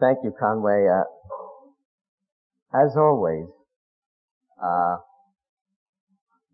Thank 0.00 0.18
you, 0.24 0.32
Conway. 0.38 0.88
Uh, 0.88 1.04
as 2.74 2.96
always, 2.96 3.46
uh, 4.62 4.96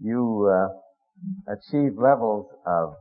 you 0.01 0.49
uh, 0.53 0.69
achieve 1.53 1.99
levels 1.99 2.47
of 2.67 2.95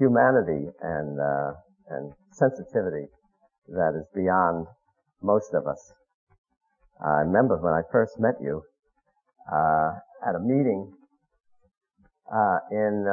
humanity 0.00 0.72
and 0.80 1.20
uh, 1.20 1.52
and 1.88 2.12
sensitivity 2.32 3.06
that 3.68 3.92
is 3.94 4.06
beyond 4.14 4.66
most 5.22 5.52
of 5.54 5.66
us. 5.66 5.92
I 7.04 7.20
remember 7.20 7.56
when 7.58 7.74
I 7.74 7.82
first 7.92 8.18
met 8.18 8.34
you 8.40 8.62
uh, 9.52 9.92
at 10.26 10.34
a 10.34 10.40
meeting 10.40 10.90
uh, 12.32 12.58
in 12.72 13.04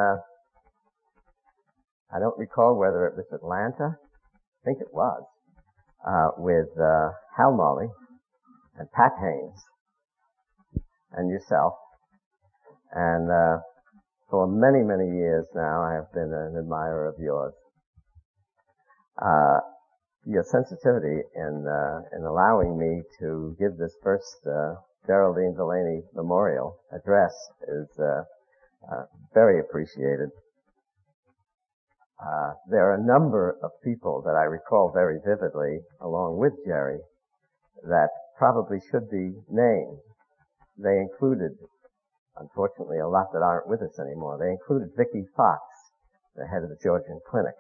I 2.14 2.20
don't 2.20 2.38
recall 2.40 2.80
whether 2.80 3.06
it 3.06 3.16
was 3.18 3.28
Atlanta. 3.34 3.98
I 4.00 4.62
think 4.64 4.80
it 4.80 4.94
was 4.94 5.24
with 6.38 6.70
Hal 7.38 7.54
Molly 7.56 7.88
and 8.78 8.90
Pat 8.92 9.12
Haynes 9.20 9.62
and 11.12 11.30
yourself. 11.30 11.74
And 12.94 13.30
uh, 13.30 13.60
for 14.30 14.48
many, 14.48 14.84
many 14.84 15.08
years 15.18 15.46
now, 15.56 15.84
I 15.84 15.94
have 15.94 16.12
been 16.14 16.34
an 16.34 16.58
admirer 16.58 17.08
of 17.08 17.16
yours. 17.20 17.54
Uh, 19.22 19.60
your 20.26 20.44
sensitivity 20.44 21.22
in 21.36 21.66
uh, 21.66 22.02
in 22.16 22.24
allowing 22.24 22.78
me 22.78 23.02
to 23.20 23.56
give 23.58 23.78
this 23.78 23.96
first 24.04 24.46
uh, 24.46 24.76
Geraldine 25.08 25.56
Delaney 25.56 26.02
Memorial 26.14 26.78
address 26.92 27.34
is 27.64 27.88
uh, 27.98 28.24
uh, 28.92 29.04
very 29.34 29.60
appreciated. 29.60 30.30
there 32.70 32.92
are 32.92 32.96
a 32.96 33.06
number 33.06 33.58
of 33.64 33.72
people 33.84 34.22
that 34.26 34.36
I 34.36 34.44
recall 34.44 34.92
very 34.92 35.20
vividly, 35.26 35.80
along 36.02 36.38
with 36.38 36.54
Jerry, 36.66 37.00
that 37.84 38.10
probably 38.38 38.80
should 38.92 39.10
be 39.10 39.34
named. 39.50 40.00
They 40.78 41.00
included, 41.00 41.52
unfortunately, 42.40 43.00
a 43.00 43.08
lot 43.08 43.32
that 43.34 43.42
aren't 43.42 43.68
with 43.68 43.82
us 43.82 44.00
anymore. 44.00 44.38
They 44.38 44.52
included 44.52 44.96
Vicky 44.98 45.26
Fox, 45.36 45.62
the 46.36 46.48
head 46.48 46.64
of 46.64 46.70
the 46.70 46.80
Georgian 46.82 47.20
Clinic, 47.30 47.56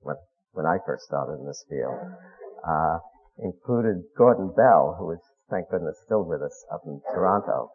when, 0.00 0.16
when 0.52 0.66
I 0.66 0.78
first 0.86 1.04
started 1.04 1.40
in 1.40 1.46
this 1.46 1.64
field. 1.68 1.98
Uh, 2.66 2.98
included 3.38 4.02
Gordon 4.16 4.52
Bell, 4.54 4.96
who 4.98 5.10
is, 5.12 5.20
thank 5.50 5.68
goodness, 5.70 5.96
still 6.04 6.24
with 6.24 6.42
us 6.42 6.64
up 6.72 6.82
in 6.86 7.00
Toronto, 7.12 7.70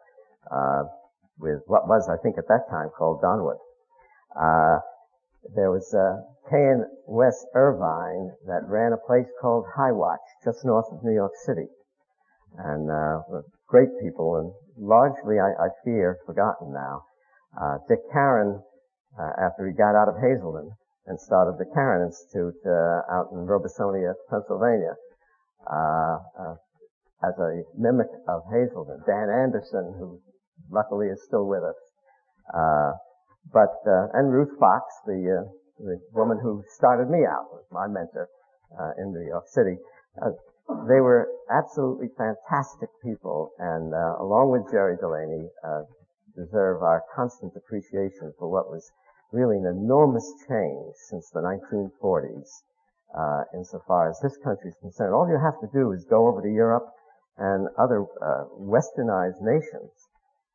uh, 0.50 0.84
with 1.38 1.60
what 1.66 1.88
was, 1.88 2.08
I 2.08 2.16
think, 2.22 2.38
at 2.38 2.48
that 2.48 2.68
time 2.70 2.88
called 2.96 3.22
Donwood. 3.22 3.60
Uh, 4.36 4.80
there 5.54 5.70
was 5.70 5.92
uh, 5.94 6.20
K.N. 6.50 6.84
West 7.06 7.46
Irvine 7.54 8.32
that 8.46 8.68
ran 8.68 8.92
a 8.92 9.06
place 9.06 9.28
called 9.40 9.64
High 9.74 9.92
Watch, 9.92 10.20
just 10.44 10.64
north 10.64 10.86
of 10.92 11.02
New 11.02 11.14
York 11.14 11.32
City 11.44 11.68
and 12.58 12.90
uh, 12.90 13.20
great 13.66 13.88
people, 14.00 14.36
and 14.36 14.52
largely, 14.80 15.36
I, 15.38 15.52
I 15.52 15.68
fear, 15.84 16.18
forgotten 16.24 16.72
now. 16.72 17.04
Uh, 17.60 17.78
Dick 17.88 18.00
Caron, 18.12 18.62
uh, 19.18 19.32
after 19.38 19.68
he 19.68 19.76
got 19.76 19.94
out 19.94 20.08
of 20.08 20.16
Hazelden 20.16 20.72
and 21.06 21.20
started 21.20 21.58
the 21.58 21.68
Caron 21.74 22.08
Institute 22.08 22.56
uh, 22.64 23.02
out 23.12 23.28
in 23.32 23.44
Robesonia, 23.44 24.14
Pennsylvania, 24.30 24.96
uh, 25.68 26.18
uh, 26.38 26.54
as 27.22 27.36
a 27.38 27.62
mimic 27.76 28.08
of 28.28 28.42
Hazelden. 28.50 29.02
Dan 29.06 29.28
Anderson, 29.28 29.94
who 29.98 30.20
luckily 30.70 31.08
is 31.08 31.20
still 31.26 31.46
with 31.46 31.62
us, 31.62 31.76
but 33.52 33.74
and 34.14 34.32
Ruth 34.32 34.56
Fox, 34.58 34.84
the 35.04 35.44
the 35.78 35.98
woman 36.12 36.38
who 36.40 36.62
started 36.76 37.10
me 37.10 37.24
out, 37.26 37.48
was 37.52 37.64
my 37.70 37.88
mentor 37.88 38.28
in 38.96 39.12
New 39.12 39.26
York 39.26 39.44
City. 39.48 39.76
They 40.88 41.00
were 41.00 41.28
absolutely 41.50 42.08
fantastic 42.16 42.90
people, 43.02 43.52
and 43.58 43.94
uh, 43.94 44.16
along 44.18 44.50
with 44.50 44.70
Jerry 44.70 44.96
Delaney, 44.96 45.48
uh, 45.64 45.82
deserve 46.36 46.82
our 46.82 47.02
constant 47.14 47.52
appreciation 47.56 48.32
for 48.38 48.48
what 48.48 48.70
was 48.70 48.90
really 49.32 49.58
an 49.58 49.66
enormous 49.66 50.26
change 50.48 50.94
since 51.08 51.30
the 51.30 51.40
1940s, 51.40 52.48
uh, 53.14 53.44
insofar 53.54 54.10
as 54.10 54.20
this 54.20 54.36
country 54.38 54.70
is 54.70 54.76
concerned. 54.80 55.14
All 55.14 55.28
you 55.28 55.38
have 55.38 55.60
to 55.60 55.68
do 55.72 55.92
is 55.92 56.04
go 56.04 56.28
over 56.28 56.42
to 56.42 56.48
Europe 56.48 56.86
and 57.36 57.68
other 57.78 58.02
uh, 58.02 58.44
westernized 58.58 59.40
nations 59.40 59.90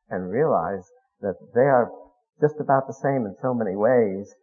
and 0.10 0.32
realize 0.32 0.86
that 1.22 1.36
they 1.54 1.68
are 1.68 1.92
just 2.42 2.60
about 2.60 2.88
the 2.88 2.94
same 2.94 3.26
in 3.26 3.36
so 3.42 3.54
many 3.54 3.76
ways. 3.76 4.34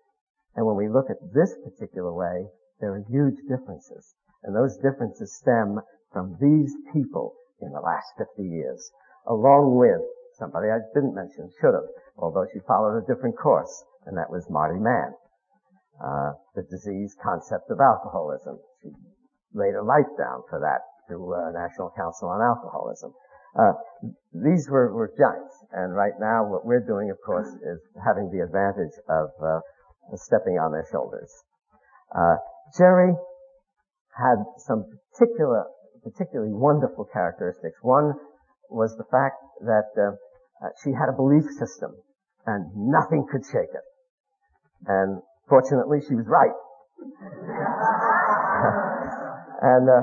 And 0.54 0.66
when 0.66 0.76
we 0.76 0.88
look 0.88 1.08
at 1.08 1.32
this 1.32 1.54
particular 1.64 2.12
way, 2.12 2.48
there 2.80 2.92
are 2.92 3.04
huge 3.08 3.36
differences. 3.48 4.14
And 4.42 4.54
those 4.54 4.76
differences 4.76 5.36
stem 5.36 5.80
from 6.12 6.36
these 6.40 6.74
people 6.92 7.34
in 7.60 7.70
the 7.70 7.80
last 7.80 8.12
50 8.18 8.42
years, 8.42 8.90
along 9.26 9.76
with 9.76 10.02
somebody 10.38 10.68
I 10.68 10.82
didn't 10.94 11.14
mention, 11.14 11.50
should 11.60 11.74
have, 11.74 11.88
although 12.16 12.46
she 12.52 12.60
followed 12.66 12.98
a 12.98 13.06
different 13.06 13.38
course, 13.38 13.84
and 14.06 14.16
that 14.18 14.30
was 14.30 14.50
Marty 14.50 14.80
Mann. 14.80 15.14
Uh, 16.02 16.32
the 16.56 16.66
disease 16.66 17.14
concept 17.22 17.70
of 17.70 17.78
alcoholism. 17.78 18.58
She 18.82 18.90
laid 19.54 19.74
her 19.74 19.84
life 19.84 20.10
down 20.18 20.42
for 20.50 20.58
that 20.58 20.82
through 21.06 21.30
uh, 21.30 21.52
National 21.52 21.92
Council 21.94 22.28
on 22.28 22.42
Alcoholism. 22.42 23.12
Uh, 23.54 23.72
these 24.32 24.66
were, 24.68 24.92
were 24.92 25.12
giants, 25.16 25.54
and 25.70 25.94
right 25.94 26.18
now 26.18 26.42
what 26.42 26.64
we're 26.64 26.84
doing, 26.84 27.10
of 27.10 27.18
course, 27.24 27.46
is 27.46 27.78
having 28.02 28.30
the 28.32 28.42
advantage 28.42 28.96
of 29.08 29.28
uh, 29.44 29.60
stepping 30.16 30.58
on 30.58 30.72
their 30.72 30.86
shoulders. 30.90 31.30
Uh, 32.16 32.36
Jerry 32.76 33.14
had 34.16 34.36
some 34.58 34.84
particular, 35.12 35.64
particularly 36.04 36.52
wonderful 36.52 37.08
characteristics. 37.12 37.76
One 37.82 38.14
was 38.68 38.96
the 38.96 39.04
fact 39.10 39.36
that 39.64 39.88
uh, 39.96 40.12
uh, 40.64 40.68
she 40.84 40.92
had 40.92 41.08
a 41.08 41.16
belief 41.16 41.44
system 41.58 41.96
and 42.46 42.70
nothing 42.74 43.26
could 43.30 43.42
shake 43.46 43.72
it. 43.72 43.86
And 44.86 45.22
fortunately, 45.48 46.00
she 46.06 46.14
was 46.14 46.26
right. 46.26 46.52
and 49.62 49.88
uh, 49.88 50.02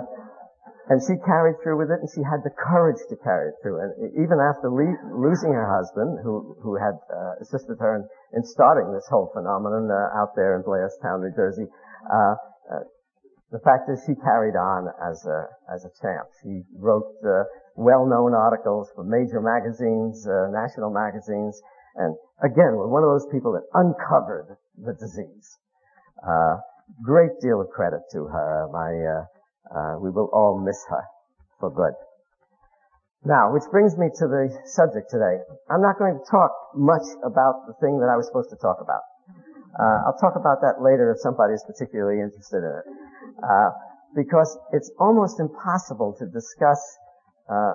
and 0.90 0.98
she 1.06 1.22
carried 1.22 1.62
through 1.62 1.78
with 1.78 1.94
it, 1.94 2.02
and 2.02 2.10
she 2.10 2.26
had 2.26 2.42
the 2.42 2.50
courage 2.50 2.98
to 3.14 3.16
carry 3.22 3.54
it 3.54 3.62
through. 3.62 3.78
And 3.78 3.94
even 4.18 4.42
after 4.42 4.74
le- 4.74 4.98
losing 5.14 5.54
her 5.54 5.70
husband, 5.70 6.18
who 6.24 6.58
who 6.64 6.80
had 6.80 6.98
uh, 7.14 7.38
assisted 7.44 7.78
her 7.80 7.96
in, 7.96 8.08
in 8.34 8.44
starting 8.44 8.92
this 8.92 9.06
whole 9.08 9.30
phenomenon 9.36 9.92
uh, 9.92 10.18
out 10.18 10.36
there 10.36 10.56
in 10.56 10.64
Blairstown, 10.64 11.22
New 11.22 11.32
Jersey, 11.36 11.68
uh, 12.10 12.36
uh 12.72 12.84
the 13.52 13.60
fact 13.60 13.90
is 13.90 13.98
she 14.06 14.14
carried 14.14 14.54
on 14.54 14.94
as 15.02 15.26
a, 15.26 15.50
as 15.74 15.82
a 15.86 15.92
champ. 16.02 16.30
She 16.44 16.62
wrote 16.78 17.18
uh, 17.26 17.50
well-known 17.76 18.38
articles 18.38 18.90
for 18.94 19.04
major 19.04 19.42
magazines, 19.42 20.28
uh, 20.28 20.54
national 20.54 20.94
magazines, 20.94 21.58
and 21.96 22.14
again, 22.46 22.78
we're 22.78 22.88
one 22.88 23.02
of 23.02 23.10
those 23.10 23.26
people 23.34 23.54
that 23.58 23.66
uncovered 23.74 24.54
the 24.78 24.94
disease. 24.94 25.58
Uh, 26.22 26.62
great 27.02 27.42
deal 27.42 27.60
of 27.62 27.70
credit 27.70 28.06
to 28.14 28.30
her. 28.30 28.70
My, 28.70 28.94
uh, 28.94 29.26
uh, 29.74 29.94
we 30.00 30.12
will 30.12 30.30
all 30.32 30.62
miss 30.62 30.78
her 30.90 31.04
for 31.60 31.74
good. 31.74 31.98
Now, 33.26 33.52
which 33.52 33.66
brings 33.72 33.98
me 33.98 34.08
to 34.14 34.26
the 34.30 34.48
subject 34.66 35.10
today. 35.10 35.42
I'm 35.70 35.82
not 35.82 35.98
going 35.98 36.14
to 36.14 36.26
talk 36.30 36.54
much 36.76 37.04
about 37.26 37.68
the 37.68 37.74
thing 37.82 38.00
that 38.00 38.08
I 38.08 38.16
was 38.16 38.28
supposed 38.28 38.50
to 38.52 38.60
talk 38.62 38.78
about. 38.80 39.02
Uh, 39.76 40.08
I'll 40.08 40.18
talk 40.22 40.38
about 40.38 40.62
that 40.62 40.82
later 40.82 41.12
if 41.12 41.20
somebody 41.20 41.54
is 41.54 41.64
particularly 41.66 42.22
interested 42.22 42.64
in 42.64 42.74
it 42.80 43.09
uh, 43.44 43.70
because 44.16 44.58
it's 44.74 44.92
almost 45.00 45.40
impossible 45.40 46.16
to 46.20 46.26
discuss 46.26 46.80
uh, 47.50 47.74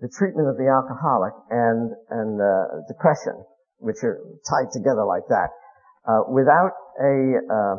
the 0.00 0.08
treatment 0.08 0.48
of 0.48 0.56
the 0.56 0.66
alcoholic 0.66 1.32
and 1.50 1.92
and 2.10 2.40
uh, 2.40 2.82
depression, 2.88 3.44
which 3.78 4.02
are 4.02 4.18
tied 4.48 4.72
together 4.72 5.04
like 5.04 5.26
that, 5.28 5.50
uh, 6.08 6.22
without 6.28 6.72
a 7.00 7.38
uh, 7.50 7.76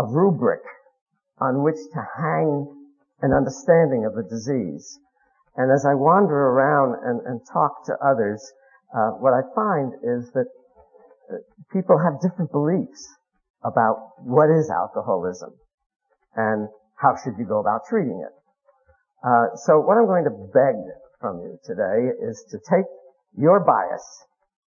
a 0.00 0.06
rubric 0.06 0.62
on 1.40 1.62
which 1.62 1.76
to 1.92 2.00
hang 2.16 2.66
an 3.22 3.32
understanding 3.32 4.04
of 4.04 4.14
the 4.14 4.22
disease. 4.22 4.98
And 5.56 5.72
as 5.72 5.84
I 5.84 5.94
wander 5.94 6.36
around 6.36 6.96
and, 7.04 7.20
and 7.26 7.40
talk 7.52 7.84
to 7.86 7.96
others, 7.98 8.40
uh, 8.94 9.10
what 9.18 9.34
I 9.34 9.42
find 9.54 9.92
is 10.04 10.30
that 10.32 10.46
people 11.72 11.98
have 11.98 12.20
different 12.20 12.52
beliefs 12.52 13.08
about 13.64 14.12
what 14.24 14.48
is 14.50 14.70
alcoholism 14.70 15.52
and 16.36 16.68
how 16.96 17.16
should 17.22 17.34
you 17.38 17.44
go 17.44 17.60
about 17.60 17.82
treating 17.88 18.24
it. 18.24 18.32
Uh, 19.24 19.56
so 19.56 19.80
what 19.80 19.98
I'm 19.98 20.06
going 20.06 20.24
to 20.24 20.36
beg 20.52 20.76
from 21.20 21.40
you 21.40 21.58
today 21.64 22.08
is 22.24 22.44
to 22.50 22.58
take 22.58 22.88
your 23.36 23.60
bias, 23.60 24.04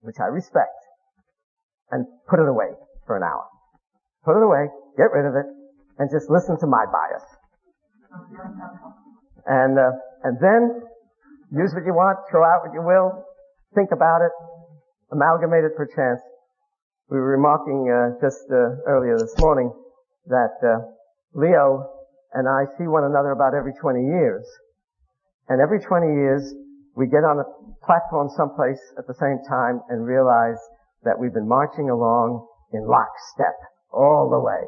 which 0.02 0.18
I 0.20 0.26
respect, 0.26 0.78
and 1.92 2.06
put 2.30 2.40
it 2.40 2.48
away 2.48 2.70
for 3.06 3.18
an 3.18 3.24
hour. 3.24 3.46
Put 4.24 4.38
it 4.38 4.44
away, 4.44 4.70
get 4.98 5.12
rid 5.12 5.26
of 5.26 5.36
it, 5.36 5.46
and 5.98 6.10
just 6.10 6.30
listen 6.30 6.60
to 6.60 6.68
my 6.68 6.86
bias. 6.86 7.26
And, 9.46 9.78
uh, 9.78 9.92
and 10.24 10.38
then 10.40 10.82
use 11.52 11.74
what 11.74 11.86
you 11.86 11.94
want, 11.94 12.20
throw 12.30 12.44
out 12.46 12.62
what 12.66 12.74
you 12.74 12.82
will, 12.82 13.26
think 13.76 13.90
about 13.92 14.22
it, 14.22 14.32
amalgamate 15.12 15.66
it 15.66 15.76
per 15.76 15.86
chance. 15.86 16.22
We 17.10 17.18
were 17.18 17.36
remarking 17.36 17.92
uh, 17.92 18.16
just 18.24 18.48
uh, 18.50 18.80
earlier 18.88 19.18
this 19.18 19.36
morning 19.40 19.72
that 20.28 20.56
uh, 20.64 20.80
Leo 21.34 21.84
and 22.34 22.48
I 22.48 22.64
see 22.78 22.88
one 22.88 23.04
another 23.04 23.32
about 23.32 23.54
every 23.54 23.74
20 23.80 24.00
years. 24.00 24.46
And 25.50 25.60
every 25.60 25.80
20 25.80 26.08
years, 26.08 26.54
we 26.96 27.08
get 27.08 27.28
on 27.28 27.44
a 27.44 27.48
platform 27.86 28.30
someplace 28.36 28.80
at 28.98 29.06
the 29.06 29.14
same 29.20 29.38
time 29.50 29.82
and 29.90 30.06
realize 30.06 30.58
that 31.04 31.20
we've 31.20 31.34
been 31.34 31.48
marching 31.48 31.90
along 31.90 32.48
in 32.72 32.88
lockstep 32.88 33.60
all 33.92 34.30
the 34.32 34.40
way. 34.40 34.64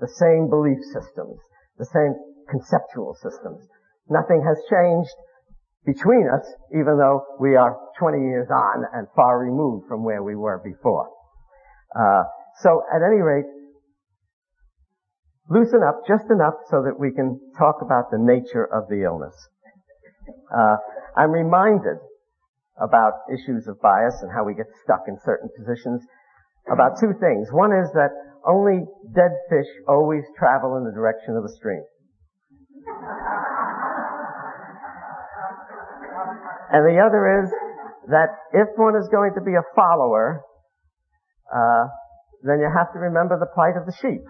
The 0.00 0.12
same 0.20 0.50
belief 0.50 0.78
systems, 0.92 1.40
the 1.78 1.88
same 1.88 2.14
conceptual 2.50 3.16
systems. 3.22 3.66
Nothing 4.08 4.44
has 4.46 4.60
changed 4.68 5.16
between 5.86 6.28
us, 6.28 6.44
even 6.72 6.98
though 6.98 7.24
we 7.40 7.56
are 7.56 7.80
20 7.98 8.18
years 8.20 8.48
on 8.50 8.84
and 8.92 9.08
far 9.16 9.40
removed 9.40 9.88
from 9.88 10.04
where 10.04 10.22
we 10.22 10.36
were 10.36 10.60
before. 10.62 11.08
Uh, 11.94 12.22
so 12.60 12.82
at 12.92 13.02
any 13.02 13.20
rate, 13.22 13.46
loosen 15.48 15.80
up 15.82 16.02
just 16.06 16.24
enough 16.30 16.54
so 16.70 16.82
that 16.82 16.98
we 16.98 17.12
can 17.12 17.40
talk 17.58 17.76
about 17.82 18.10
the 18.10 18.18
nature 18.18 18.64
of 18.64 18.88
the 18.88 19.02
illness. 19.04 19.34
Uh, 20.52 20.76
I'm 21.16 21.30
reminded 21.30 21.98
about 22.80 23.26
issues 23.32 23.66
of 23.66 23.80
bias 23.80 24.14
and 24.22 24.30
how 24.32 24.44
we 24.44 24.54
get 24.54 24.66
stuck 24.84 25.04
in 25.08 25.16
certain 25.24 25.48
positions 25.56 26.02
about 26.70 27.00
two 27.00 27.12
things. 27.18 27.48
One 27.50 27.72
is 27.72 27.90
that 27.92 28.10
only 28.46 28.84
dead 29.14 29.32
fish 29.50 29.66
always 29.88 30.22
travel 30.38 30.76
in 30.76 30.84
the 30.84 30.92
direction 30.92 31.36
of 31.36 31.42
the 31.42 31.52
stream. 31.56 31.82
And 36.70 36.84
the 36.84 37.00
other 37.00 37.42
is 37.42 37.50
that 38.08 38.28
if 38.52 38.68
one 38.76 38.96
is 38.96 39.08
going 39.08 39.32
to 39.34 39.40
be 39.40 39.54
a 39.54 39.64
follower, 39.74 40.42
uh, 41.54 41.88
then 42.42 42.60
you 42.60 42.70
have 42.70 42.92
to 42.92 42.98
remember 42.98 43.38
the 43.38 43.50
plight 43.54 43.76
of 43.76 43.86
the 43.86 43.92
sheep. 43.92 44.22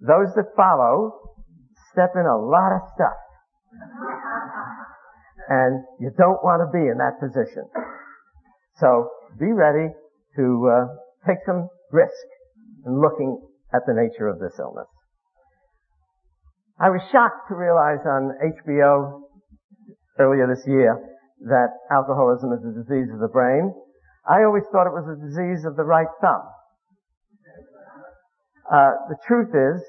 Those 0.00 0.34
that 0.34 0.54
follow 0.56 1.28
step 1.92 2.12
in 2.14 2.26
a 2.26 2.38
lot 2.38 2.72
of 2.74 2.82
stuff. 2.94 3.18
And 5.48 5.84
you 6.00 6.10
don't 6.16 6.42
want 6.44 6.62
to 6.62 6.70
be 6.70 6.86
in 6.86 6.98
that 6.98 7.18
position. 7.20 7.64
So 8.78 9.10
be 9.38 9.52
ready 9.52 9.94
to 10.36 10.44
uh, 10.70 10.86
take 11.26 11.38
some 11.46 11.68
risk 11.90 12.26
in 12.86 13.00
looking 13.00 13.40
at 13.74 13.82
the 13.86 13.94
nature 13.94 14.28
of 14.28 14.38
this 14.38 14.54
illness. 14.58 14.88
I 16.78 16.90
was 16.90 17.02
shocked 17.10 17.48
to 17.48 17.56
realize 17.56 18.06
on 18.06 18.38
HBO 18.38 19.22
earlier 20.18 20.46
this 20.46 20.64
year 20.66 20.94
that 21.46 21.74
alcoholism 21.90 22.52
is 22.52 22.62
a 22.62 22.72
disease 22.82 23.10
of 23.12 23.18
the 23.18 23.28
brain. 23.28 23.74
I 24.28 24.44
always 24.44 24.68
thought 24.68 24.84
it 24.84 24.92
was 24.92 25.08
a 25.08 25.16
disease 25.16 25.64
of 25.64 25.80
the 25.80 25.88
right 25.88 26.10
thumb. 26.20 26.44
Uh, 28.68 28.92
the 29.08 29.16
truth 29.24 29.56
is, 29.56 29.80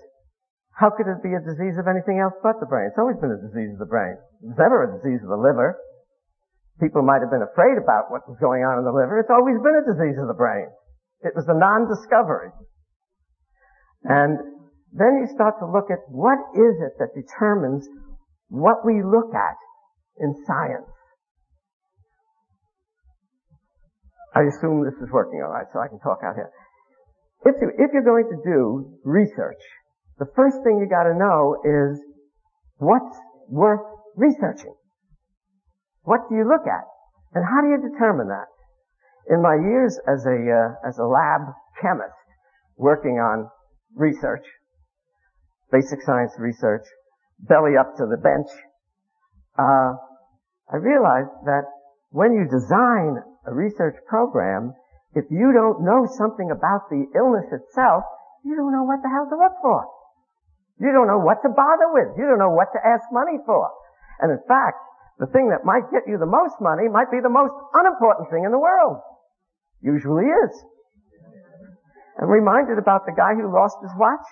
how 0.79 0.87
could 0.87 1.11
it 1.11 1.19
be 1.19 1.35
a 1.35 1.43
disease 1.43 1.75
of 1.75 1.91
anything 1.91 2.23
else 2.23 2.31
but 2.39 2.55
the 2.63 2.65
brain? 2.65 2.87
It's 2.87 2.97
always 2.97 3.19
been 3.19 3.35
a 3.35 3.43
disease 3.43 3.75
of 3.75 3.83
the 3.83 3.91
brain. 3.91 4.15
It 4.39 4.55
was 4.55 4.59
never 4.59 4.87
a 4.87 4.95
disease 4.95 5.19
of 5.19 5.27
the 5.27 5.35
liver. 5.35 5.75
People 6.79 7.03
might 7.03 7.19
have 7.19 7.27
been 7.27 7.43
afraid 7.43 7.75
about 7.75 8.07
what 8.07 8.23
was 8.23 8.39
going 8.39 8.63
on 8.63 8.79
in 8.79 8.87
the 8.87 8.95
liver. 8.95 9.19
It's 9.19 9.27
always 9.27 9.59
been 9.59 9.75
a 9.75 9.83
disease 9.83 10.15
of 10.15 10.31
the 10.31 10.39
brain. 10.39 10.71
It 11.27 11.35
was 11.35 11.51
a 11.51 11.59
non-discovery. 11.59 12.55
And 14.07 14.39
then 14.95 15.19
you 15.19 15.27
start 15.35 15.59
to 15.59 15.67
look 15.67 15.91
at 15.91 15.99
what 16.07 16.39
is 16.55 16.79
it 16.79 16.95
that 17.03 17.11
determines 17.11 17.83
what 18.47 18.87
we 18.87 19.03
look 19.03 19.35
at 19.35 19.59
in 20.23 20.31
science. 20.47 20.87
I 24.35 24.45
assume 24.45 24.85
this 24.85 24.99
is 25.01 25.09
working 25.11 25.41
all 25.41 25.49
right, 25.49 25.65
so 25.73 25.79
I 25.79 25.87
can 25.87 25.99
talk 25.99 26.19
out 26.23 26.35
here. 26.35 26.51
If, 27.45 27.55
you, 27.61 27.71
if 27.77 27.91
you're 27.93 28.05
going 28.05 28.29
to 28.29 28.37
do 28.43 28.99
research, 29.03 29.61
the 30.19 30.27
first 30.35 30.57
thing 30.63 30.77
you 30.77 30.87
gotta 30.89 31.15
know 31.17 31.55
is 31.63 31.99
what's 32.77 33.17
worth 33.47 33.85
researching? 34.15 34.75
What 36.03 36.29
do 36.29 36.35
you 36.35 36.43
look 36.43 36.67
at? 36.67 36.85
And 37.33 37.45
how 37.45 37.61
do 37.61 37.69
you 37.69 37.79
determine 37.91 38.27
that? 38.27 38.51
In 39.33 39.41
my 39.41 39.55
years 39.55 39.97
as 40.07 40.25
a, 40.25 40.37
uh, 40.37 40.87
as 40.87 40.97
a 40.97 41.05
lab 41.05 41.53
chemist 41.81 42.17
working 42.77 43.19
on 43.19 43.47
research, 43.95 44.45
basic 45.71 46.01
science 46.01 46.33
research, 46.39 46.83
belly 47.39 47.77
up 47.79 47.95
to 47.97 48.05
the 48.05 48.17
bench, 48.17 48.49
uh, 49.57 49.93
I 50.71 50.77
realized 50.77 51.31
that 51.45 51.63
when 52.09 52.33
you 52.33 52.45
design 52.49 53.17
a 53.49 53.53
research 53.53 53.97
program, 54.05 54.77
if 55.17 55.25
you 55.33 55.49
don't 55.49 55.81
know 55.81 56.05
something 56.05 56.53
about 56.53 56.85
the 56.93 57.09
illness 57.17 57.49
itself, 57.49 58.05
you 58.45 58.53
don't 58.53 58.71
know 58.71 58.85
what 58.85 59.01
the 59.01 59.09
hell 59.09 59.25
to 59.25 59.37
look 59.37 59.57
for. 59.65 59.89
You 60.77 60.93
don't 60.93 61.09
know 61.09 61.19
what 61.19 61.41
to 61.41 61.49
bother 61.49 61.89
with. 61.91 62.15
You 62.15 62.29
don't 62.29 62.39
know 62.39 62.53
what 62.53 62.71
to 62.77 62.79
ask 62.79 63.03
money 63.11 63.41
for. 63.43 63.67
And 64.21 64.31
in 64.31 64.39
fact, 64.47 64.77
the 65.17 65.27
thing 65.27 65.51
that 65.51 65.67
might 65.67 65.91
get 65.91 66.07
you 66.07 66.15
the 66.15 66.29
most 66.29 66.55
money 66.61 66.87
might 66.87 67.11
be 67.11 67.19
the 67.19 67.33
most 67.33 67.51
unimportant 67.73 68.31
thing 68.31 68.45
in 68.45 68.53
the 68.53 68.61
world. 68.61 69.01
Usually 69.81 70.29
is. 70.29 70.53
I'm 72.21 72.29
reminded 72.31 72.77
about 72.79 73.03
the 73.03 73.15
guy 73.15 73.35
who 73.35 73.51
lost 73.51 73.75
his 73.81 73.91
watch. 73.97 74.23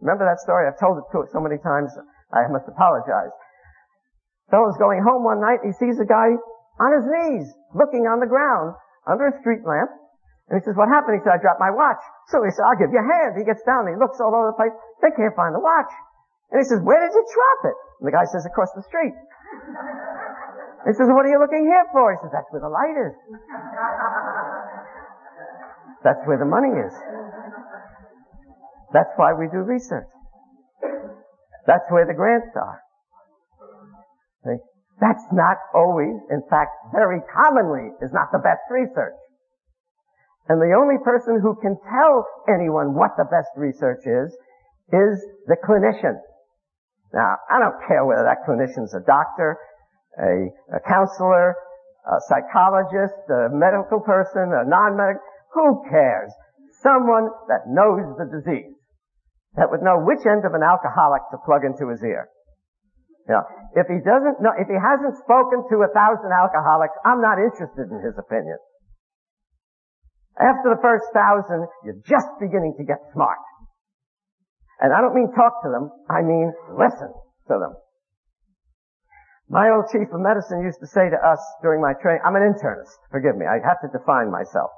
Remember 0.00 0.24
that 0.24 0.40
story? 0.40 0.68
I've 0.68 0.80
told 0.80 0.96
it 0.96 1.08
to 1.12 1.28
so 1.32 1.40
many 1.40 1.56
times, 1.60 1.92
I 2.32 2.48
must 2.48 2.68
apologize. 2.68 3.32
Fellow's 4.48 4.76
going 4.78 5.02
home 5.02 5.24
one 5.24 5.40
night, 5.40 5.64
he 5.64 5.72
sees 5.72 5.98
a 5.98 6.06
guy 6.08 6.36
on 6.78 6.90
his 6.92 7.06
knees, 7.08 7.46
looking 7.74 8.04
on 8.04 8.20
the 8.20 8.28
ground, 8.28 8.76
under 9.06 9.28
a 9.28 9.34
street 9.40 9.64
lamp, 9.64 9.90
and 10.48 10.60
he 10.60 10.62
says, 10.62 10.78
what 10.78 10.86
happened? 10.86 11.18
He 11.18 11.22
said, 11.26 11.34
I 11.34 11.40
dropped 11.42 11.58
my 11.58 11.74
watch. 11.74 11.98
So 12.30 12.38
he 12.46 12.54
said, 12.54 12.62
I'll 12.62 12.78
give 12.78 12.94
you 12.94 13.02
a 13.02 13.08
hand. 13.08 13.34
He 13.34 13.42
gets 13.42 13.66
down, 13.66 13.90
he 13.90 13.98
looks 13.98 14.22
all 14.22 14.30
over 14.30 14.54
the 14.54 14.58
place. 14.58 14.74
They 15.02 15.10
can't 15.10 15.34
find 15.34 15.50
the 15.50 15.62
watch. 15.62 15.90
And 16.54 16.62
he 16.62 16.66
says, 16.66 16.78
where 16.86 17.02
did 17.02 17.10
you 17.10 17.24
drop 17.26 17.60
it? 17.74 17.76
And 17.98 18.06
the 18.06 18.14
guy 18.14 18.22
says, 18.30 18.46
across 18.46 18.70
the 18.78 18.86
street. 18.86 19.14
He 20.86 20.94
says, 20.94 21.10
what 21.10 21.26
are 21.26 21.32
you 21.32 21.42
looking 21.42 21.66
here 21.66 21.86
for? 21.90 22.14
He 22.14 22.18
says, 22.22 22.30
that's 22.30 22.46
where 22.54 22.62
the 22.62 22.70
light 22.70 22.94
is. 22.94 23.14
That's 26.06 26.22
where 26.30 26.38
the 26.38 26.46
money 26.46 26.70
is. 26.70 26.94
That's 28.94 29.10
why 29.18 29.34
we 29.34 29.50
do 29.50 29.66
research. 29.66 30.06
That's 31.66 31.90
where 31.90 32.06
the 32.06 32.14
grants 32.14 32.54
are. 32.54 32.78
See? 34.46 34.62
That's 35.00 35.24
not 35.32 35.58
always, 35.74 36.16
in 36.30 36.42
fact, 36.48 36.72
very 36.92 37.20
commonly 37.28 37.92
is 38.00 38.12
not 38.12 38.32
the 38.32 38.40
best 38.40 38.64
research. 38.70 39.16
And 40.48 40.60
the 40.60 40.72
only 40.78 40.96
person 41.04 41.40
who 41.42 41.56
can 41.60 41.76
tell 41.84 42.24
anyone 42.48 42.94
what 42.94 43.12
the 43.18 43.28
best 43.28 43.50
research 43.56 44.06
is, 44.06 44.32
is 44.92 45.20
the 45.46 45.58
clinician. 45.60 46.16
Now, 47.12 47.36
I 47.50 47.58
don't 47.58 47.76
care 47.86 48.04
whether 48.06 48.24
that 48.24 48.46
clinician's 48.46 48.94
a 48.94 49.00
doctor, 49.00 49.58
a, 50.18 50.48
a 50.76 50.80
counselor, 50.86 51.54
a 52.06 52.20
psychologist, 52.28 53.18
a 53.28 53.48
medical 53.50 54.00
person, 54.00 54.54
a 54.54 54.64
non-medical, 54.64 55.20
who 55.52 55.82
cares? 55.90 56.32
Someone 56.82 57.28
that 57.48 57.66
knows 57.66 58.16
the 58.16 58.28
disease. 58.30 58.76
That 59.56 59.70
would 59.70 59.82
know 59.82 59.98
which 59.98 60.24
end 60.26 60.44
of 60.44 60.54
an 60.54 60.62
alcoholic 60.62 61.22
to 61.32 61.38
plug 61.44 61.64
into 61.64 61.88
his 61.88 62.04
ear. 62.04 62.28
Know, 63.26 63.42
if 63.74 63.90
he 63.90 63.98
doesn't 63.98 64.38
know, 64.38 64.54
if 64.54 64.70
he 64.70 64.78
hasn't 64.78 65.18
spoken 65.18 65.66
to 65.66 65.76
a 65.82 65.90
thousand 65.90 66.30
alcoholics, 66.30 66.94
I'm 67.02 67.18
not 67.18 67.42
interested 67.42 67.90
in 67.90 67.98
his 67.98 68.14
opinion. 68.14 68.58
After 70.38 70.70
the 70.70 70.80
first 70.80 71.10
thousand, 71.10 71.66
you're 71.82 71.98
just 72.06 72.30
beginning 72.38 72.78
to 72.78 72.84
get 72.86 73.02
smart. 73.10 73.42
And 74.78 74.92
I 74.92 75.00
don't 75.00 75.16
mean 75.16 75.32
talk 75.34 75.64
to 75.64 75.70
them, 75.74 75.90
I 76.06 76.22
mean 76.22 76.52
listen 76.70 77.10
to 77.50 77.54
them. 77.58 77.74
My 79.48 79.70
old 79.74 79.90
chief 79.90 80.06
of 80.12 80.20
medicine 80.20 80.62
used 80.62 80.78
to 80.80 80.86
say 80.86 81.10
to 81.10 81.18
us 81.18 81.40
during 81.62 81.80
my 81.80 81.94
training, 81.98 82.22
I'm 82.22 82.36
an 82.36 82.46
internist, 82.46 82.94
forgive 83.10 83.34
me, 83.34 83.46
I 83.46 83.58
have 83.66 83.80
to 83.82 83.90
define 83.90 84.30
myself. 84.30 84.70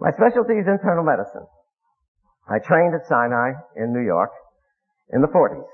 My 0.00 0.10
specialty 0.14 0.54
is 0.54 0.66
internal 0.66 1.04
medicine. 1.04 1.46
I 2.48 2.58
trained 2.58 2.94
at 2.94 3.06
Sinai 3.06 3.54
in 3.76 3.92
New 3.92 4.06
York 4.06 4.30
in 5.12 5.20
the 5.20 5.28
40s. 5.28 5.66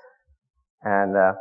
And, 0.84 1.16
uh, 1.16 1.32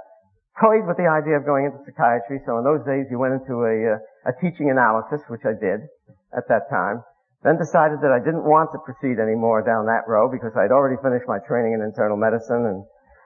toyed 0.61 0.85
with 0.87 0.97
the 0.97 1.09
idea 1.09 1.35
of 1.35 1.45
going 1.45 1.65
into 1.65 1.83
psychiatry, 1.83 2.39
so 2.45 2.57
in 2.57 2.63
those 2.63 2.85
days 2.85 3.09
you 3.11 3.19
went 3.19 3.33
into 3.33 3.65
a, 3.65 3.97
uh, 3.97 4.31
a 4.31 4.33
teaching 4.39 4.69
analysis, 4.69 5.21
which 5.27 5.43
I 5.45 5.53
did 5.53 5.83
at 6.31 6.47
that 6.47 6.69
time. 6.69 7.03
Then 7.43 7.59
decided 7.59 7.99
that 7.99 8.15
I 8.15 8.23
didn't 8.23 8.47
want 8.47 8.71
to 8.71 8.79
proceed 8.79 9.19
anymore 9.19 9.67
down 9.67 9.85
that 9.91 10.07
road 10.07 10.31
because 10.31 10.55
I'd 10.55 10.71
already 10.71 10.95
finished 11.03 11.27
my 11.27 11.43
training 11.43 11.75
in 11.75 11.83
internal 11.83 12.15
medicine 12.15 12.63
and 12.63 12.79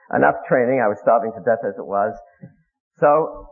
enough 0.10 0.42
training. 0.50 0.82
I 0.82 0.90
was 0.90 0.98
starving 1.06 1.32
to 1.38 1.42
death 1.46 1.62
as 1.62 1.78
it 1.78 1.86
was. 1.86 2.18
So 2.98 3.46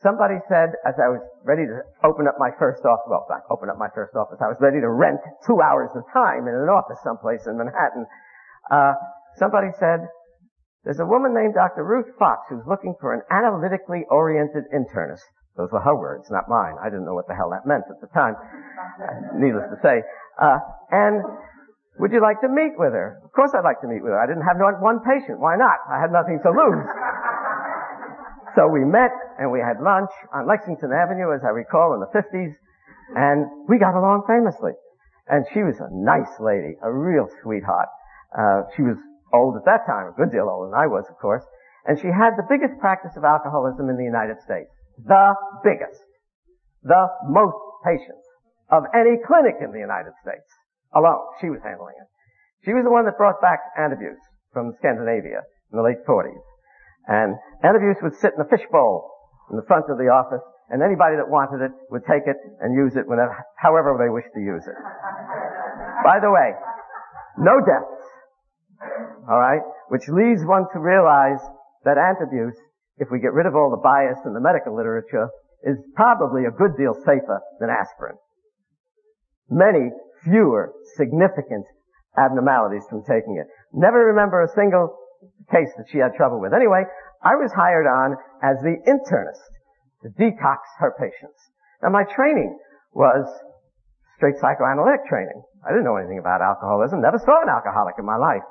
Somebody 0.00 0.40
said, 0.48 0.72
as 0.88 0.96
I 0.96 1.12
was 1.12 1.20
ready 1.44 1.68
to 1.68 1.84
open 2.00 2.24
up 2.24 2.40
my 2.40 2.48
first 2.56 2.80
office, 2.88 3.04
well, 3.04 3.28
not 3.28 3.44
open 3.52 3.68
up 3.68 3.76
my 3.76 3.92
first 3.92 4.16
office, 4.16 4.40
I 4.40 4.48
was 4.48 4.56
ready 4.56 4.80
to 4.80 4.88
rent 4.88 5.20
two 5.44 5.60
hours 5.60 5.92
of 5.92 6.08
time 6.08 6.48
in 6.48 6.56
an 6.56 6.72
office 6.72 6.96
someplace 7.04 7.44
in 7.44 7.60
Manhattan. 7.60 8.08
Uh, 8.72 8.96
somebody 9.36 9.68
said, 9.76 10.08
there's 10.84 11.00
a 11.00 11.06
woman 11.06 11.34
named 11.34 11.54
Dr. 11.54 11.84
Ruth 11.84 12.08
Fox 12.18 12.48
who's 12.48 12.64
looking 12.66 12.94
for 13.00 13.12
an 13.12 13.20
analytically 13.30 14.08
oriented 14.08 14.64
internist. 14.72 15.28
Those 15.56 15.68
were 15.72 15.80
her 15.80 15.96
words, 15.96 16.30
not 16.30 16.48
mine. 16.48 16.76
I 16.80 16.88
didn't 16.88 17.04
know 17.04 17.14
what 17.14 17.28
the 17.28 17.34
hell 17.36 17.50
that 17.50 17.68
meant 17.68 17.84
at 17.90 18.00
the 18.00 18.08
time. 18.16 18.34
Needless 19.36 19.68
to 19.68 19.78
say. 19.84 20.00
Uh, 20.40 20.56
and 20.90 21.20
would 22.00 22.12
you 22.12 22.22
like 22.22 22.40
to 22.40 22.48
meet 22.48 22.80
with 22.80 22.96
her? 22.96 23.20
Of 23.24 23.32
course 23.36 23.52
I'd 23.52 23.66
like 23.66 23.80
to 23.84 23.88
meet 23.88 24.00
with 24.00 24.16
her. 24.16 24.20
I 24.20 24.24
didn't 24.24 24.48
have 24.48 24.56
one 24.80 25.04
patient. 25.04 25.36
Why 25.36 25.60
not? 25.60 25.84
I 25.84 26.00
had 26.00 26.08
nothing 26.12 26.40
to 26.44 26.50
lose. 26.50 26.86
So 28.56 28.66
we 28.66 28.82
met 28.84 29.14
and 29.38 29.52
we 29.52 29.60
had 29.60 29.78
lunch 29.78 30.10
on 30.34 30.46
Lexington 30.46 30.90
Avenue, 30.90 31.30
as 31.30 31.40
I 31.46 31.54
recall, 31.54 31.94
in 31.94 32.00
the 32.00 32.10
50s, 32.10 32.50
and 33.14 33.46
we 33.68 33.78
got 33.78 33.94
along 33.94 34.26
famously. 34.26 34.72
And 35.28 35.46
she 35.54 35.62
was 35.62 35.78
a 35.78 35.86
nice 35.94 36.34
lady, 36.40 36.74
a 36.82 36.90
real 36.90 37.28
sweetheart. 37.42 37.86
Uh, 38.34 38.62
she 38.74 38.82
was 38.82 38.98
old 39.32 39.56
at 39.56 39.64
that 39.64 39.86
time, 39.86 40.10
a 40.10 40.16
good 40.16 40.30
deal 40.30 40.48
older 40.48 40.70
than 40.70 40.78
I 40.78 40.86
was, 40.86 41.04
of 41.08 41.18
course, 41.18 41.44
and 41.86 41.98
she 41.98 42.08
had 42.08 42.36
the 42.36 42.46
biggest 42.48 42.78
practice 42.78 43.16
of 43.16 43.24
alcoholism 43.24 43.88
in 43.88 43.96
the 43.96 44.04
United 44.04 44.40
States. 44.44 44.70
The 45.00 45.34
biggest. 45.64 46.04
The 46.82 47.08
most 47.28 47.56
patients 47.84 48.26
of 48.70 48.84
any 48.94 49.16
clinic 49.24 49.58
in 49.64 49.72
the 49.72 49.80
United 49.80 50.12
States. 50.20 50.46
Alone. 50.94 51.24
She 51.40 51.48
was 51.48 51.60
handling 51.62 51.94
it. 51.96 52.08
She 52.64 52.74
was 52.74 52.84
the 52.84 52.92
one 52.92 53.06
that 53.06 53.16
brought 53.16 53.40
back 53.40 53.60
antabuse 53.78 54.20
from 54.52 54.74
Scandinavia 54.78 55.46
in 55.72 55.74
the 55.78 55.86
late 55.86 56.02
40s. 56.04 56.42
And 57.06 57.38
antabuse 57.64 58.02
would 58.02 58.14
sit 58.18 58.34
in 58.36 58.40
a 58.42 58.48
fishbowl 58.48 59.08
in 59.50 59.56
the 59.56 59.66
front 59.66 59.86
of 59.88 59.98
the 59.98 60.12
office, 60.12 60.44
and 60.68 60.82
anybody 60.82 61.16
that 61.16 61.26
wanted 61.26 61.64
it 61.64 61.72
would 61.90 62.06
take 62.06 62.26
it 62.26 62.38
and 62.60 62.74
use 62.74 62.94
it 62.94 63.08
whenever, 63.08 63.34
however 63.56 63.98
they 63.98 64.10
wished 64.10 64.30
to 64.34 64.40
use 64.40 64.62
it. 64.66 64.78
By 66.04 66.20
the 66.20 66.30
way, 66.30 66.54
no 67.38 67.58
deaths. 67.58 68.00
Alright? 69.30 69.62
Which 69.88 70.08
leads 70.08 70.42
one 70.44 70.66
to 70.72 70.80
realize 70.80 71.38
that 71.84 71.96
antabuse, 71.96 72.58
if 72.98 73.08
we 73.10 73.20
get 73.20 73.32
rid 73.32 73.46
of 73.46 73.54
all 73.54 73.70
the 73.70 73.80
bias 73.80 74.18
in 74.26 74.34
the 74.34 74.40
medical 74.40 74.76
literature, 74.76 75.28
is 75.62 75.78
probably 75.94 76.44
a 76.44 76.50
good 76.50 76.76
deal 76.76 76.94
safer 77.06 77.40
than 77.60 77.70
aspirin. 77.70 78.16
Many 79.48 79.90
fewer 80.24 80.72
significant 80.96 81.66
abnormalities 82.16 82.84
from 82.90 83.04
taking 83.04 83.38
it. 83.38 83.46
Never 83.72 84.10
remember 84.10 84.42
a 84.42 84.48
single 84.54 84.98
case 85.50 85.70
that 85.76 85.86
she 85.90 85.98
had 85.98 86.14
trouble 86.16 86.40
with. 86.40 86.52
Anyway, 86.52 86.84
I 87.22 87.36
was 87.36 87.52
hired 87.52 87.86
on 87.86 88.16
as 88.42 88.58
the 88.62 88.76
internist 88.88 89.52
to 90.02 90.08
detox 90.18 90.58
her 90.78 90.94
patients. 90.98 91.38
Now 91.82 91.90
my 91.90 92.04
training 92.04 92.58
was 92.92 93.28
straight 94.16 94.36
psychoanalytic 94.40 95.06
training. 95.08 95.42
I 95.64 95.70
didn't 95.70 95.84
know 95.84 95.96
anything 95.96 96.18
about 96.18 96.40
alcoholism, 96.40 97.00
never 97.00 97.18
saw 97.18 97.42
an 97.42 97.48
alcoholic 97.48 97.94
in 97.98 98.04
my 98.04 98.16
life. 98.16 98.42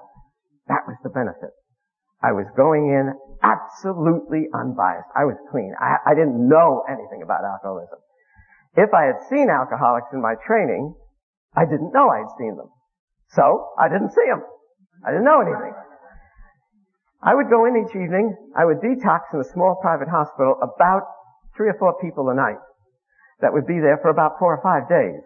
That 0.70 0.86
was 0.88 0.96
the 1.04 1.10
benefit. 1.10 1.52
I 2.22 2.32
was 2.32 2.46
going 2.56 2.94
in 2.94 3.12
absolutely 3.42 4.48
unbiased. 4.54 5.10
I 5.16 5.26
was 5.26 5.36
clean. 5.52 5.74
I, 5.80 6.12
I 6.12 6.14
didn't 6.14 6.38
know 6.38 6.84
anything 6.88 7.24
about 7.24 7.44
alcoholism. 7.44 8.00
If 8.78 8.94
I 8.94 9.10
had 9.10 9.20
seen 9.28 9.50
alcoholics 9.50 10.14
in 10.14 10.22
my 10.22 10.36
training, 10.46 10.94
I 11.58 11.66
didn't 11.66 11.92
know 11.92 12.08
I'd 12.14 12.30
seen 12.38 12.56
them. 12.56 12.70
So, 13.34 13.74
I 13.80 13.90
didn't 13.90 14.12
see 14.12 14.28
them. 14.30 14.44
I 15.06 15.12
didn't 15.12 15.26
know 15.26 15.42
anything. 15.42 15.74
I 17.22 17.36
would 17.36 17.50
go 17.50 17.66
in 17.66 17.76
each 17.76 17.96
evening, 17.96 18.36
I 18.56 18.64
would 18.64 18.80
detox 18.80 19.34
in 19.34 19.42
a 19.42 19.52
small 19.52 19.76
private 19.82 20.08
hospital 20.08 20.56
about 20.64 21.04
three 21.56 21.68
or 21.68 21.76
four 21.80 22.00
people 22.00 22.30
a 22.30 22.36
night 22.36 22.62
that 23.42 23.52
would 23.52 23.68
be 23.68 23.80
there 23.80 24.00
for 24.02 24.10
about 24.10 24.40
four 24.40 24.56
or 24.56 24.62
five 24.64 24.88
days. 24.88 25.20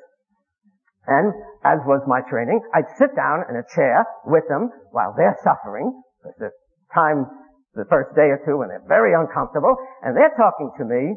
And, 1.08 1.34
as 1.64 1.80
was 1.84 2.02
my 2.08 2.22
training, 2.30 2.62
I'd 2.74 2.88
sit 2.98 3.16
down 3.16 3.44
in 3.50 3.56
a 3.56 3.68
chair 3.76 4.06
with 4.26 4.48
them 4.48 4.72
while 4.92 5.14
they're 5.18 5.38
suffering, 5.44 5.92
because 6.22 6.38
the 6.40 6.52
time, 6.94 7.28
the 7.76 7.86
first 7.90 8.16
day 8.16 8.32
or 8.32 8.40
two 8.46 8.58
when 8.58 8.70
they're 8.70 8.88
very 8.88 9.12
uncomfortable, 9.12 9.76
and 10.02 10.16
they're 10.16 10.36
talking 10.38 10.72
to 10.78 10.86
me 10.86 11.16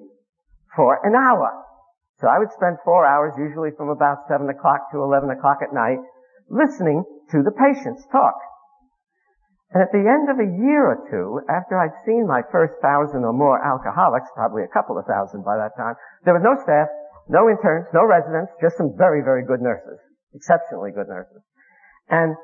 for 0.75 0.99
an 1.07 1.14
hour. 1.14 1.62
So 2.19 2.26
I 2.26 2.38
would 2.38 2.50
spend 2.50 2.78
four 2.85 3.07
hours, 3.07 3.35
usually 3.38 3.71
from 3.76 3.90
about 3.90 4.26
seven 4.26 4.49
o'clock 4.49 4.90
to 4.90 5.02
eleven 5.05 5.31
o'clock 5.31 5.59
at 5.62 5.75
night, 5.75 6.00
listening 6.49 7.05
to 7.31 7.43
the 7.43 7.52
patients 7.52 8.07
talk. 8.11 8.35
And 9.71 9.83
at 9.83 9.93
the 9.93 10.02
end 10.02 10.31
of 10.31 10.38
a 10.38 10.49
year 10.62 10.87
or 10.87 10.99
two, 11.11 11.43
after 11.50 11.76
I'd 11.76 11.95
seen 12.07 12.26
my 12.26 12.40
first 12.50 12.75
thousand 12.81 13.26
or 13.26 13.35
more 13.35 13.59
alcoholics, 13.62 14.31
probably 14.35 14.62
a 14.62 14.73
couple 14.73 14.97
of 14.97 15.05
thousand 15.05 15.45
by 15.45 15.59
that 15.59 15.76
time, 15.76 15.95
there 16.25 16.35
was 16.35 16.43
no 16.43 16.57
staff, 16.62 16.88
no 17.28 17.50
interns, 17.50 17.90
no 17.92 18.06
residents, 18.06 18.52
just 18.62 18.78
some 18.78 18.95
very, 18.95 19.23
very 19.23 19.45
good 19.45 19.61
nurses. 19.61 19.99
Exceptionally 20.35 20.92
good 20.95 21.09
nurses. 21.09 21.42
And 22.09 22.37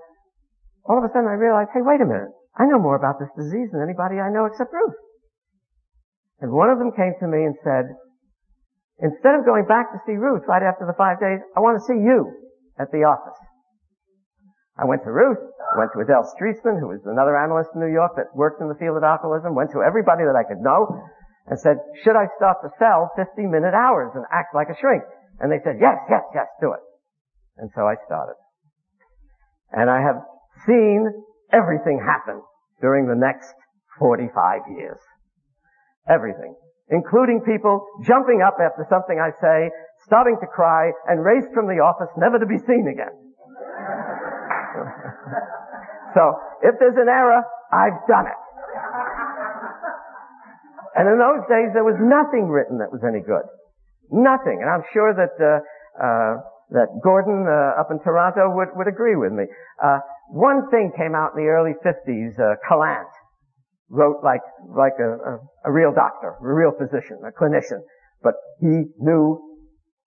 all 0.85 0.99
of 0.99 1.05
a 1.05 1.11
sudden 1.15 1.31
I 1.31 1.39
realized, 1.39 1.71
hey, 1.75 1.83
wait 1.83 2.03
a 2.03 2.09
minute. 2.09 2.35
I 2.59 2.67
know 2.67 2.83
more 2.83 2.99
about 2.99 3.23
this 3.23 3.31
disease 3.39 3.71
than 3.73 3.81
anybody 3.81 4.19
I 4.19 4.29
know 4.29 4.45
except 4.45 4.73
Ruth. 4.73 4.99
And 6.43 6.51
one 6.51 6.69
of 6.69 6.79
them 6.79 6.91
came 6.93 7.15
to 7.23 7.29
me 7.31 7.47
and 7.47 7.55
said, 7.63 7.87
instead 8.99 9.39
of 9.39 9.47
going 9.47 9.65
back 9.71 9.95
to 9.95 10.03
see 10.05 10.19
Ruth 10.19 10.43
right 10.51 10.63
after 10.63 10.85
the 10.85 10.99
five 10.99 11.23
days, 11.23 11.39
I 11.55 11.63
want 11.63 11.79
to 11.79 11.87
see 11.87 11.97
you 11.97 12.29
at 12.79 12.91
the 12.91 13.07
office. 13.07 13.39
I 14.75 14.85
went 14.85 15.05
to 15.05 15.13
Ruth, 15.13 15.39
went 15.79 15.93
to 15.95 16.01
Adele 16.01 16.27
Streisman, 16.35 16.81
who 16.81 16.91
was 16.91 17.05
another 17.07 17.39
analyst 17.39 17.71
in 17.77 17.81
New 17.81 17.93
York 17.93 18.17
that 18.17 18.35
worked 18.35 18.61
in 18.61 18.69
the 18.69 18.75
field 18.75 18.97
of 18.97 19.05
alcoholism, 19.05 19.55
went 19.55 19.71
to 19.73 19.85
everybody 19.85 20.25
that 20.25 20.35
I 20.35 20.43
could 20.43 20.59
know, 20.59 20.89
and 21.47 21.59
said, 21.59 21.77
should 22.05 22.15
I 22.15 22.31
start 22.37 22.59
to 22.63 22.71
sell 22.79 23.11
50 23.17 23.51
minute 23.51 23.75
hours 23.75 24.13
and 24.15 24.25
act 24.31 24.55
like 24.55 24.69
a 24.71 24.79
shrink? 24.79 25.03
And 25.41 25.51
they 25.51 25.59
said, 25.65 25.81
yes, 25.81 25.99
yes, 26.09 26.23
yes, 26.35 26.47
do 26.61 26.73
it. 26.73 26.81
And 27.59 27.71
so 27.75 27.83
I 27.83 27.97
started. 28.07 28.39
And 29.73 29.91
I 29.91 30.01
have 30.01 30.23
seen 30.67 31.11
everything 31.51 31.99
happen 31.99 32.41
during 32.81 33.09
the 33.09 33.19
next 33.19 33.53
45 33.99 34.61
years. 34.77 35.01
Everything. 36.09 36.55
Including 36.91 37.41
people 37.47 37.87
jumping 38.05 38.43
up 38.45 38.59
after 38.61 38.87
something 38.91 39.19
I 39.19 39.31
say, 39.41 39.71
starting 40.05 40.37
to 40.41 40.47
cry, 40.47 40.93
and 41.09 41.25
raced 41.25 41.49
from 41.55 41.67
the 41.67 41.81
office 41.81 42.11
never 42.19 42.39
to 42.39 42.47
be 42.47 42.59
seen 42.59 42.87
again. 42.91 43.15
so, 46.15 46.37
if 46.63 46.75
there's 46.79 46.99
an 46.99 47.09
error, 47.09 47.43
I've 47.73 48.07
done 48.09 48.27
it. 48.27 48.52
And 50.95 51.09
in 51.09 51.17
those 51.17 51.45
days, 51.49 51.73
there 51.73 51.85
was 51.85 51.97
nothing 52.01 52.49
written 52.49 52.79
that 52.79 52.93
was 52.93 53.01
any 53.01 53.25
good. 53.25 53.45
Nothing. 54.13 54.61
And 54.61 54.69
I'm 54.69 54.85
sure 54.93 55.17
that, 55.17 55.35
uh, 55.41 55.65
uh, 55.97 56.33
that 56.77 56.89
Gordon 57.03 57.49
uh, 57.49 57.81
up 57.81 57.89
in 57.91 57.99
Toronto 58.01 58.53
would, 58.53 58.69
would 58.77 58.89
agree 58.89 59.17
with 59.17 59.33
me. 59.33 59.45
Uh, 59.83 60.01
one 60.29 60.69
thing 60.69 60.93
came 60.97 61.15
out 61.15 61.33
in 61.37 61.45
the 61.45 61.49
early 61.49 61.73
50s, 61.81 62.37
uh, 62.37 62.57
wrote 63.93 64.25
like, 64.25 64.45
like 64.69 64.97
a, 65.01 65.11
a, 65.21 65.33
a 65.69 65.71
real 65.73 65.93
doctor, 65.93 66.37
a 66.41 66.53
real 66.53 66.73
physician, 66.73 67.21
a 67.25 67.33
clinician. 67.33 67.81
But 68.23 68.35
he 68.61 68.89
knew 69.01 69.53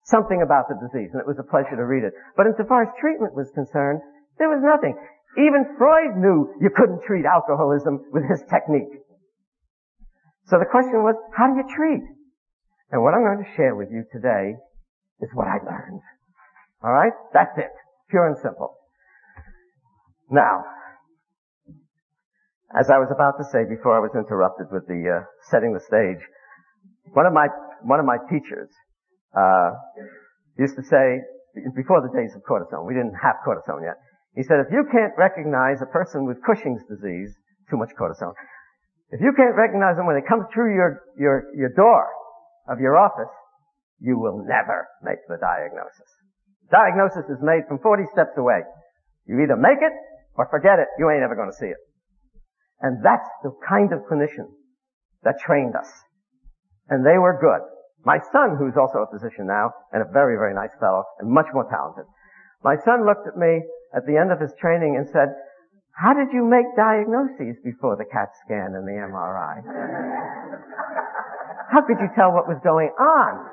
something 0.06 0.42
about 0.42 0.70
the 0.70 0.78
disease, 0.82 1.10
and 1.14 1.22
it 1.22 1.28
was 1.28 1.38
a 1.38 1.46
pleasure 1.46 1.76
to 1.76 1.86
read 1.86 2.06
it. 2.06 2.14
But 2.38 2.46
insofar 2.46 2.84
as 2.84 2.90
treatment 3.02 3.34
was 3.34 3.50
concerned, 3.54 4.02
there 4.38 4.50
was 4.50 4.62
nothing. 4.62 4.98
Even 5.38 5.66
Freud 5.78 6.16
knew 6.18 6.50
you 6.62 6.70
couldn't 6.74 7.04
treat 7.06 7.26
alcoholism 7.26 8.06
with 8.14 8.24
his 8.30 8.42
technique. 8.50 9.05
So 10.48 10.60
the 10.60 10.70
question 10.70 11.02
was, 11.02 11.16
how 11.36 11.48
do 11.48 11.58
you 11.58 11.66
treat? 11.76 12.06
And 12.92 13.02
what 13.02 13.14
I'm 13.14 13.26
going 13.26 13.44
to 13.44 13.56
share 13.56 13.76
with 13.76 13.90
you 13.90 14.06
today 14.12 14.54
is 15.22 15.30
what 15.34 15.48
I 15.48 15.58
learned. 15.58 16.02
Alright? 16.84 17.14
That's 17.34 17.58
it. 17.58 17.74
Pure 18.10 18.28
and 18.28 18.38
simple. 18.38 18.78
Now, 20.30 20.64
as 22.78 22.90
I 22.90 22.98
was 22.98 23.10
about 23.10 23.38
to 23.38 23.46
say 23.50 23.66
before 23.66 23.98
I 23.98 24.00
was 24.00 24.12
interrupted 24.14 24.68
with 24.72 24.86
the 24.88 25.22
uh, 25.22 25.26
setting 25.50 25.74
the 25.74 25.80
stage, 25.80 26.22
one 27.14 27.26
of 27.26 27.34
my 27.34 27.48
one 27.82 28.00
of 28.00 28.06
my 28.06 28.18
teachers 28.30 28.70
uh, 29.38 29.72
used 30.58 30.76
to 30.76 30.84
say 30.84 31.22
before 31.76 32.02
the 32.02 32.12
days 32.12 32.34
of 32.36 32.42
cortisone, 32.44 32.86
we 32.86 32.94
didn't 32.94 33.16
have 33.22 33.38
cortisone 33.46 33.86
yet. 33.86 33.96
He 34.36 34.44
said, 34.44 34.60
if 34.60 34.74
you 34.74 34.84
can't 34.92 35.14
recognize 35.18 35.82
a 35.82 35.86
person 35.86 36.26
with 36.26 36.44
Cushing's 36.44 36.82
disease, 36.90 37.32
too 37.70 37.78
much 37.78 37.90
cortisone, 37.98 38.34
if 39.12 39.22
you 39.22 39.34
can't 39.38 39.56
recognize 39.56 39.98
them 39.98 40.08
when 40.08 40.16
they 40.16 40.26
come 40.26 40.48
through 40.54 40.74
your, 40.74 41.02
your, 41.18 41.46
your 41.56 41.70
door 41.70 42.08
of 42.68 42.80
your 42.80 42.98
office, 42.98 43.32
you 44.00 44.18
will 44.18 44.44
never 44.46 44.88
make 45.04 45.22
the 45.28 45.38
diagnosis. 45.38 46.10
Diagnosis 46.72 47.30
is 47.30 47.42
made 47.42 47.68
from 47.68 47.80
40 47.80 48.04
steps 48.12 48.34
away. 48.38 48.66
You 49.26 49.42
either 49.42 49.56
make 49.56 49.80
it 49.82 49.94
or 50.36 50.48
forget 50.50 50.80
it. 50.80 50.88
You 50.98 51.10
ain't 51.10 51.24
ever 51.24 51.36
going 51.36 51.52
to 51.52 51.58
see 51.58 51.70
it. 51.70 51.82
And 52.82 53.04
that's 53.04 53.28
the 53.44 53.54
kind 53.68 53.94
of 53.94 54.04
clinician 54.10 54.50
that 55.24 55.40
trained 55.40 55.76
us. 55.76 55.88
And 56.90 57.06
they 57.06 57.18
were 57.18 57.38
good. 57.40 57.62
My 58.06 58.20
son, 58.32 58.58
who's 58.58 58.78
also 58.78 59.02
a 59.02 59.10
physician 59.10 59.48
now, 59.48 59.72
and 59.92 60.02
a 60.02 60.12
very, 60.12 60.38
very 60.38 60.54
nice 60.54 60.74
fellow, 60.80 61.04
and 61.20 61.30
much 61.30 61.48
more 61.54 61.66
talented, 61.70 62.06
my 62.64 62.76
son 62.86 63.06
looked 63.06 63.26
at 63.26 63.38
me 63.38 63.66
at 63.96 64.06
the 64.06 64.18
end 64.18 64.32
of 64.32 64.40
his 64.40 64.54
training 64.60 64.98
and 64.98 65.08
said, 65.10 65.34
how 65.96 66.14
did 66.14 66.28
you 66.34 66.44
make 66.44 66.68
diagnoses 66.76 67.56
before 67.64 67.96
the 67.96 68.04
CAT 68.04 68.28
scan 68.44 68.76
and 68.76 68.84
the 68.84 69.00
MRI? 69.00 69.64
How 71.72 71.82
could 71.88 72.00
you 72.00 72.10
tell 72.16 72.32
what 72.36 72.48
was 72.48 72.60
going 72.64 72.92
on? 73.00 73.48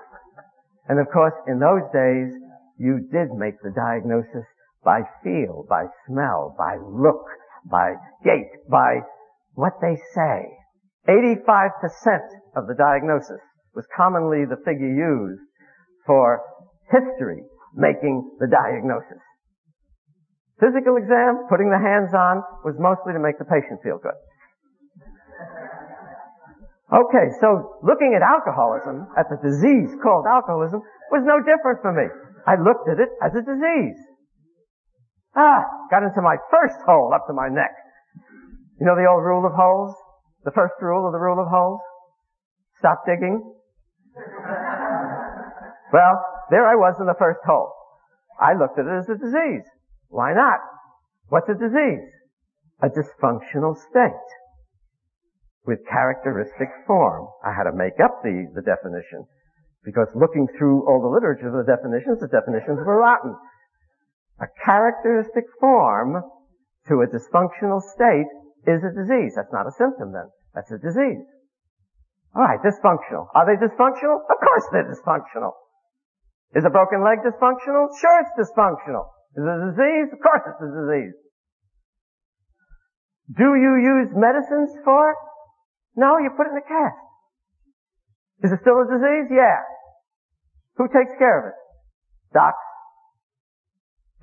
And 0.89 0.99
of 0.99 1.07
course, 1.13 1.35
in 1.47 1.61
those 1.61 1.87
days, 1.95 2.35
you 2.79 3.07
did 3.13 3.31
make 3.39 3.63
the 3.63 3.71
diagnosis 3.71 4.43
by 4.85 5.03
feel, 5.23 5.65
by 5.69 5.87
smell, 6.07 6.55
by 6.59 6.77
look, 6.83 7.23
by 7.71 7.95
gait, 8.25 8.51
by 8.69 9.01
what 9.55 9.75
they 9.81 9.95
say. 10.15 10.51
85% 11.09 11.71
of 12.57 12.67
the 12.67 12.75
diagnosis 12.75 13.41
was 13.75 13.87
commonly 13.97 14.45
the 14.45 14.61
figure 14.65 14.91
used 14.91 15.43
for 16.07 16.41
history 16.91 17.43
making 17.75 18.29
the 18.41 18.49
diagnosis. 18.49 19.23
Physical 20.61 20.97
exam, 20.97 21.47
putting 21.49 21.71
the 21.71 21.79
hands 21.81 22.15
on, 22.15 22.43
was 22.65 22.77
mostly 22.79 23.13
to 23.13 23.21
make 23.23 23.39
the 23.39 23.49
patient 23.49 23.81
feel 23.83 23.99
good. 23.99 24.17
Okay, 26.93 27.33
so 27.41 27.81
looking 27.81 28.13
at 28.13 28.21
alcoholism, 28.21 29.09
at 29.17 29.25
the 29.33 29.41
disease 29.41 29.97
called 30.05 30.29
alcoholism, 30.29 30.85
was 31.09 31.25
no 31.25 31.41
different 31.41 31.81
for 31.81 31.93
me. 31.93 32.05
I 32.45 32.61
looked 32.61 32.85
at 32.89 33.01
it 33.01 33.09
as 33.25 33.33
a 33.33 33.41
disease. 33.41 33.97
Ah, 35.33 35.65
got 35.89 36.05
into 36.05 36.21
my 36.21 36.37
first 36.53 36.77
hole 36.85 37.13
up 37.17 37.25
to 37.29 37.33
my 37.33 37.49
neck. 37.49 37.73
You 38.79 38.85
know 38.85 38.97
the 38.97 39.09
old 39.09 39.25
rule 39.25 39.47
of 39.47 39.57
holes? 39.57 39.97
The 40.45 40.53
first 40.53 40.75
rule 40.83 41.07
of 41.07 41.13
the 41.13 41.19
rule 41.19 41.41
of 41.41 41.49
holes? 41.49 41.81
Stop 42.79 43.07
digging. 43.07 43.41
well, 45.93 46.15
there 46.51 46.67
I 46.69 46.77
was 46.77 47.01
in 47.01 47.07
the 47.07 47.17
first 47.19 47.41
hole. 47.47 47.73
I 48.41 48.53
looked 48.53 48.79
at 48.79 48.85
it 48.85 48.99
as 48.99 49.09
a 49.09 49.17
disease. 49.17 49.65
Why 50.13 50.37
not? 50.37 50.61
What's 51.33 51.49
a 51.49 51.57
disease? 51.57 52.05
A 52.85 52.93
dysfunctional 52.93 53.73
state 53.89 54.29
with 55.65 55.81
characteristic 55.89 56.69
form. 56.87 57.33
I 57.41 57.57
had 57.57 57.65
to 57.65 57.73
make 57.73 57.97
up 57.97 58.21
the, 58.21 58.45
the 58.53 58.61
definition 58.61 59.25
because 59.81 60.13
looking 60.13 60.47
through 60.59 60.85
all 60.85 61.01
the 61.01 61.09
literature 61.09 61.49
of 61.49 61.57
the 61.57 61.65
definitions, 61.65 62.21
the 62.21 62.29
definitions 62.29 62.85
were 62.85 63.01
rotten. 63.01 63.33
A 64.37 64.53
characteristic 64.61 65.49
form 65.59 66.21
to 66.93 66.95
a 67.01 67.09
dysfunctional 67.09 67.81
state 67.81 68.29
is 68.69 68.85
a 68.85 68.93
disease. 68.93 69.33
That's 69.33 69.53
not 69.53 69.65
a 69.65 69.73
symptom 69.73 70.13
then. 70.13 70.29
That's 70.53 70.71
a 70.77 70.79
disease. 70.79 71.25
Alright, 72.37 72.61
dysfunctional. 72.61 73.33
Are 73.33 73.49
they 73.49 73.57
dysfunctional? 73.57 74.29
Of 74.29 74.37
course 74.45 74.67
they're 74.77 74.93
dysfunctional. 74.93 75.57
Is 76.53 76.69
a 76.69 76.71
broken 76.71 77.01
leg 77.01 77.25
dysfunctional? 77.25 77.89
Sure 77.97 78.21
it's 78.21 78.37
dysfunctional. 78.37 79.09
Is 79.37 79.43
it 79.43 79.49
a 79.49 79.71
disease? 79.73 80.09
Of 80.13 80.21
course 80.21 80.45
it's 80.45 80.61
a 80.61 80.71
disease. 80.71 81.17
Do 83.33 83.57
you 83.57 83.73
use 83.81 84.13
medicines 84.13 84.77
for 84.85 85.11
it? 85.13 85.21
No, 85.97 86.19
you 86.19 86.31
put 86.37 86.49
it 86.49 86.53
in 86.53 86.61
a 86.61 86.69
cast. 86.69 87.01
Is 88.45 88.53
it 88.53 88.61
still 88.61 88.81
a 88.81 88.89
disease? 88.89 89.33
Yeah. 89.33 89.61
Who 90.77 90.89
takes 90.89 91.13
care 91.19 91.39
of 91.41 91.45
it? 91.53 91.59
Docs, 92.35 92.57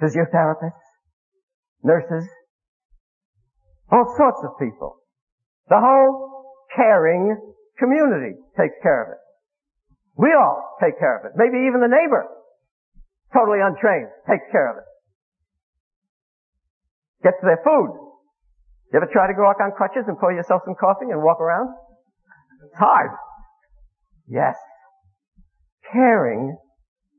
physiotherapists, 0.02 0.90
nurses, 1.84 2.28
all 3.92 4.14
sorts 4.18 4.42
of 4.44 4.58
people. 4.60 4.98
The 5.70 5.80
whole 5.80 6.44
caring 6.76 7.38
community 7.78 8.38
takes 8.58 8.76
care 8.82 9.04
of 9.04 9.10
it. 9.14 9.22
We 10.18 10.34
all 10.34 10.78
take 10.82 10.98
care 11.00 11.18
of 11.18 11.26
it. 11.26 11.32
Maybe 11.38 11.70
even 11.70 11.82
the 11.82 11.88
neighbor, 11.88 12.26
totally 13.34 13.60
untrained, 13.62 14.10
takes 14.28 14.46
care 14.52 14.70
of 14.74 14.78
it. 14.78 14.89
Gets 17.24 17.42
their 17.42 17.60
food. 17.64 17.92
You 18.92 18.98
ever 18.98 19.10
try 19.12 19.28
to 19.28 19.34
go 19.34 19.44
walk 19.44 19.62
on 19.62 19.72
crutches 19.76 20.06
and 20.08 20.18
pour 20.18 20.34
yourself 20.34 20.62
some 20.66 20.76
coffee 20.80 21.12
and 21.12 21.22
walk 21.22 21.40
around? 21.40 21.70
It's 22.66 22.78
hard. 22.78 23.12
Yes. 24.28 24.56
Caring, 25.92 26.58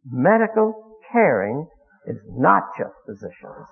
medical 0.04 0.98
caring, 1.12 1.66
is 2.06 2.16
not 2.28 2.62
just 2.78 2.94
physicians. 3.06 3.66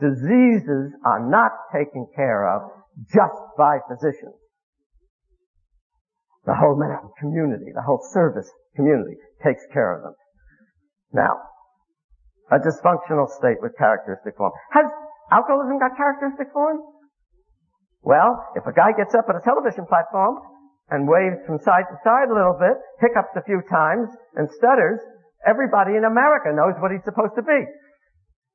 Diseases 0.00 0.92
are 1.04 1.20
not 1.20 1.52
taken 1.72 2.06
care 2.16 2.48
of 2.48 2.70
just 3.12 3.40
by 3.56 3.78
physicians. 3.88 4.34
The 6.46 6.54
whole 6.54 6.76
medical 6.76 7.12
community, 7.18 7.70
the 7.74 7.82
whole 7.82 8.00
service 8.12 8.50
community 8.74 9.16
takes 9.44 9.62
care 9.72 9.96
of 9.96 10.02
them. 10.02 10.14
Now, 11.12 11.36
a 12.50 12.58
dysfunctional 12.58 13.28
state 13.28 13.58
with 13.60 13.76
characteristic 13.78 14.36
form. 14.36 14.52
Has 14.72 14.86
alcoholism 15.30 15.78
got 15.78 15.96
characteristic 15.96 16.52
form? 16.52 16.82
Well, 18.02 18.36
if 18.56 18.66
a 18.66 18.74
guy 18.74 18.92
gets 18.96 19.14
up 19.14 19.26
at 19.28 19.36
a 19.36 19.44
television 19.44 19.86
platform 19.86 20.40
and 20.90 21.06
waves 21.06 21.38
from 21.46 21.60
side 21.62 21.86
to 21.86 21.96
side 22.02 22.28
a 22.28 22.34
little 22.34 22.56
bit, 22.58 22.76
hiccups 22.98 23.36
a 23.36 23.44
few 23.46 23.62
times, 23.70 24.08
and 24.34 24.50
stutters, 24.58 24.98
everybody 25.46 25.94
in 25.96 26.04
America 26.04 26.50
knows 26.50 26.74
what 26.80 26.90
he's 26.90 27.04
supposed 27.04 27.36
to 27.36 27.44
be. 27.44 27.60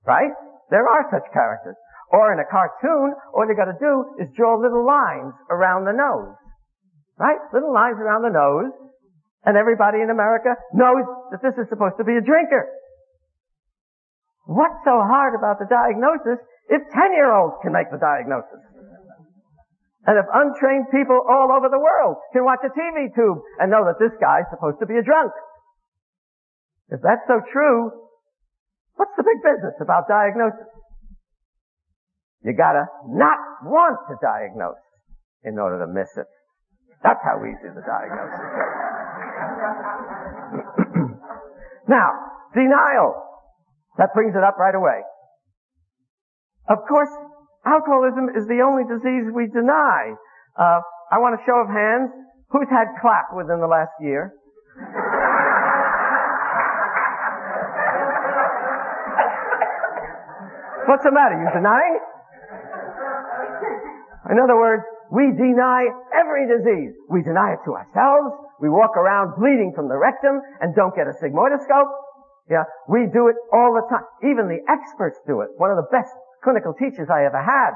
Right? 0.03 0.33
There 0.69 0.85
are 0.85 1.07
such 1.09 1.25
characters. 1.31 1.77
Or 2.11 2.33
in 2.33 2.39
a 2.39 2.47
cartoon, 2.49 3.13
all 3.33 3.45
you 3.47 3.55
gotta 3.55 3.77
do 3.79 4.21
is 4.21 4.29
draw 4.35 4.57
little 4.57 4.85
lines 4.85 5.33
around 5.49 5.85
the 5.85 5.95
nose. 5.95 6.35
Right? 7.17 7.39
Little 7.53 7.73
lines 7.73 7.97
around 7.97 8.23
the 8.23 8.33
nose, 8.33 8.73
and 9.45 9.57
everybody 9.57 10.01
in 10.01 10.09
America 10.09 10.57
knows 10.73 11.05
that 11.31 11.41
this 11.41 11.53
is 11.55 11.69
supposed 11.69 11.97
to 11.97 12.03
be 12.03 12.17
a 12.17 12.21
drinker. 12.21 12.65
What's 14.45 14.77
so 14.85 15.01
hard 15.01 15.33
about 15.33 15.57
the 15.57 15.65
diagnosis 15.69 16.41
if 16.69 16.81
10 16.81 17.13
year 17.13 17.29
olds 17.33 17.55
can 17.61 17.73
make 17.73 17.91
the 17.91 17.97
diagnosis? 18.01 18.61
And 20.05 20.21
if 20.21 20.25
untrained 20.29 20.93
people 20.93 21.17
all 21.25 21.49
over 21.49 21.65
the 21.69 21.81
world 21.81 22.17
can 22.31 22.45
watch 22.45 22.61
a 22.61 22.69
TV 22.69 23.09
tube 23.13 23.41
and 23.57 23.71
know 23.73 23.85
that 23.89 23.97
this 23.97 24.13
guy's 24.21 24.45
supposed 24.53 24.77
to 24.79 24.85
be 24.85 24.97
a 25.01 25.03
drunk. 25.03 25.33
If 26.89 27.01
that's 27.01 27.25
so 27.25 27.41
true, 27.51 27.89
what's 28.95 29.15
the 29.17 29.25
big 29.25 29.41
business 29.41 29.73
about 29.81 30.07
diagnosis? 30.07 30.69
You 32.45 32.53
gotta 32.53 32.85
not 33.09 33.39
want 33.65 33.97
to 34.09 34.15
diagnose 34.21 34.77
in 35.43 35.57
order 35.57 35.81
to 35.81 35.89
miss 35.89 36.13
it. 36.17 36.29
That's 37.01 37.21
how 37.25 37.41
easy 37.41 37.73
the 37.73 37.81
diagnosis 37.81 38.37
is. 38.37 38.69
now, 41.89 42.09
denial. 42.53 43.17
That 43.97 44.13
brings 44.13 44.35
it 44.35 44.43
up 44.43 44.57
right 44.59 44.75
away. 44.75 45.01
Of 46.67 46.79
course, 46.87 47.09
Alcoholism 47.65 48.29
is 48.37 48.45
the 48.45 48.61
only 48.61 48.85
disease 48.85 49.25
we 49.33 49.49
deny. 49.49 50.13
Uh, 50.53 50.85
I 51.09 51.17
want 51.17 51.33
a 51.33 51.41
show 51.49 51.57
of 51.57 51.65
hands. 51.65 52.13
Who's 52.53 52.69
had 52.69 52.93
clap 53.01 53.33
within 53.33 53.57
the 53.57 53.65
last 53.65 53.89
year? 53.99 54.37
What's 60.85 61.01
the 61.01 61.09
matter? 61.09 61.41
You 61.41 61.49
denying? 61.49 61.97
In 64.29 64.37
other 64.37 64.53
words, 64.53 64.85
we 65.09 65.33
deny 65.33 65.89
every 66.13 66.45
disease. 66.45 66.93
We 67.09 67.25
deny 67.25 67.57
it 67.57 67.65
to 67.65 67.73
ourselves. 67.73 68.37
We 68.61 68.69
walk 68.69 68.93
around 68.93 69.41
bleeding 69.41 69.73
from 69.73 69.89
the 69.89 69.97
rectum 69.97 70.37
and 70.61 70.77
don't 70.77 70.93
get 70.95 71.09
a 71.09 71.17
sigmoidoscope. 71.17 71.89
Yeah, 72.49 72.65
we 72.87 73.09
do 73.09 73.27
it 73.33 73.35
all 73.49 73.73
the 73.73 73.81
time. 73.89 74.05
Even 74.21 74.45
the 74.45 74.61
experts 74.69 75.17
do 75.25 75.41
it. 75.41 75.49
One 75.57 75.73
of 75.73 75.77
the 75.77 75.89
best 75.89 76.13
clinical 76.45 76.77
teachers 76.77 77.09
I 77.09 77.25
ever 77.25 77.41
had 77.41 77.73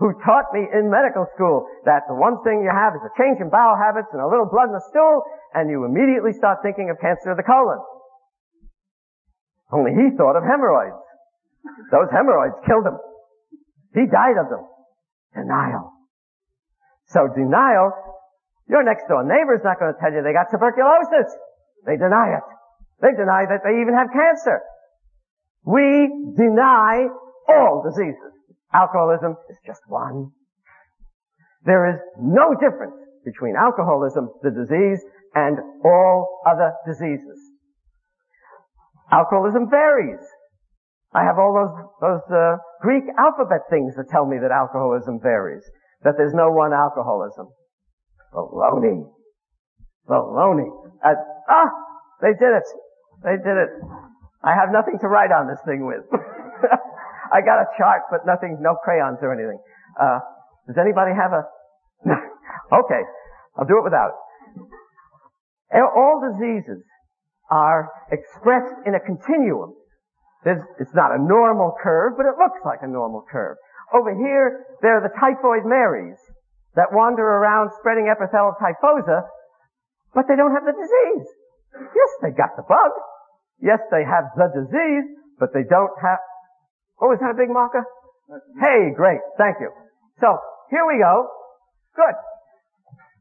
who 0.00 0.16
taught 0.24 0.48
me 0.52 0.64
in 0.64 0.88
medical 0.88 1.28
school 1.36 1.68
that 1.84 2.08
the 2.08 2.16
one 2.16 2.40
thing 2.40 2.64
you 2.64 2.72
have 2.72 2.96
is 2.96 3.04
a 3.04 3.12
change 3.20 3.36
in 3.36 3.52
bowel 3.52 3.76
habits 3.76 4.08
and 4.16 4.20
a 4.20 4.28
little 4.28 4.48
blood 4.48 4.72
in 4.72 4.76
the 4.76 4.84
stool, 4.88 5.24
and 5.52 5.68
you 5.68 5.84
immediately 5.84 6.32
start 6.32 6.64
thinking 6.64 6.88
of 6.88 6.96
cancer 7.00 7.32
of 7.32 7.36
the 7.36 7.44
colon. 7.44 7.76
Only 9.68 9.92
he 9.92 10.16
thought 10.16 10.40
of 10.40 10.42
hemorrhoids. 10.42 10.96
Those 11.92 12.08
hemorrhoids 12.08 12.56
killed 12.64 12.88
him. 12.88 12.96
He 13.92 14.08
died 14.08 14.40
of 14.40 14.48
them. 14.48 14.64
Denial. 15.36 15.92
So 17.12 17.28
denial, 17.28 17.92
your 18.72 18.82
next 18.82 19.04
door 19.04 19.20
neighbor 19.20 19.52
is 19.52 19.64
not 19.64 19.78
going 19.78 19.92
to 19.92 19.98
tell 20.00 20.10
you 20.16 20.24
they 20.24 20.32
got 20.32 20.48
tuberculosis. 20.48 21.28
They 21.84 22.00
deny 22.00 22.40
it. 22.40 22.46
They 23.04 23.12
deny 23.12 23.44
that 23.52 23.60
they 23.68 23.84
even 23.84 23.92
have 23.92 24.08
cancer. 24.08 24.64
We 25.64 26.08
deny 26.40 27.08
all 27.48 27.82
diseases. 27.82 28.32
Alcoholism 28.72 29.36
is 29.48 29.58
just 29.66 29.80
one. 29.88 30.30
There 31.64 31.90
is 31.90 32.00
no 32.18 32.54
difference 32.54 32.96
between 33.24 33.54
alcoholism, 33.56 34.30
the 34.42 34.50
disease, 34.50 35.04
and 35.34 35.58
all 35.84 36.40
other 36.46 36.72
diseases. 36.86 37.38
Alcoholism 39.12 39.68
varies. 39.68 40.22
I 41.12 41.24
have 41.24 41.38
all 41.38 41.52
those, 41.52 41.74
those 42.00 42.26
uh, 42.30 42.56
Greek 42.80 43.02
alphabet 43.18 43.66
things 43.68 43.96
that 43.96 44.08
tell 44.08 44.24
me 44.24 44.38
that 44.40 44.52
alcoholism 44.52 45.18
varies, 45.20 45.64
that 46.04 46.14
there's 46.16 46.34
no 46.34 46.50
one 46.50 46.72
alcoholism. 46.72 47.48
Baloney. 48.32 49.02
Baloney. 50.08 50.70
Uh, 51.04 51.14
ah, 51.48 51.68
they 52.22 52.32
did 52.38 52.54
it. 52.54 52.68
They 53.24 53.36
did 53.36 53.58
it. 53.58 53.70
I 54.42 54.54
have 54.54 54.70
nothing 54.72 54.98
to 55.00 55.08
write 55.08 55.32
on 55.32 55.48
this 55.48 55.58
thing 55.66 55.84
with. 55.84 56.06
I 57.32 57.40
got 57.40 57.62
a 57.62 57.66
chart, 57.78 58.02
but 58.10 58.26
nothing, 58.26 58.58
no 58.60 58.76
crayons 58.82 59.18
or 59.22 59.32
anything. 59.32 59.58
Uh, 59.98 60.18
does 60.66 60.78
anybody 60.78 61.14
have 61.14 61.32
a? 61.32 61.42
okay, 62.74 63.02
I'll 63.56 63.66
do 63.66 63.78
it 63.78 63.84
without. 63.84 64.14
All 65.70 66.18
diseases 66.18 66.82
are 67.50 67.90
expressed 68.10 68.74
in 68.86 68.94
a 68.94 69.00
continuum. 69.00 69.74
There's, 70.44 70.62
it's 70.78 70.94
not 70.94 71.12
a 71.14 71.20
normal 71.20 71.74
curve, 71.82 72.14
but 72.16 72.26
it 72.26 72.38
looks 72.38 72.58
like 72.64 72.80
a 72.82 72.88
normal 72.88 73.24
curve. 73.30 73.56
Over 73.92 74.14
here, 74.14 74.64
there 74.82 74.96
are 74.96 75.04
the 75.04 75.12
typhoid 75.18 75.66
Marys 75.66 76.18
that 76.74 76.94
wander 76.94 77.22
around 77.22 77.70
spreading 77.78 78.06
Eberthella 78.06 78.54
typhosa, 78.56 79.26
but 80.14 80.26
they 80.30 80.36
don't 80.38 80.54
have 80.54 80.64
the 80.64 80.74
disease. 80.74 81.26
Yes, 81.74 82.10
they 82.22 82.30
got 82.30 82.54
the 82.56 82.66
bug. 82.66 82.92
Yes, 83.60 83.78
they 83.90 84.02
have 84.06 84.30
the 84.38 84.48
disease, 84.54 85.06
but 85.38 85.52
they 85.52 85.66
don't 85.68 85.92
have, 86.00 86.18
oh, 87.00 87.12
is 87.12 87.20
that 87.20 87.32
a 87.32 87.38
big 87.38 87.50
marker? 87.50 87.84
Hey, 88.60 88.94
great, 88.94 89.20
thank 89.36 89.56
you. 89.60 89.70
So, 90.20 90.38
here 90.70 90.86
we 90.86 90.98
go. 90.98 91.26
Good. 91.96 92.14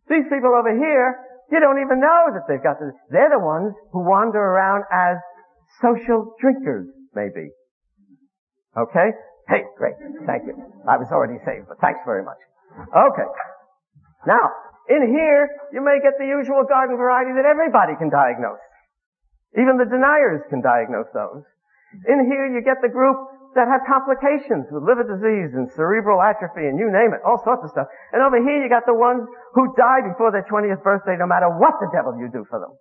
These 0.09 0.29
people 0.29 0.53
over 0.53 0.69
here, 0.69 1.17
you 1.51 1.59
don't 1.59 1.81
even 1.81 1.99
know 1.99 2.29
that 2.33 2.45
they've 2.47 2.61
got 2.61 2.77
this. 2.79 2.93
They're 3.09 3.33
the 3.33 3.41
ones 3.41 3.73
who 3.91 4.05
wander 4.05 4.37
around 4.37 4.85
as 4.93 5.17
social 5.81 6.33
drinkers, 6.41 6.89
maybe. 7.15 7.49
Okay? 8.77 9.09
Hey, 9.49 9.65
great. 9.77 9.97
Thank 10.25 10.45
you. 10.45 10.53
I 10.85 10.97
was 10.97 11.09
already 11.09 11.41
saved, 11.41 11.69
but 11.69 11.81
thanks 11.81 12.01
very 12.05 12.21
much. 12.21 12.37
Okay. 12.93 13.29
Now, 14.27 14.45
in 14.89 15.09
here, 15.09 15.49
you 15.73 15.81
may 15.81 15.97
get 16.01 16.17
the 16.21 16.25
usual 16.25 16.65
garden 16.69 16.97
variety 16.97 17.33
that 17.33 17.45
everybody 17.45 17.93
can 17.97 18.09
diagnose. 18.09 18.61
Even 19.57 19.77
the 19.77 19.89
deniers 19.89 20.45
can 20.49 20.61
diagnose 20.61 21.09
those. 21.13 21.41
In 22.05 22.29
here, 22.29 22.45
you 22.53 22.61
get 22.61 22.77
the 22.85 22.89
group 22.93 23.17
that 23.57 23.65
have 23.65 23.81
complications 23.89 24.69
with 24.69 24.85
liver 24.85 25.05
disease 25.05 25.57
and 25.57 25.65
cerebral 25.73 26.21
atrophy 26.21 26.69
and 26.69 26.77
you 26.77 26.89
name 26.93 27.13
it, 27.17 27.21
all 27.25 27.41
sorts 27.41 27.65
of 27.65 27.73
stuff. 27.73 27.89
And 28.13 28.21
over 28.21 28.37
here, 28.37 28.61
you 28.61 28.69
got 28.69 28.85
the 28.85 28.97
ones 28.97 29.25
who 29.57 29.73
die 29.73 30.05
before 30.05 30.29
their 30.29 30.45
20th 30.45 30.85
birthday 30.85 31.17
no 31.17 31.25
matter 31.25 31.49
what 31.49 31.81
the 31.81 31.89
devil 31.89 32.13
you 32.13 32.29
do 32.29 32.45
for 32.45 32.61
them. 32.61 32.73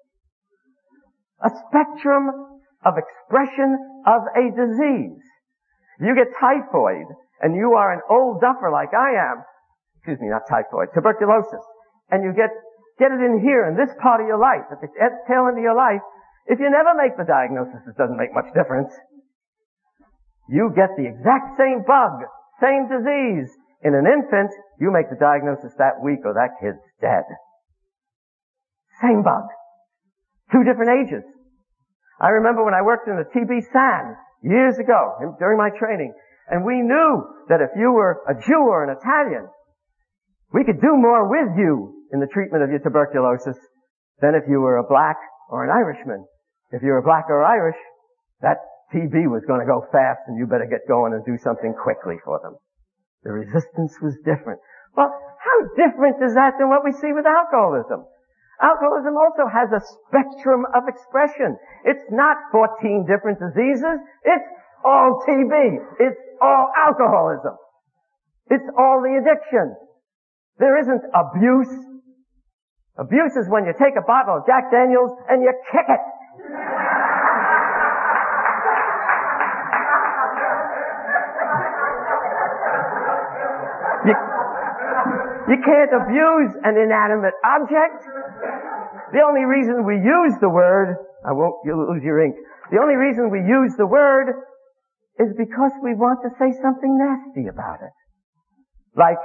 A 1.40 1.50
spectrum 1.68 2.58
of 2.84 2.94
expression 3.00 3.76
of 4.04 4.28
a 4.36 4.44
disease. 4.52 5.22
You 6.00 6.14
get 6.14 6.30
typhoid 6.36 7.08
and 7.40 7.56
you 7.56 7.74
are 7.74 7.92
an 7.94 8.02
old 8.10 8.40
duffer 8.40 8.70
like 8.70 8.92
I 8.92 9.16
am, 9.16 9.42
excuse 9.98 10.20
me, 10.20 10.28
not 10.28 10.46
typhoid, 10.46 10.92
tuberculosis, 10.94 11.64
and 12.10 12.22
you 12.22 12.32
get, 12.36 12.50
get 12.98 13.10
it 13.10 13.22
in 13.22 13.40
here 13.40 13.66
in 13.66 13.74
this 13.74 13.90
part 14.02 14.20
of 14.20 14.26
your 14.26 14.38
life, 14.38 14.66
at 14.70 14.80
the 14.80 14.90
tail 15.26 15.46
end 15.48 15.58
of 15.58 15.64
your 15.64 15.76
life, 15.76 16.02
if 16.48 16.58
you 16.58 16.70
never 16.70 16.96
make 16.96 17.16
the 17.16 17.28
diagnosis, 17.28 17.84
it 17.86 17.96
doesn't 17.96 18.16
make 18.16 18.32
much 18.32 18.48
difference. 18.54 18.92
You 20.48 20.72
get 20.74 20.96
the 20.96 21.06
exact 21.06 21.56
same 21.58 21.84
bug, 21.86 22.24
same 22.60 22.88
disease. 22.88 23.52
In 23.82 23.94
an 23.94 24.06
infant, 24.08 24.50
you 24.80 24.90
make 24.90 25.10
the 25.10 25.20
diagnosis 25.20 25.72
that 25.78 26.02
week 26.02 26.20
or 26.24 26.34
that 26.34 26.58
kid's 26.60 26.82
dead. 27.00 27.24
Same 29.00 29.22
bug. 29.22 29.44
Two 30.50 30.64
different 30.64 31.04
ages. 31.04 31.22
I 32.20 32.30
remember 32.30 32.64
when 32.64 32.74
I 32.74 32.82
worked 32.82 33.06
in 33.06 33.16
the 33.16 33.28
TB 33.28 33.70
SAN 33.70 34.16
years 34.42 34.78
ago 34.78 35.36
during 35.38 35.58
my 35.58 35.70
training, 35.78 36.14
and 36.50 36.64
we 36.64 36.80
knew 36.80 37.22
that 37.48 37.60
if 37.60 37.70
you 37.76 37.92
were 37.92 38.22
a 38.26 38.34
Jew 38.34 38.66
or 38.66 38.82
an 38.82 38.96
Italian, 38.96 39.46
we 40.52 40.64
could 40.64 40.80
do 40.80 40.96
more 40.96 41.28
with 41.28 41.58
you 41.58 42.06
in 42.12 42.20
the 42.20 42.26
treatment 42.26 42.64
of 42.64 42.70
your 42.70 42.80
tuberculosis 42.80 43.58
than 44.20 44.34
if 44.34 44.48
you 44.48 44.60
were 44.60 44.78
a 44.78 44.88
black 44.88 45.16
or 45.48 45.62
an 45.62 45.70
Irishman. 45.70 46.24
If 46.72 46.82
you 46.82 46.90
were 46.90 47.02
black 47.02 47.26
or 47.28 47.44
Irish, 47.44 47.78
that 48.40 48.56
TB 48.94 49.28
was 49.28 49.44
going 49.44 49.60
to 49.60 49.68
go 49.68 49.84
fast 49.92 50.24
and 50.28 50.38
you 50.38 50.46
better 50.46 50.68
get 50.68 50.88
going 50.88 51.12
and 51.12 51.24
do 51.24 51.36
something 51.36 51.74
quickly 51.76 52.16
for 52.24 52.40
them. 52.40 52.56
The 53.24 53.32
resistance 53.32 53.92
was 54.00 54.16
different. 54.24 54.60
Well, 54.96 55.12
how 55.12 55.58
different 55.76 56.22
is 56.24 56.34
that 56.34 56.56
than 56.58 56.68
what 56.68 56.84
we 56.84 56.92
see 56.92 57.12
with 57.12 57.26
alcoholism? 57.26 58.08
Alcoholism 58.58 59.14
also 59.14 59.46
has 59.46 59.70
a 59.70 59.78
spectrum 59.78 60.66
of 60.74 60.88
expression. 60.88 61.56
It's 61.84 62.02
not 62.10 62.36
14 62.50 63.06
different 63.06 63.38
diseases. 63.38 64.02
It's 64.24 64.48
all 64.84 65.22
TB. 65.22 65.52
It's 66.00 66.18
all 66.42 66.72
alcoholism. 66.74 67.54
It's 68.50 68.66
all 68.76 69.02
the 69.04 69.20
addiction. 69.20 69.76
There 70.58 70.80
isn't 70.80 71.02
abuse. 71.14 71.70
Abuse 72.98 73.36
is 73.36 73.46
when 73.48 73.64
you 73.64 73.74
take 73.78 73.94
a 73.94 74.02
bottle 74.02 74.38
of 74.38 74.46
Jack 74.46 74.72
Daniels 74.72 75.12
and 75.28 75.42
you 75.42 75.52
kick 75.70 75.86
it. 75.86 76.02
You 85.48 85.58
can't 85.64 85.92
abuse 85.96 86.52
an 86.64 86.76
inanimate 86.76 87.34
object. 87.44 88.04
The 89.12 89.24
only 89.24 89.44
reason 89.48 89.84
we 89.84 89.96
use 89.96 90.36
the 90.40 90.48
word, 90.52 90.96
I 91.24 91.32
won't 91.32 91.56
you 91.64 91.72
lose 91.72 92.04
your 92.04 92.20
ink. 92.22 92.36
The 92.70 92.78
only 92.78 92.96
reason 92.96 93.30
we 93.30 93.40
use 93.40 93.72
the 93.76 93.86
word 93.86 94.28
is 95.18 95.32
because 95.36 95.72
we 95.82 95.94
want 95.94 96.20
to 96.22 96.30
say 96.38 96.52
something 96.60 96.94
nasty 97.00 97.48
about 97.48 97.80
it. 97.80 97.96
Like 98.94 99.18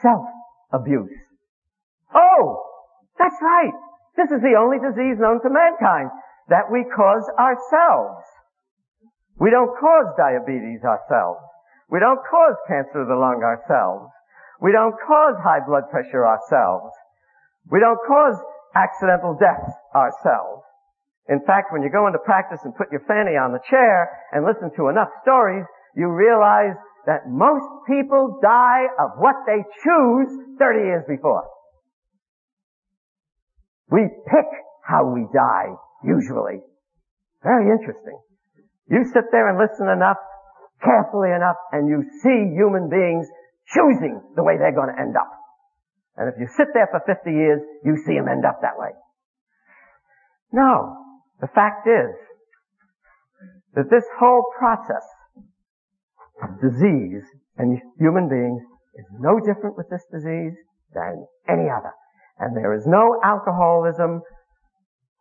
self-abuse. 0.00 1.10
Oh, 2.14 2.62
that's 3.18 3.36
right. 3.42 3.74
This 4.16 4.30
is 4.30 4.40
the 4.40 4.54
only 4.54 4.78
disease 4.78 5.18
known 5.18 5.42
to 5.42 5.50
mankind 5.50 6.10
that 6.48 6.70
we 6.70 6.84
cause 6.86 7.26
ourselves. 7.34 8.22
We 9.40 9.50
don't 9.50 9.74
cause 9.74 10.14
diabetes 10.16 10.86
ourselves. 10.86 11.42
We 11.90 11.98
don't 11.98 12.22
cause 12.22 12.54
cancer 12.68 13.02
of 13.02 13.08
the 13.08 13.18
lung 13.18 13.42
ourselves. 13.42 14.13
We 14.60 14.72
don't 14.72 14.94
cause 15.06 15.34
high 15.42 15.60
blood 15.66 15.90
pressure 15.90 16.26
ourselves. 16.26 16.92
We 17.70 17.80
don't 17.80 17.98
cause 18.06 18.36
accidental 18.74 19.36
deaths 19.38 19.72
ourselves. 19.94 20.62
In 21.28 21.40
fact, 21.46 21.72
when 21.72 21.82
you 21.82 21.90
go 21.90 22.06
into 22.06 22.18
practice 22.18 22.60
and 22.64 22.74
put 22.74 22.92
your 22.92 23.00
fanny 23.08 23.36
on 23.36 23.52
the 23.52 23.62
chair 23.70 24.12
and 24.32 24.44
listen 24.44 24.70
to 24.76 24.88
enough 24.88 25.08
stories, 25.22 25.64
you 25.96 26.08
realize 26.08 26.76
that 27.06 27.28
most 27.28 27.64
people 27.86 28.38
die 28.42 28.84
of 29.00 29.16
what 29.16 29.36
they 29.46 29.64
choose 29.82 30.28
30 30.58 30.78
years 30.84 31.04
before. 31.08 31.44
We 33.90 34.08
pick 34.28 34.48
how 34.84 35.06
we 35.06 35.26
die, 35.32 35.72
usually. 36.02 36.60
Very 37.42 37.70
interesting. 37.70 38.18
You 38.88 39.04
sit 39.12 39.24
there 39.32 39.48
and 39.48 39.58
listen 39.58 39.88
enough, 39.88 40.16
carefully 40.82 41.30
enough, 41.30 41.56
and 41.72 41.88
you 41.88 42.04
see 42.22 42.52
human 42.52 42.88
beings 42.88 43.28
choosing 43.72 44.20
the 44.36 44.42
way 44.42 44.58
they're 44.58 44.74
going 44.74 44.92
to 44.92 45.00
end 45.00 45.16
up. 45.16 45.30
And 46.16 46.28
if 46.28 46.38
you 46.38 46.46
sit 46.56 46.68
there 46.74 46.88
for 46.90 47.02
50 47.06 47.30
years, 47.30 47.60
you 47.84 47.96
see 48.06 48.14
them 48.14 48.28
end 48.28 48.44
up 48.44 48.60
that 48.62 48.78
way. 48.78 48.90
No. 50.52 50.96
The 51.40 51.48
fact 51.48 51.86
is 51.86 52.14
that 53.74 53.90
this 53.90 54.04
whole 54.18 54.44
process 54.56 55.02
of 56.42 56.60
disease 56.60 57.26
and 57.58 57.78
human 57.98 58.28
beings 58.28 58.62
is 58.94 59.06
no 59.18 59.40
different 59.40 59.76
with 59.76 59.90
this 59.90 60.04
disease 60.12 60.54
than 60.94 61.26
any 61.48 61.66
other. 61.66 61.90
And 62.38 62.56
there 62.56 62.74
is 62.74 62.86
no 62.86 63.18
alcoholism, 63.22 64.22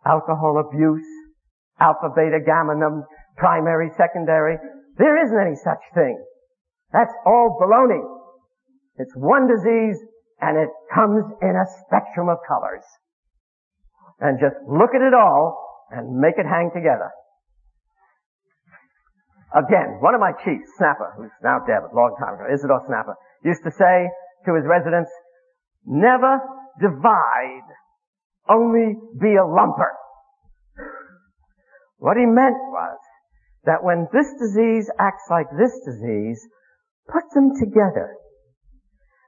alcohol 0.06 0.62
abuse, 0.62 1.06
alpha, 1.80 2.10
beta, 2.16 2.40
gamma, 2.46 2.76
num, 2.78 3.04
primary, 3.38 3.90
secondary. 3.98 4.58
There 4.98 5.18
isn't 5.26 5.40
any 5.40 5.56
such 5.56 5.82
thing. 5.96 6.24
That's 6.92 7.14
all 7.26 7.58
baloney. 7.60 8.02
It's 8.98 9.14
one 9.16 9.48
disease 9.48 9.98
and 10.42 10.58
it 10.58 10.70
comes 10.94 11.24
in 11.42 11.56
a 11.56 11.66
spectrum 11.86 12.30
of 12.30 12.38
colors. 12.48 12.84
And 14.20 14.40
just 14.40 14.56
look 14.68 14.94
at 14.96 15.02
it 15.02 15.14
all 15.14 15.58
and 15.90 16.18
make 16.20 16.36
it 16.38 16.46
hang 16.46 16.72
together. 16.74 17.10
Again, 19.54 20.02
one 20.02 20.16
of 20.16 20.22
my 20.22 20.32
chiefs, 20.44 20.66
Snapper, 20.78 21.14
who's 21.18 21.32
now 21.44 21.60
dead 21.68 21.86
a 21.86 21.96
long 21.96 22.16
time 22.20 22.36
ago, 22.36 22.46
Isidore 22.52 22.82
Snapper, 22.88 23.16
used 23.46 23.64
to 23.64 23.72
say 23.72 24.10
to 24.46 24.56
his 24.56 24.66
residents, 24.66 25.12
never 25.86 26.42
divide, 26.82 27.68
only 28.50 28.98
be 29.22 29.36
a 29.38 29.46
lumper. 29.46 29.94
What 31.98 32.18
he 32.18 32.26
meant 32.26 32.58
was 32.74 32.98
that 33.66 33.84
when 33.84 34.08
this 34.12 34.28
disease 34.40 34.90
acts 35.00 35.24
like 35.30 35.48
this 35.58 35.72
disease, 35.86 36.42
put 37.08 37.24
them 37.34 37.52
together. 37.58 38.18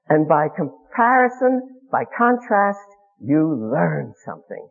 And 0.07 0.27
by 0.27 0.47
comparison, 0.55 1.61
by 1.91 2.03
contrast, 2.17 2.87
you 3.19 3.69
learn 3.71 4.13
something. 4.25 4.67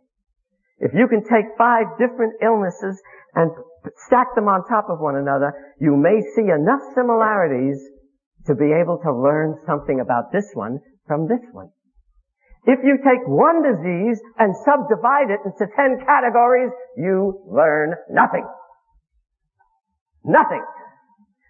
If 0.78 0.92
you 0.94 1.08
can 1.08 1.22
take 1.22 1.56
five 1.56 1.86
different 1.98 2.34
illnesses 2.42 3.00
and 3.34 3.50
stack 4.06 4.34
them 4.34 4.48
on 4.48 4.66
top 4.68 4.86
of 4.90 5.00
one 5.00 5.16
another, 5.16 5.74
you 5.80 5.96
may 5.96 6.20
see 6.34 6.50
enough 6.50 6.80
similarities 6.94 7.80
to 8.46 8.54
be 8.54 8.72
able 8.72 8.98
to 9.02 9.12
learn 9.12 9.56
something 9.66 10.00
about 10.00 10.32
this 10.32 10.50
one 10.54 10.78
from 11.06 11.26
this 11.26 11.40
one. 11.52 11.70
If 12.66 12.80
you 12.82 12.98
take 12.98 13.26
one 13.26 13.62
disease 13.62 14.20
and 14.38 14.54
subdivide 14.64 15.30
it 15.30 15.40
into 15.44 15.66
ten 15.76 15.98
categories, 16.04 16.70
you 16.96 17.44
learn 17.46 17.94
nothing. 18.10 18.46
Nothing. 20.24 20.64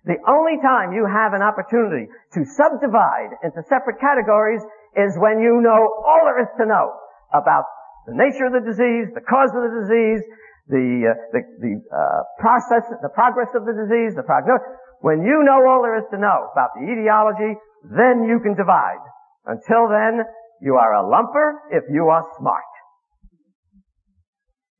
The 0.04 0.20
only 0.28 0.60
time 0.60 0.92
you 0.92 1.08
have 1.08 1.32
an 1.32 1.40
opportunity 1.40 2.12
to 2.36 2.44
subdivide 2.44 3.40
into 3.40 3.64
separate 3.64 3.96
categories 4.00 4.60
is 4.96 5.16
when 5.16 5.40
you 5.40 5.64
know 5.64 5.80
all 6.04 6.22
there 6.28 6.44
is 6.44 6.52
to 6.60 6.66
know 6.68 6.92
about 7.32 7.64
the 8.06 8.12
nature 8.12 8.44
of 8.44 8.52
the 8.52 8.60
disease, 8.60 9.08
the 9.16 9.24
cause 9.24 9.48
of 9.56 9.64
the 9.64 9.74
disease, 9.80 10.20
the, 10.68 11.08
uh, 11.08 11.16
the, 11.32 11.40
the 11.60 11.72
uh, 11.88 12.20
process, 12.36 12.84
the 13.00 13.08
progress 13.16 13.48
of 13.56 13.64
the 13.64 13.72
disease, 13.72 14.12
the 14.12 14.22
prognosis. 14.22 14.64
When 15.00 15.24
you 15.24 15.40
know 15.44 15.64
all 15.64 15.80
there 15.80 15.96
is 15.96 16.04
to 16.12 16.18
know 16.20 16.52
about 16.52 16.76
the 16.76 16.84
etiology, 16.84 17.56
then 17.84 18.28
you 18.28 18.40
can 18.44 18.54
divide. 18.56 19.00
Until 19.44 19.88
then, 19.88 20.24
you 20.60 20.76
are 20.76 20.92
a 20.94 21.04
lumper 21.04 21.60
if 21.72 21.84
you 21.90 22.08
are 22.08 22.24
smart. 22.38 22.64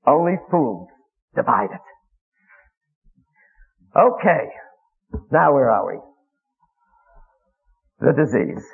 Only 0.07 0.37
fools 0.51 0.89
divide 1.35 1.73
it. 1.73 1.85
Okay. 3.97 4.53
Now 5.31 5.55
where 5.55 5.71
are 5.71 5.87
we? 5.87 5.99
The 8.01 8.13
disease. 8.13 8.65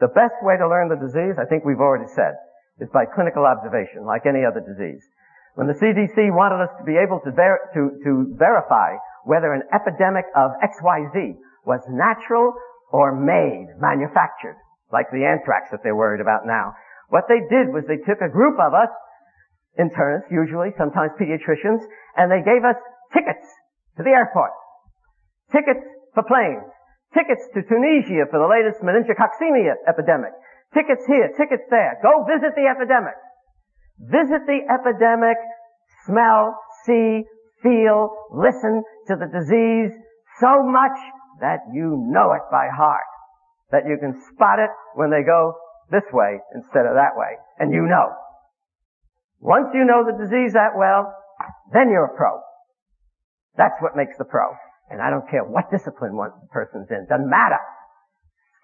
The 0.00 0.08
best 0.14 0.38
way 0.42 0.56
to 0.56 0.68
learn 0.68 0.88
the 0.88 1.00
disease, 1.00 1.38
I 1.38 1.46
think 1.46 1.64
we've 1.64 1.82
already 1.82 2.06
said, 2.14 2.38
is 2.78 2.88
by 2.94 3.06
clinical 3.06 3.42
observation, 3.42 4.06
like 4.06 4.26
any 4.26 4.46
other 4.46 4.62
disease. 4.62 5.02
When 5.58 5.66
the 5.66 5.74
CDC 5.74 6.30
wanted 6.30 6.62
us 6.62 6.70
to 6.78 6.84
be 6.86 6.94
able 6.94 7.18
to, 7.26 7.34
ver- 7.34 7.66
to, 7.74 7.98
to 8.06 8.10
verify 8.38 8.94
whether 9.26 9.50
an 9.50 9.66
epidemic 9.74 10.24
of 10.38 10.54
XYZ 10.62 11.34
was 11.66 11.82
natural 11.90 12.54
or 12.94 13.10
made, 13.10 13.74
manufactured, 13.82 14.54
like 14.92 15.10
the 15.10 15.26
anthrax 15.26 15.74
that 15.74 15.82
they're 15.82 15.98
worried 15.98 16.22
about 16.22 16.46
now, 16.46 16.78
what 17.10 17.24
they 17.26 17.42
did 17.50 17.74
was 17.74 17.82
they 17.88 17.98
took 18.06 18.22
a 18.22 18.30
group 18.30 18.54
of 18.62 18.72
us, 18.72 18.92
internists 19.74 20.30
usually, 20.30 20.70
sometimes 20.78 21.10
pediatricians, 21.18 21.82
and 22.16 22.30
they 22.30 22.44
gave 22.46 22.62
us 22.62 22.78
tickets 23.12 23.48
to 23.96 24.06
the 24.06 24.14
airport. 24.14 24.54
Tickets 25.52 25.84
for 26.14 26.24
planes. 26.24 26.68
Tickets 27.16 27.48
to 27.54 27.64
Tunisia 27.64 28.28
for 28.28 28.36
the 28.36 28.50
latest 28.50 28.84
meningococcemia 28.84 29.80
epidemic. 29.88 30.32
Tickets 30.74 31.06
here, 31.06 31.32
tickets 31.36 31.64
there. 31.70 31.96
Go 32.02 32.28
visit 32.28 32.52
the 32.52 32.68
epidemic. 32.68 33.16
Visit 33.98 34.44
the 34.44 34.60
epidemic, 34.68 35.36
smell, 36.04 36.54
see, 36.84 37.24
feel, 37.62 38.12
listen 38.30 38.84
to 39.08 39.16
the 39.16 39.26
disease 39.26 39.90
so 40.40 40.62
much 40.62 40.96
that 41.40 41.64
you 41.72 41.96
know 42.12 42.32
it 42.32 42.44
by 42.50 42.68
heart. 42.68 43.08
That 43.72 43.88
you 43.88 43.96
can 43.98 44.20
spot 44.32 44.58
it 44.58 44.70
when 44.94 45.10
they 45.10 45.24
go 45.24 45.54
this 45.90 46.04
way 46.12 46.38
instead 46.54 46.84
of 46.84 46.94
that 46.94 47.16
way. 47.16 47.40
And 47.58 47.72
you 47.72 47.88
know. 47.88 48.12
Once 49.40 49.68
you 49.72 49.84
know 49.84 50.04
the 50.04 50.16
disease 50.18 50.52
that 50.52 50.76
well, 50.76 51.14
then 51.72 51.88
you're 51.90 52.12
a 52.12 52.16
pro. 52.16 52.40
That's 53.56 53.80
what 53.80 53.96
makes 53.96 54.18
the 54.18 54.24
pro. 54.24 54.52
And 54.90 55.02
I 55.02 55.10
don't 55.10 55.28
care 55.28 55.44
what 55.44 55.70
discipline 55.70 56.16
one 56.16 56.32
person's 56.50 56.88
in. 56.90 57.06
Doesn't 57.08 57.28
matter. 57.28 57.60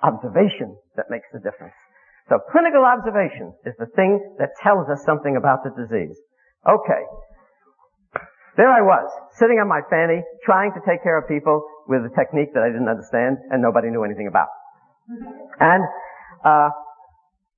Observation 0.02 0.76
that 0.96 1.06
makes 1.10 1.28
the 1.32 1.40
difference. 1.40 1.76
So 2.28 2.40
clinical 2.50 2.84
observation 2.84 3.52
is 3.68 3.74
the 3.78 3.88
thing 3.92 4.36
that 4.38 4.56
tells 4.62 4.88
us 4.88 5.04
something 5.04 5.36
about 5.36 5.60
the 5.64 5.72
disease. 5.76 6.16
Okay. 6.64 7.02
There 8.56 8.70
I 8.70 8.80
was, 8.80 9.10
sitting 9.36 9.58
on 9.58 9.68
my 9.68 9.82
fanny, 9.90 10.22
trying 10.46 10.72
to 10.72 10.80
take 10.86 11.02
care 11.02 11.18
of 11.18 11.28
people 11.28 11.66
with 11.88 12.06
a 12.06 12.12
technique 12.14 12.54
that 12.54 12.62
I 12.62 12.70
didn't 12.70 12.88
understand 12.88 13.36
and 13.50 13.60
nobody 13.60 13.90
knew 13.90 14.04
anything 14.04 14.28
about. 14.30 14.48
And, 15.60 15.82
uh, 16.44 16.70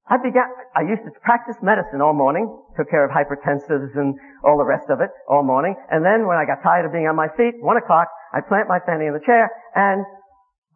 I 0.07 0.23
began, 0.23 0.47
I 0.79 0.87
used 0.87 1.03
to 1.03 1.11
practice 1.19 1.57
medicine 1.63 1.99
all 2.01 2.15
morning, 2.15 2.47
took 2.79 2.89
care 2.89 3.03
of 3.03 3.11
hypertensives 3.11 3.99
and 3.99 4.15
all 4.45 4.57
the 4.57 4.65
rest 4.65 4.87
of 4.89 5.01
it 5.01 5.11
all 5.29 5.43
morning, 5.43 5.75
and 5.91 6.05
then 6.05 6.31
when 6.31 6.39
I 6.39 6.47
got 6.47 6.63
tired 6.63 6.87
of 6.87 6.93
being 6.93 7.11
on 7.11 7.17
my 7.17 7.27
feet, 7.35 7.59
one 7.59 7.77
o'clock, 7.77 8.07
I'd 8.33 8.47
plant 8.47 8.69
my 8.69 8.79
fanny 8.87 9.07
in 9.07 9.15
the 9.15 9.25
chair, 9.27 9.51
and 9.75 10.07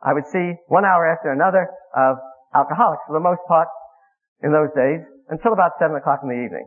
I 0.03 0.15
would 0.15 0.27
see 0.27 0.59
one 0.67 0.85
hour 0.85 1.07
after 1.07 1.31
another 1.31 1.71
of 1.95 2.17
alcoholics 2.55 3.03
for 3.07 3.15
the 3.15 3.23
most 3.23 3.43
part 3.47 3.69
in 4.43 4.51
those 4.51 4.75
days 4.75 5.07
until 5.29 5.53
about 5.53 5.79
7 5.79 5.95
o'clock 5.95 6.21
in 6.25 6.29
the 6.29 6.43
evening, 6.43 6.67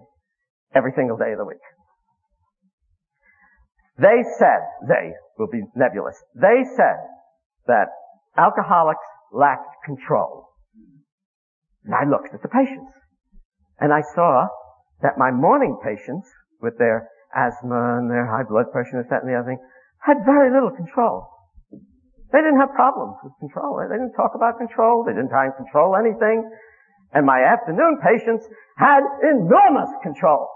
every 0.74 0.94
single 0.96 1.18
day 1.18 1.34
of 1.34 1.40
the 1.40 1.46
week. 1.46 1.64
They 4.00 4.24
said, 4.40 4.64
they 4.88 5.12
will 5.38 5.52
be 5.52 5.64
nebulous, 5.76 6.16
they 6.34 6.64
said 6.78 6.96
that 7.68 7.92
alcoholics 8.38 9.04
lacked 9.34 9.84
control. 9.84 10.53
And 11.86 11.94
I 11.94 12.08
looked 12.08 12.34
at 12.34 12.42
the 12.42 12.50
patients. 12.50 12.92
And 13.80 13.92
I 13.92 14.02
saw 14.16 14.48
that 15.02 15.18
my 15.18 15.32
morning 15.32 15.78
patients, 15.84 16.30
with 16.62 16.78
their 16.80 17.10
asthma 17.36 18.00
and 18.00 18.10
their 18.10 18.26
high 18.26 18.48
blood 18.48 18.72
pressure 18.72 18.96
and 18.96 19.04
this, 19.04 19.12
that, 19.12 19.24
and 19.24 19.30
the 19.30 19.36
other 19.36 19.52
thing, 19.52 19.64
had 20.00 20.24
very 20.24 20.48
little 20.48 20.72
control. 20.72 21.28
They 22.32 22.40
didn't 22.40 22.60
have 22.60 22.74
problems 22.74 23.20
with 23.24 23.34
control. 23.40 23.78
They 23.84 23.94
didn't 23.94 24.16
talk 24.16 24.34
about 24.34 24.58
control. 24.58 25.04
They 25.04 25.14
didn't 25.14 25.30
try 25.30 25.52
and 25.52 25.56
control 25.60 25.96
anything. 26.00 26.48
And 27.14 27.28
my 27.28 27.44
afternoon 27.44 28.00
patients 28.02 28.48
had 28.78 29.04
enormous 29.22 29.92
control. 30.02 30.50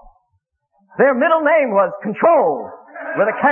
Their 0.97 1.13
middle 1.13 1.45
name 1.45 1.69
was 1.77 1.93
Control, 2.01 2.71
with 3.17 3.29
a 3.29 3.37
K. 3.37 3.45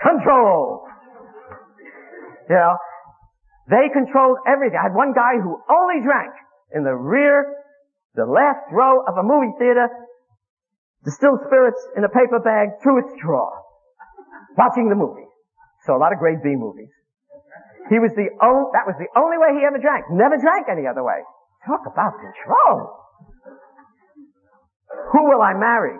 Control. 0.00 0.80
You 2.48 2.56
know, 2.56 2.76
they 3.68 3.92
controlled 3.92 4.38
everything. 4.48 4.78
I 4.80 4.88
had 4.88 4.96
one 4.96 5.12
guy 5.12 5.36
who 5.36 5.60
only 5.68 6.00
drank 6.00 6.32
in 6.74 6.84
the 6.84 6.94
rear, 6.94 7.54
the 8.14 8.26
last 8.26 8.60
row 8.72 9.04
of 9.06 9.16
a 9.16 9.22
movie 9.22 9.52
theater, 9.58 9.88
distilled 11.04 11.40
spirits 11.46 11.80
in 11.96 12.04
a 12.04 12.08
paper 12.08 12.38
bag 12.38 12.80
through 12.82 13.04
its 13.04 13.12
straw, 13.18 13.50
watching 14.56 14.88
the 14.88 14.94
movie. 14.94 15.26
So 15.86 15.96
a 15.96 15.98
lot 15.98 16.12
of 16.12 16.18
grade 16.18 16.42
B 16.42 16.54
movies. 16.54 16.90
He 17.90 17.98
was 17.98 18.14
the 18.14 18.30
only, 18.38 18.70
that 18.72 18.86
was 18.86 18.94
the 18.98 19.10
only 19.18 19.36
way 19.36 19.58
he 19.58 19.66
ever 19.66 19.78
drank. 19.78 20.06
Never 20.10 20.38
drank 20.38 20.70
any 20.70 20.86
other 20.86 21.02
way. 21.02 21.18
Talk 21.66 21.82
about 21.86 22.14
control. 22.22 22.94
Who 25.12 25.28
will 25.28 25.42
I 25.42 25.54
marry? 25.54 25.98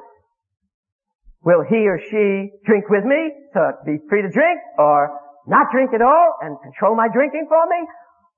Will 1.42 1.64
he 1.66 1.88
or 1.90 1.98
she 1.98 2.54
drink 2.64 2.86
with 2.88 3.04
me 3.04 3.34
to 3.54 3.72
be 3.84 3.98
free 4.08 4.22
to 4.22 4.30
drink 4.30 4.60
or 4.78 5.10
not 5.46 5.72
drink 5.72 5.90
at 5.92 6.02
all 6.02 6.38
and 6.40 6.56
control 6.62 6.94
my 6.94 7.08
drinking 7.12 7.46
for 7.48 7.66
me? 7.66 7.82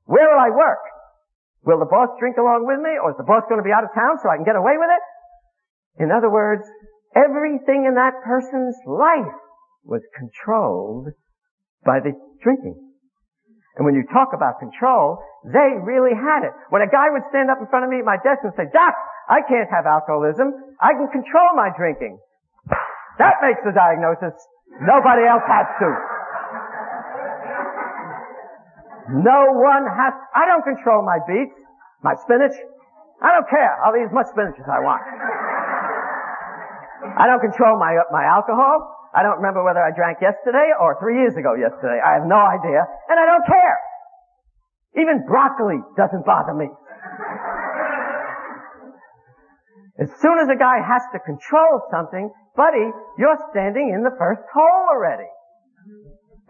Where 0.06 0.24
will 0.32 0.40
I 0.40 0.48
work? 0.48 0.80
Will 1.64 1.80
the 1.80 1.88
boss 1.88 2.12
drink 2.20 2.36
along 2.36 2.68
with 2.68 2.80
me 2.80 3.00
or 3.00 3.12
is 3.12 3.18
the 3.18 3.24
boss 3.24 3.48
going 3.48 3.60
to 3.60 3.66
be 3.66 3.72
out 3.72 3.84
of 3.84 3.92
town 3.96 4.20
so 4.20 4.28
I 4.28 4.36
can 4.36 4.44
get 4.44 4.56
away 4.56 4.76
with 4.76 4.92
it? 4.92 5.02
In 6.04 6.12
other 6.12 6.28
words, 6.28 6.68
everything 7.16 7.88
in 7.88 7.96
that 7.96 8.20
person's 8.20 8.76
life 8.84 9.32
was 9.84 10.04
controlled 10.12 11.08
by 11.84 12.00
the 12.04 12.12
drinking. 12.44 12.76
And 13.76 13.84
when 13.84 13.96
you 13.96 14.04
talk 14.12 14.36
about 14.36 14.60
control, 14.60 15.18
they 15.44 15.74
really 15.82 16.14
had 16.14 16.46
it. 16.46 16.54
When 16.70 16.84
a 16.84 16.90
guy 16.90 17.10
would 17.10 17.26
stand 17.32 17.50
up 17.50 17.58
in 17.58 17.66
front 17.66 17.84
of 17.84 17.90
me 17.90 17.98
at 17.98 18.06
my 18.06 18.20
desk 18.22 18.44
and 18.44 18.52
say, 18.54 18.70
Doc, 18.70 18.94
I 19.28 19.40
can't 19.48 19.68
have 19.72 19.88
alcoholism. 19.88 20.52
I 20.80 20.92
can 20.94 21.08
control 21.10 21.56
my 21.56 21.72
drinking. 21.74 22.20
That 23.18 23.40
makes 23.42 23.60
the 23.64 23.72
diagnosis. 23.72 24.36
Nobody 24.84 25.26
else 25.26 25.44
has 25.46 25.68
to. 25.80 25.88
No 29.12 29.52
one 29.52 29.84
has, 29.84 30.14
I 30.32 30.48
don't 30.48 30.64
control 30.64 31.04
my 31.04 31.20
beets, 31.28 31.56
my 32.00 32.16
spinach. 32.24 32.56
I 33.20 33.28
don't 33.36 33.48
care. 33.48 33.72
I'll 33.84 33.96
eat 33.96 34.08
as 34.08 34.14
much 34.16 34.32
spinach 34.32 34.56
as 34.56 34.68
I 34.68 34.80
want. 34.80 35.04
I 37.20 37.28
don't 37.28 37.40
control 37.40 37.76
my, 37.76 38.00
my 38.10 38.24
alcohol. 38.24 38.80
I 39.14 39.22
don't 39.22 39.38
remember 39.38 39.62
whether 39.62 39.78
I 39.78 39.94
drank 39.94 40.18
yesterday 40.18 40.72
or 40.80 40.98
three 40.98 41.20
years 41.20 41.36
ago 41.36 41.54
yesterday. 41.54 42.00
I 42.02 42.18
have 42.18 42.26
no 42.26 42.40
idea, 42.40 42.82
and 42.82 43.16
I 43.20 43.24
don't 43.28 43.46
care. 43.46 43.78
Even 44.98 45.22
broccoli 45.26 45.78
doesn't 45.96 46.24
bother 46.26 46.54
me. 46.54 46.66
As 50.00 50.10
soon 50.18 50.42
as 50.42 50.48
a 50.50 50.58
guy 50.58 50.82
has 50.82 51.02
to 51.14 51.22
control 51.22 51.86
something, 51.92 52.32
buddy, 52.56 52.90
you're 53.18 53.38
standing 53.54 53.94
in 53.94 54.02
the 54.02 54.10
first 54.18 54.42
hole 54.50 54.82
already. 54.90 55.30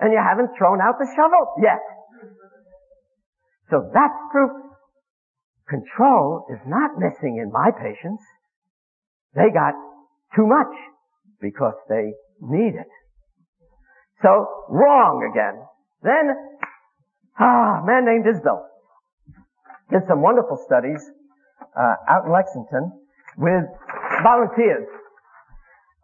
And 0.00 0.12
you 0.12 0.20
haven't 0.22 0.56
thrown 0.56 0.80
out 0.80 0.96
the 0.96 1.08
shovel 1.12 1.60
yet. 1.60 1.84
So 3.70 3.90
that's 3.92 4.18
proof. 4.30 4.50
Control 5.68 6.46
is 6.52 6.60
not 6.66 6.98
missing 6.98 7.40
in 7.42 7.50
my 7.50 7.70
patients. 7.70 8.22
They 9.34 9.50
got 9.52 9.74
too 10.36 10.46
much 10.46 10.72
because 11.40 11.74
they 11.88 12.12
need 12.40 12.74
it. 12.74 12.90
So, 14.22 14.46
wrong 14.68 15.28
again. 15.30 15.60
Then, 16.02 16.36
ah, 17.38 17.82
a 17.82 17.86
man 17.86 18.04
named 18.04 18.26
Isbell 18.26 18.62
did 19.90 20.02
some 20.08 20.20
wonderful 20.22 20.58
studies 20.66 21.10
uh, 21.76 21.94
out 22.08 22.26
in 22.26 22.32
Lexington 22.32 22.92
with 23.36 23.64
volunteers. 24.22 24.86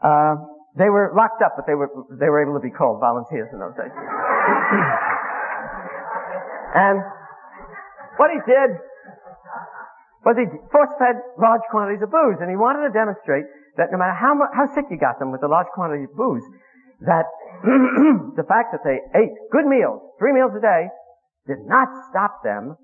Uh, 0.02 0.36
they 0.76 0.88
were 0.88 1.12
locked 1.16 1.42
up, 1.42 1.54
but 1.56 1.66
they 1.66 1.74
were 1.74 1.90
they 2.18 2.28
were 2.28 2.40
able 2.42 2.54
to 2.54 2.60
be 2.62 2.70
called 2.70 3.00
volunteers 3.00 3.48
in 3.52 3.58
those 3.58 3.74
days. 3.74 3.90
and 6.74 7.02
what 8.20 8.28
he 8.28 8.40
did 8.44 8.76
was 10.28 10.36
he 10.36 10.44
force-fed 10.68 11.16
large 11.40 11.64
quantities 11.72 12.04
of 12.04 12.12
booze, 12.12 12.36
and 12.44 12.52
he 12.52 12.58
wanted 12.60 12.84
to 12.84 12.92
demonstrate 12.92 13.48
that 13.80 13.88
no 13.88 13.96
matter 13.96 14.12
how 14.12 14.36
how 14.52 14.68
sick 14.76 14.84
you 14.92 15.00
got 15.00 15.16
them 15.16 15.32
with 15.32 15.40
the 15.40 15.48
large 15.48 15.72
quantity 15.72 16.04
of 16.04 16.12
booze, 16.12 16.44
that 17.00 17.24
the 18.36 18.44
fact 18.44 18.76
that 18.76 18.84
they 18.84 19.00
ate 19.16 19.32
good 19.48 19.64
meals, 19.64 20.04
three 20.20 20.36
meals 20.36 20.52
a 20.52 20.60
day, 20.60 20.92
did 21.48 21.64
not 21.64 21.88
stop 22.12 22.44
them 22.44 22.76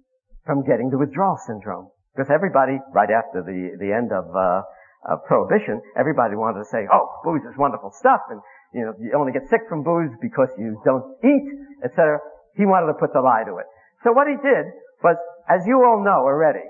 from 0.48 0.64
getting 0.64 0.88
the 0.88 0.96
withdrawal 0.96 1.36
syndrome. 1.44 1.92
Because 2.16 2.32
everybody, 2.32 2.80
right 2.96 3.12
after 3.12 3.44
the, 3.44 3.76
the 3.76 3.92
end 3.92 4.08
of, 4.08 4.32
uh, 4.32 4.64
of 5.04 5.20
prohibition, 5.28 5.84
everybody 6.00 6.32
wanted 6.32 6.64
to 6.64 6.68
say, 6.72 6.88
oh, 6.88 7.12
booze 7.20 7.44
is 7.44 7.52
wonderful 7.60 7.92
stuff, 7.92 8.24
and 8.32 8.40
you 8.72 8.88
know, 8.88 8.96
you 8.96 9.12
only 9.12 9.36
get 9.36 9.44
sick 9.52 9.68
from 9.68 9.84
booze 9.84 10.16
because 10.24 10.48
you 10.56 10.80
don't 10.88 11.04
eat, 11.20 11.44
etc. 11.84 12.16
He 12.56 12.64
wanted 12.64 12.88
to 12.88 12.96
put 12.96 13.12
the 13.12 13.20
lie 13.20 13.44
to 13.44 13.60
it. 13.60 13.68
So 14.00 14.16
what 14.16 14.24
he 14.24 14.40
did 14.40 14.72
was, 15.06 15.14
as 15.46 15.62
you 15.66 15.86
all 15.86 16.02
know 16.02 16.26
already, 16.26 16.66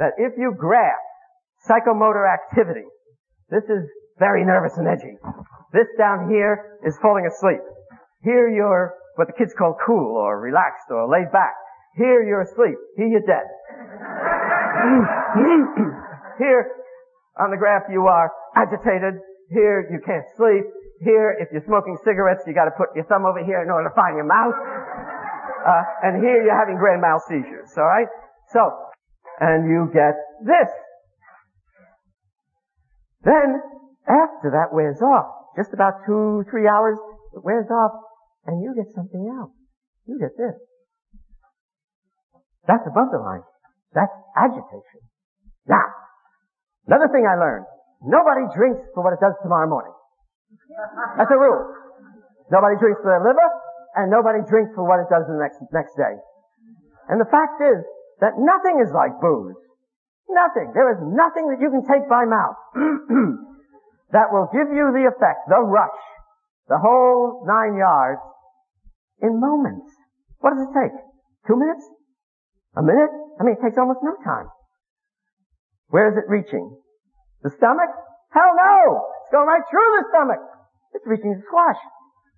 that 0.00 0.16
if 0.16 0.32
you 0.40 0.56
graph 0.56 0.96
psychomotor 1.68 2.24
activity, 2.24 2.88
this 3.52 3.68
is 3.68 3.84
very 4.18 4.44
nervous 4.44 4.76
and 4.78 4.88
edgy. 4.88 5.18
This 5.72 5.88
down 5.98 6.30
here 6.32 6.78
is 6.86 6.96
falling 7.02 7.26
asleep. 7.28 7.60
Here 8.24 8.48
you're 8.48 8.94
what 9.16 9.28
the 9.28 9.34
kids 9.36 9.52
call 9.52 9.76
cool 9.84 10.16
or 10.16 10.40
relaxed 10.40 10.88
or 10.88 11.04
laid 11.04 11.28
back. 11.32 11.52
Here 11.96 12.24
you're 12.24 12.40
asleep. 12.40 12.80
Here 12.96 13.08
you're 13.08 13.28
dead. 13.28 13.44
here 16.40 16.72
on 17.36 17.50
the 17.50 17.58
graph 17.60 17.82
you 17.92 18.08
are 18.08 18.32
agitated. 18.56 19.20
Here 19.50 19.86
you 19.92 20.00
can't 20.00 20.24
sleep. 20.36 20.64
Here, 21.04 21.34
if 21.34 21.50
you're 21.50 21.66
smoking 21.66 21.98
cigarettes, 22.06 22.46
you 22.46 22.54
got 22.54 22.70
to 22.70 22.76
put 22.78 22.94
your 22.94 23.02
thumb 23.10 23.26
over 23.26 23.42
here 23.42 23.60
in 23.60 23.70
order 23.74 23.90
to 23.90 23.94
find 23.94 24.14
your 24.14 24.24
mouth. 24.24 24.54
Uh, 25.62 25.84
and 26.02 26.22
here 26.22 26.42
you're 26.42 26.58
having 26.58 26.76
grand 26.76 27.00
mal 27.00 27.22
seizures. 27.28 27.70
All 27.78 27.86
right. 27.86 28.10
So, 28.50 28.60
and 29.40 29.70
you 29.70 29.88
get 29.94 30.18
this. 30.42 30.68
Then, 33.22 33.62
after 34.06 34.50
that 34.58 34.74
wears 34.74 34.98
off, 35.00 35.54
just 35.56 35.70
about 35.72 36.02
two, 36.04 36.42
three 36.50 36.66
hours, 36.66 36.98
it 37.34 37.42
wears 37.44 37.70
off, 37.70 37.92
and 38.46 38.62
you 38.62 38.74
get 38.74 38.90
something 38.94 39.30
else. 39.30 39.54
You 40.06 40.18
get 40.18 40.34
this. 40.36 40.58
That's 42.66 42.82
above 42.86 43.14
the 43.14 43.22
line. 43.22 43.46
That's 43.94 44.12
agitation. 44.34 45.06
Now, 45.66 45.86
another 46.86 47.06
thing 47.14 47.22
I 47.22 47.38
learned. 47.38 47.66
Nobody 48.02 48.42
drinks 48.50 48.82
for 48.94 49.06
what 49.06 49.14
it 49.14 49.22
does 49.22 49.34
tomorrow 49.42 49.70
morning. 49.70 49.94
That's 51.16 51.30
a 51.30 51.38
rule. 51.38 51.62
Nobody 52.50 52.74
drinks 52.82 52.98
for 53.00 53.14
their 53.14 53.22
liver, 53.22 53.48
and 53.96 54.10
nobody 54.10 54.40
drinks 54.48 54.72
for 54.74 54.84
what 54.84 55.00
it 55.00 55.08
does 55.12 55.28
the 55.28 55.36
next, 55.36 55.60
next 55.72 55.94
day. 55.96 56.16
And 57.08 57.20
the 57.20 57.28
fact 57.28 57.60
is 57.60 57.84
that 58.24 58.38
nothing 58.38 58.80
is 58.80 58.88
like 58.94 59.12
booze. 59.20 59.58
Nothing. 60.30 60.72
There 60.72 60.88
is 60.94 61.00
nothing 61.02 61.50
that 61.52 61.60
you 61.60 61.68
can 61.68 61.84
take 61.84 62.08
by 62.08 62.24
mouth 62.24 62.56
that 64.16 64.32
will 64.32 64.48
give 64.48 64.72
you 64.72 64.88
the 64.94 65.10
effect, 65.10 65.44
the 65.48 65.60
rush, 65.60 66.02
the 66.68 66.78
whole 66.78 67.44
nine 67.44 67.76
yards 67.76 68.22
in 69.20 69.36
moments. 69.36 69.92
What 70.40 70.56
does 70.56 70.64
it 70.64 70.72
take? 70.72 70.94
Two 71.46 71.58
minutes? 71.58 71.84
A 72.76 72.82
minute? 72.82 73.12
I 73.40 73.44
mean, 73.44 73.56
it 73.58 73.62
takes 73.62 73.76
almost 73.76 74.00
no 74.02 74.16
time. 74.24 74.48
Where 75.92 76.08
is 76.08 76.16
it 76.16 76.24
reaching? 76.30 76.64
The 77.42 77.50
stomach? 77.50 77.92
Hell 78.32 78.52
no! 78.56 79.04
It's 79.20 79.32
going 79.32 79.46
right 79.46 79.66
through 79.68 79.90
the 80.00 80.04
stomach. 80.08 80.40
It's 80.94 81.06
reaching 81.06 81.36
the 81.36 81.42
squash. 81.44 81.76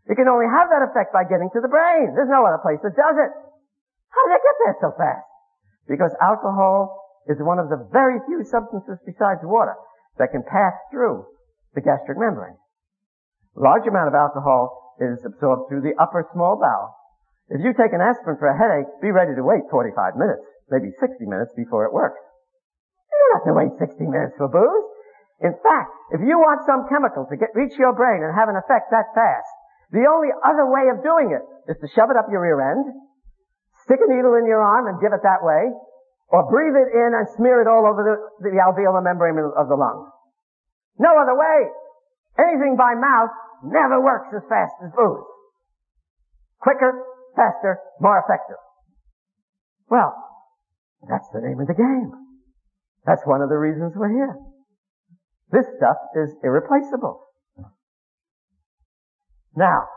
It 0.04 0.20
can 0.20 0.28
only 0.28 0.44
have 0.44 0.68
that 0.68 0.84
effect 0.84 1.16
by 1.16 1.24
getting 1.24 1.48
to 1.56 1.60
the 1.64 1.72
brain. 1.72 2.12
There's 2.12 2.28
no 2.28 2.44
other 2.44 2.60
place 2.60 2.80
that 2.84 2.92
does 2.92 3.16
it. 3.16 3.32
How 4.12 4.22
did 4.28 4.36
it 4.36 4.44
get 4.44 4.56
there 4.60 4.76
so 4.84 4.90
fast? 4.96 5.28
Because 5.88 6.12
alcohol 6.20 7.00
is 7.26 7.40
one 7.40 7.58
of 7.58 7.72
the 7.72 7.88
very 7.88 8.20
few 8.28 8.44
substances 8.44 9.00
besides 9.08 9.40
water 9.42 9.74
that 10.20 10.30
can 10.32 10.44
pass 10.44 10.76
through 10.92 11.24
the 11.72 11.80
gastric 11.80 12.20
membrane. 12.20 12.56
A 13.56 13.60
large 13.60 13.86
amount 13.88 14.12
of 14.12 14.14
alcohol 14.14 14.94
is 15.00 15.24
absorbed 15.24 15.68
through 15.68 15.82
the 15.82 15.96
upper 15.96 16.28
small 16.32 16.60
bowel. 16.60 16.94
If 17.48 17.64
you 17.64 17.72
take 17.72 17.92
an 17.92 18.04
aspirin 18.04 18.36
for 18.36 18.48
a 18.48 18.56
headache, 18.56 18.88
be 19.00 19.10
ready 19.10 19.34
to 19.34 19.44
wait 19.44 19.68
45 19.70 20.16
minutes, 20.16 20.44
maybe 20.70 20.92
60 21.00 21.24
minutes 21.26 21.52
before 21.56 21.84
it 21.84 21.92
works. 21.92 22.20
You 23.10 23.16
don't 23.20 23.34
have 23.40 23.48
to 23.48 23.56
wait 23.56 23.72
60 23.78 24.04
minutes 24.04 24.36
for 24.36 24.48
booze. 24.48 24.88
In 25.44 25.52
fact, 25.60 25.90
if 26.14 26.20
you 26.22 26.38
want 26.38 26.64
some 26.64 26.88
chemical 26.88 27.26
to 27.28 27.36
get, 27.36 27.52
reach 27.54 27.76
your 27.76 27.92
brain 27.92 28.22
and 28.22 28.32
have 28.32 28.48
an 28.48 28.56
effect 28.56 28.88
that 28.94 29.12
fast, 29.14 29.53
the 29.94 30.10
only 30.10 30.34
other 30.42 30.66
way 30.66 30.90
of 30.90 31.06
doing 31.06 31.30
it 31.30 31.46
is 31.70 31.78
to 31.78 31.86
shove 31.94 32.10
it 32.10 32.18
up 32.18 32.26
your 32.26 32.42
rear 32.42 32.58
end, 32.58 32.82
stick 33.86 34.02
a 34.02 34.10
needle 34.10 34.34
in 34.34 34.42
your 34.50 34.58
arm 34.58 34.90
and 34.90 34.98
give 34.98 35.14
it 35.14 35.22
that 35.22 35.38
way, 35.46 35.70
or 36.34 36.50
breathe 36.50 36.74
it 36.74 36.90
in 36.90 37.14
and 37.14 37.30
smear 37.38 37.62
it 37.62 37.70
all 37.70 37.86
over 37.86 38.02
the, 38.02 38.16
the 38.42 38.58
alveolar 38.58 39.06
membrane 39.06 39.38
of 39.38 39.70
the 39.70 39.78
lung. 39.78 40.10
No 40.98 41.14
other 41.14 41.38
way. 41.38 41.70
Anything 42.42 42.74
by 42.74 42.98
mouth 42.98 43.30
never 43.62 44.02
works 44.02 44.34
as 44.34 44.42
fast 44.50 44.74
as 44.82 44.90
booze. 44.98 45.30
Quicker, 46.58 46.98
faster, 47.36 47.78
more 48.00 48.18
effective. 48.18 48.58
Well, 49.86 50.10
that's 51.08 51.28
the 51.30 51.40
name 51.40 51.60
of 51.60 51.68
the 51.68 51.78
game. 51.78 52.10
That's 53.06 53.22
one 53.22 53.42
of 53.42 53.48
the 53.48 53.62
reasons 53.62 53.92
we're 53.94 54.10
here. 54.10 54.34
This 55.52 55.66
stuff 55.78 55.96
is 56.16 56.34
irreplaceable. 56.42 57.20
Now, 59.56 59.88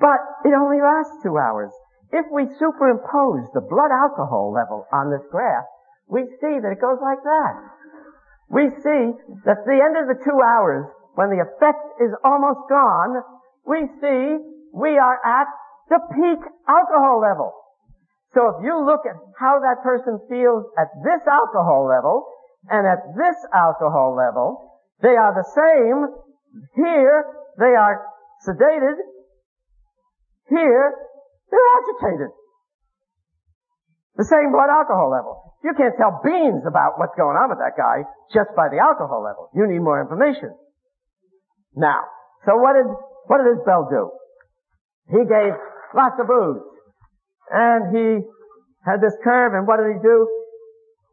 but 0.00 0.18
it 0.44 0.54
only 0.54 0.80
lasts 0.80 1.22
two 1.22 1.38
hours. 1.38 1.70
If 2.10 2.26
we 2.32 2.46
superimpose 2.58 3.50
the 3.52 3.60
blood 3.60 3.90
alcohol 3.92 4.52
level 4.52 4.86
on 4.92 5.10
this 5.10 5.26
graph, 5.30 5.66
we 6.08 6.24
see 6.40 6.56
that 6.58 6.72
it 6.72 6.80
goes 6.80 6.98
like 7.02 7.22
that. 7.22 7.54
We 8.48 8.70
see 8.80 9.12
that 9.44 9.60
at 9.60 9.66
the 9.68 9.76
end 9.76 9.94
of 10.00 10.08
the 10.08 10.18
two 10.24 10.40
hours, 10.40 10.88
when 11.14 11.28
the 11.28 11.44
effect 11.44 12.00
is 12.00 12.14
almost 12.24 12.64
gone, 12.70 13.20
we 13.66 13.84
see 14.00 14.38
we 14.72 14.96
are 14.96 15.20
at 15.20 15.48
the 15.90 16.00
peak 16.16 16.40
alcohol 16.66 17.20
level. 17.20 17.52
So 18.32 18.56
if 18.56 18.64
you 18.64 18.76
look 18.84 19.04
at 19.04 19.16
how 19.38 19.60
that 19.60 19.82
person 19.82 20.20
feels 20.28 20.64
at 20.78 20.88
this 21.04 21.20
alcohol 21.28 21.88
level 21.88 22.24
and 22.70 22.86
at 22.86 23.04
this 23.16 23.36
alcohol 23.52 24.16
level, 24.16 24.80
they 25.02 25.16
are 25.16 25.34
the 25.36 25.48
same. 25.52 26.08
Here, 26.74 27.24
they 27.58 27.76
are 27.76 28.00
sedated. 28.46 28.98
Here, 30.48 30.86
they're 31.50 31.70
agitated. 31.78 32.30
The 34.16 34.24
same 34.24 34.50
blood 34.50 34.70
alcohol 34.70 35.10
level. 35.10 35.54
You 35.62 35.74
can't 35.76 35.94
tell 35.98 36.20
beans 36.24 36.62
about 36.66 36.98
what's 36.98 37.14
going 37.16 37.36
on 37.38 37.50
with 37.50 37.58
that 37.58 37.78
guy 37.78 38.02
just 38.34 38.50
by 38.54 38.68
the 38.70 38.78
alcohol 38.78 39.22
level. 39.22 39.50
You 39.54 39.66
need 39.66 39.82
more 39.82 40.00
information. 40.00 40.54
Now, 41.74 42.02
so 42.46 42.56
what 42.58 42.74
did, 42.74 42.86
what 43.26 43.38
did 43.38 43.58
Isbell 43.58 43.90
do? 43.90 44.10
He 45.10 45.22
gave 45.26 45.54
lots 45.94 46.18
of 46.18 46.26
booze. 46.26 46.62
And 47.50 47.96
he 47.96 48.06
had 48.84 49.00
this 49.00 49.14
curve, 49.24 49.54
and 49.54 49.66
what 49.66 49.80
did 49.80 49.96
he 49.96 50.00
do? 50.02 50.28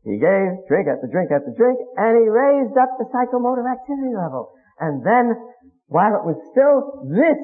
He 0.03 0.21
gave 0.21 0.67
drink 0.69 0.85
after 0.85 1.09
drink 1.09 1.31
after 1.33 1.49
drink, 1.57 1.79
and 1.97 2.13
he 2.21 2.29
raised 2.29 2.77
up 2.77 2.93
the 3.01 3.09
psychomotor 3.09 3.65
activity 3.65 4.13
level. 4.13 4.53
And 4.79 5.01
then, 5.01 5.33
while 5.87 6.15
it 6.17 6.25
was 6.25 6.37
still 6.51 7.05
this 7.07 7.37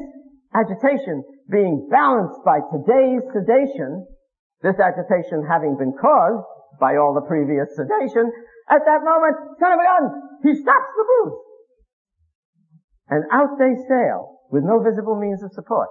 agitation 0.56 1.24
being 1.50 1.88
balanced 1.92 2.42
by 2.44 2.60
today's 2.74 3.22
sedation, 3.32 4.08
this 4.64 4.78
agitation 4.80 5.46
having 5.46 5.78
been 5.78 5.94
caused 5.94 6.46
by 6.80 6.98
all 6.98 7.14
the 7.14 7.26
previous 7.28 7.70
sedation, 7.76 8.32
at 8.70 8.82
that 8.88 9.04
moment, 9.04 9.36
son 9.60 9.74
of 9.74 9.80
a 9.80 9.86
gun, 9.86 10.06
he 10.44 10.56
stops 10.56 10.92
the 10.96 11.06
booze. 11.06 11.38
And 13.12 13.24
out 13.32 13.60
they 13.60 13.76
sail 13.88 14.40
with 14.50 14.64
no 14.64 14.80
visible 14.80 15.20
means 15.20 15.44
of 15.44 15.52
support. 15.52 15.90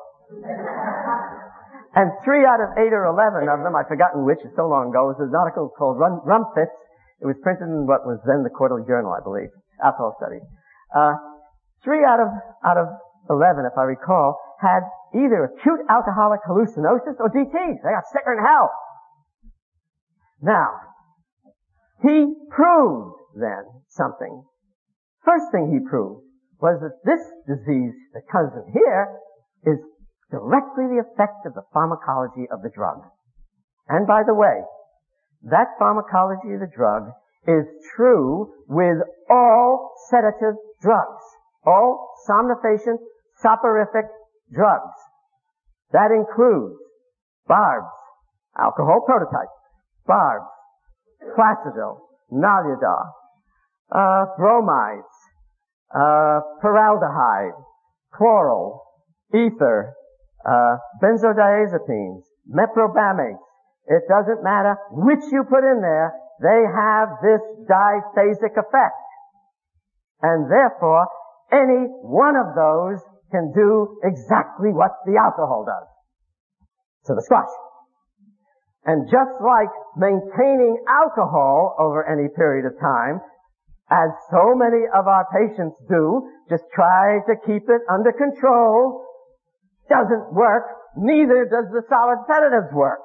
and 1.94 2.08
three 2.24 2.48
out 2.48 2.64
of 2.64 2.72
eight 2.80 2.96
or 2.96 3.04
eleven 3.04 3.48
of 3.52 3.60
them, 3.60 3.76
I've 3.76 3.88
forgotten 3.88 4.24
which, 4.24 4.40
it's 4.42 4.56
so 4.56 4.66
long 4.66 4.88
ago, 4.90 5.12
was 5.12 5.20
an 5.20 5.34
article 5.36 5.68
called 5.68 6.00
Rum, 6.00 6.24
Rumfits. 6.24 6.72
It 7.20 7.28
was 7.28 7.36
printed 7.44 7.68
in 7.68 7.84
what 7.84 8.08
was 8.08 8.18
then 8.24 8.42
the 8.42 8.50
Quarterly 8.50 8.88
Journal, 8.88 9.12
I 9.12 9.20
believe, 9.20 9.52
alcohol 9.84 10.16
study. 10.16 10.40
Uh, 10.96 11.12
three 11.84 12.04
out 12.04 12.20
of, 12.20 12.28
out 12.64 12.76
of 12.76 12.86
eleven, 13.28 13.64
if 13.64 13.76
I 13.78 13.84
recall, 13.84 14.38
had 14.60 14.80
either 15.14 15.44
acute 15.44 15.80
alcoholic 15.88 16.40
hallucinosis 16.46 17.18
or 17.18 17.30
DTs. 17.30 17.82
They 17.82 17.90
got 17.90 18.06
sicker 18.12 18.36
than 18.36 18.44
hell. 18.44 18.70
Now, 20.42 20.70
he 22.02 22.34
proved 22.50 23.16
then 23.36 23.64
something. 23.88 24.42
First 25.24 25.52
thing 25.52 25.70
he 25.70 25.88
proved 25.88 26.24
was 26.60 26.80
that 26.80 27.00
this 27.04 27.20
disease 27.46 27.94
that 28.14 28.28
comes 28.30 28.52
in 28.56 28.72
here 28.72 29.08
is 29.64 29.78
directly 30.30 30.84
the 30.86 31.02
effect 31.04 31.44
of 31.46 31.54
the 31.54 31.64
pharmacology 31.72 32.46
of 32.52 32.62
the 32.62 32.70
drug. 32.70 33.02
And 33.88 34.06
by 34.06 34.22
the 34.24 34.34
way, 34.34 34.62
that 35.50 35.76
pharmacology 35.78 36.52
of 36.54 36.60
the 36.60 36.70
drug 36.74 37.10
is 37.48 37.64
true 37.96 38.52
with 38.68 38.98
all 39.28 39.92
sedative 40.10 40.54
drugs, 40.80 41.24
all 41.66 42.14
somnifacient, 42.26 43.00
soporific 43.42 44.06
drugs. 44.52 44.96
That 45.92 46.10
includes 46.10 46.76
barbs, 47.46 47.90
alcohol 48.58 49.02
prototype, 49.06 49.50
barbs, 50.06 50.46
Placidyl, 51.36 52.00
Noludar, 52.32 53.12
uh, 53.92 54.24
bromides, 54.38 55.04
uh, 55.94 56.40
formaldehyde, 56.62 57.58
chloral, 58.14 58.82
ether, 59.34 59.94
uh, 60.46 60.76
benzodiazepines, 61.02 62.22
meprobamates. 62.48 63.42
It 63.86 64.02
doesn't 64.08 64.42
matter 64.42 64.76
which 64.92 65.24
you 65.32 65.44
put 65.44 65.64
in 65.64 65.80
there, 65.82 66.14
they 66.40 66.62
have 66.74 67.08
this 67.22 67.40
diphasic 67.68 68.56
effect. 68.56 68.96
And 70.22 70.50
therefore, 70.50 71.06
any 71.52 71.86
one 72.02 72.36
of 72.36 72.54
those 72.54 72.98
can 73.30 73.52
do 73.54 73.98
exactly 74.02 74.70
what 74.70 74.90
the 75.06 75.16
alcohol 75.16 75.64
does 75.66 75.88
to 77.06 77.14
the 77.14 77.22
squash. 77.22 77.50
And 78.84 79.06
just 79.10 79.34
like 79.44 79.70
maintaining 79.96 80.82
alcohol 80.88 81.76
over 81.78 82.02
any 82.06 82.28
period 82.34 82.66
of 82.66 82.74
time, 82.80 83.20
as 83.90 84.10
so 84.30 84.54
many 84.54 84.86
of 84.94 85.06
our 85.06 85.26
patients 85.34 85.76
do, 85.88 86.22
just 86.48 86.64
try 86.74 87.18
to 87.26 87.34
keep 87.46 87.68
it 87.68 87.82
under 87.90 88.12
control, 88.12 89.04
doesn't 89.88 90.32
work, 90.32 90.64
neither 90.96 91.44
does 91.44 91.66
the 91.74 91.82
solid 91.88 92.18
sedatives 92.26 92.72
work. 92.72 93.02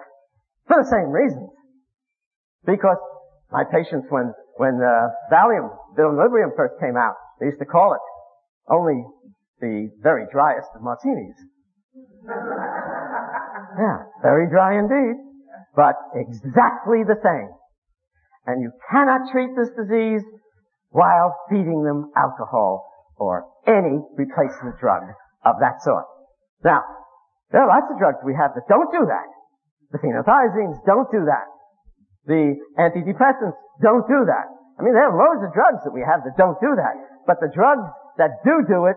For 0.68 0.82
the 0.82 0.90
same 0.90 1.10
reasons. 1.12 1.50
Because 2.66 2.98
my 3.52 3.64
patients, 3.66 4.08
when, 4.10 4.34
when 4.58 4.82
uh, 4.82 5.10
Valium, 5.32 5.70
Valium 5.98 6.56
first 6.56 6.76
came 6.80 6.98
out, 6.98 7.14
they 7.40 7.48
used 7.48 7.60
to 7.60 7.66
call 7.66 7.94
it 7.94 8.02
only 8.70 9.04
the 9.60 9.90
very 10.02 10.26
driest 10.32 10.70
of 10.76 10.82
martinis. 10.82 11.38
yeah, 13.80 13.98
very 14.22 14.50
dry 14.50 14.78
indeed, 14.78 15.16
but 15.76 15.96
exactly 16.16 17.04
the 17.04 17.20
same. 17.24 17.50
And 18.46 18.62
you 18.62 18.72
cannot 18.92 19.32
treat 19.32 19.50
this 19.56 19.70
disease 19.74 20.22
while 20.90 21.36
feeding 21.50 21.84
them 21.84 22.12
alcohol 22.16 22.86
or 23.18 23.46
any 23.68 24.00
replacement 24.16 24.80
drug 24.80 25.04
of 25.46 25.56
that 25.60 25.82
sort. 25.82 26.06
Now, 26.64 26.82
there 27.52 27.62
are 27.62 27.70
lots 27.70 27.92
of 27.92 27.98
drugs 27.98 28.20
we 28.26 28.34
have 28.34 28.54
that 28.56 28.68
don't 28.68 28.92
do 28.92 29.06
that. 29.06 29.30
The 29.92 30.00
phenothiazines 30.00 30.82
don't 30.86 31.10
do 31.12 31.26
that. 31.26 31.48
The 32.26 32.58
antidepressants 32.78 33.58
don't 33.82 34.08
do 34.08 34.26
that. 34.26 34.48
I 34.80 34.84
mean, 34.84 34.94
there 34.94 35.08
are 35.08 35.16
loads 35.16 35.46
of 35.46 35.54
drugs 35.54 35.86
that 35.86 35.94
we 35.94 36.02
have 36.02 36.26
that 36.26 36.36
don't 36.38 36.60
do 36.60 36.76
that. 36.76 36.96
But 37.28 37.40
the 37.40 37.50
drugs 37.54 37.88
that 38.18 38.44
do 38.44 38.64
do 38.68 38.86
it 38.86 38.96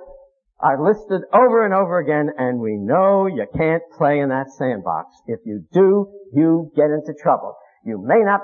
are 0.60 0.82
listed 0.82 1.22
over 1.32 1.64
and 1.64 1.72
over 1.72 1.98
again, 1.98 2.30
and 2.36 2.58
we 2.58 2.76
know 2.76 3.26
you 3.26 3.46
can't 3.56 3.82
play 3.96 4.18
in 4.18 4.28
that 4.30 4.50
sandbox. 4.50 5.14
If 5.26 5.40
you 5.44 5.64
do, 5.72 6.10
you 6.34 6.72
get 6.74 6.90
into 6.90 7.14
trouble. 7.22 7.54
You 7.84 8.02
may 8.04 8.20
not. 8.24 8.40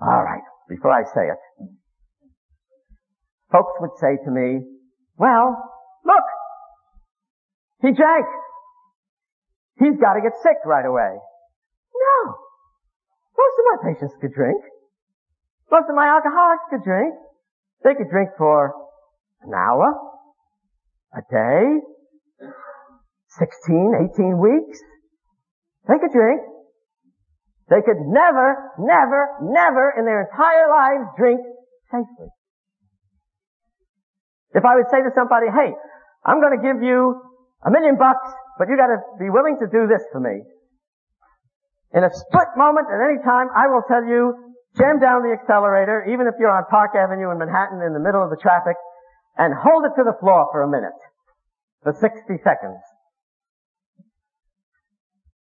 All 0.00 0.22
right, 0.22 0.42
before 0.68 0.92
I 0.92 1.02
say 1.04 1.26
it, 1.26 1.68
folks 3.50 3.72
would 3.80 3.96
say 3.98 4.22
to 4.24 4.30
me, 4.30 4.60
well, 5.16 5.56
look, 6.04 6.24
he 7.80 7.92
drank. 7.92 8.26
He's 9.78 9.98
got 10.00 10.14
to 10.14 10.20
get 10.20 10.32
sick 10.42 10.58
right 10.66 10.84
away. 10.84 11.16
No. 11.94 12.34
Most 13.38 13.56
of 13.58 13.64
my 13.72 13.92
patients 13.92 14.14
could 14.20 14.32
drink. 14.34 14.62
Most 15.70 15.88
of 15.88 15.96
my 15.96 16.08
alcoholics 16.08 16.64
could 16.70 16.84
drink. 16.84 17.14
They 17.84 17.94
could 17.94 18.10
drink 18.10 18.30
for 18.36 18.74
an 19.42 19.52
hour, 19.54 19.94
a 21.14 21.22
day, 21.30 21.62
16, 23.38 24.10
18 24.14 24.38
weeks. 24.38 24.78
They 25.86 25.98
could 25.98 26.12
drink. 26.12 26.40
They 27.68 27.84
could 27.84 28.00
never, 28.00 28.72
never, 28.80 29.20
never 29.44 29.92
in 29.98 30.04
their 30.04 30.24
entire 30.24 30.68
lives 30.72 31.04
drink 31.16 31.40
safely. 31.92 32.32
If 34.56 34.64
I 34.64 34.76
would 34.76 34.88
say 34.90 35.04
to 35.04 35.12
somebody, 35.14 35.52
hey, 35.52 35.76
I'm 36.24 36.40
going 36.40 36.56
to 36.56 36.64
give 36.64 36.80
you 36.82 37.20
a 37.64 37.70
million 37.70 38.00
bucks, 38.00 38.24
but 38.58 38.68
you 38.68 38.76
got 38.76 38.88
to 38.88 39.00
be 39.20 39.28
willing 39.28 39.60
to 39.60 39.68
do 39.68 39.86
this 39.86 40.00
for 40.10 40.20
me. 40.20 40.40
In 41.92 42.04
a 42.04 42.10
split 42.12 42.52
moment 42.56 42.88
at 42.88 43.00
any 43.00 43.20
time, 43.20 43.48
I 43.52 43.68
will 43.68 43.84
tell 43.84 44.04
you, 44.04 44.56
jam 44.76 45.00
down 45.00 45.24
the 45.24 45.32
accelerator, 45.36 46.08
even 46.08 46.26
if 46.26 46.36
you're 46.40 46.52
on 46.52 46.64
Park 46.68 46.96
Avenue 46.96 47.32
in 47.32 47.38
Manhattan 47.38 47.80
in 47.84 47.92
the 47.92 48.00
middle 48.00 48.24
of 48.24 48.28
the 48.28 48.40
traffic, 48.40 48.76
and 49.38 49.54
hold 49.54 49.86
it 49.86 49.94
to 49.94 50.04
the 50.04 50.18
floor 50.18 50.50
for 50.50 50.62
a 50.62 50.68
minute. 50.68 50.98
For 51.86 51.94
60 51.94 52.02
seconds. 52.42 52.82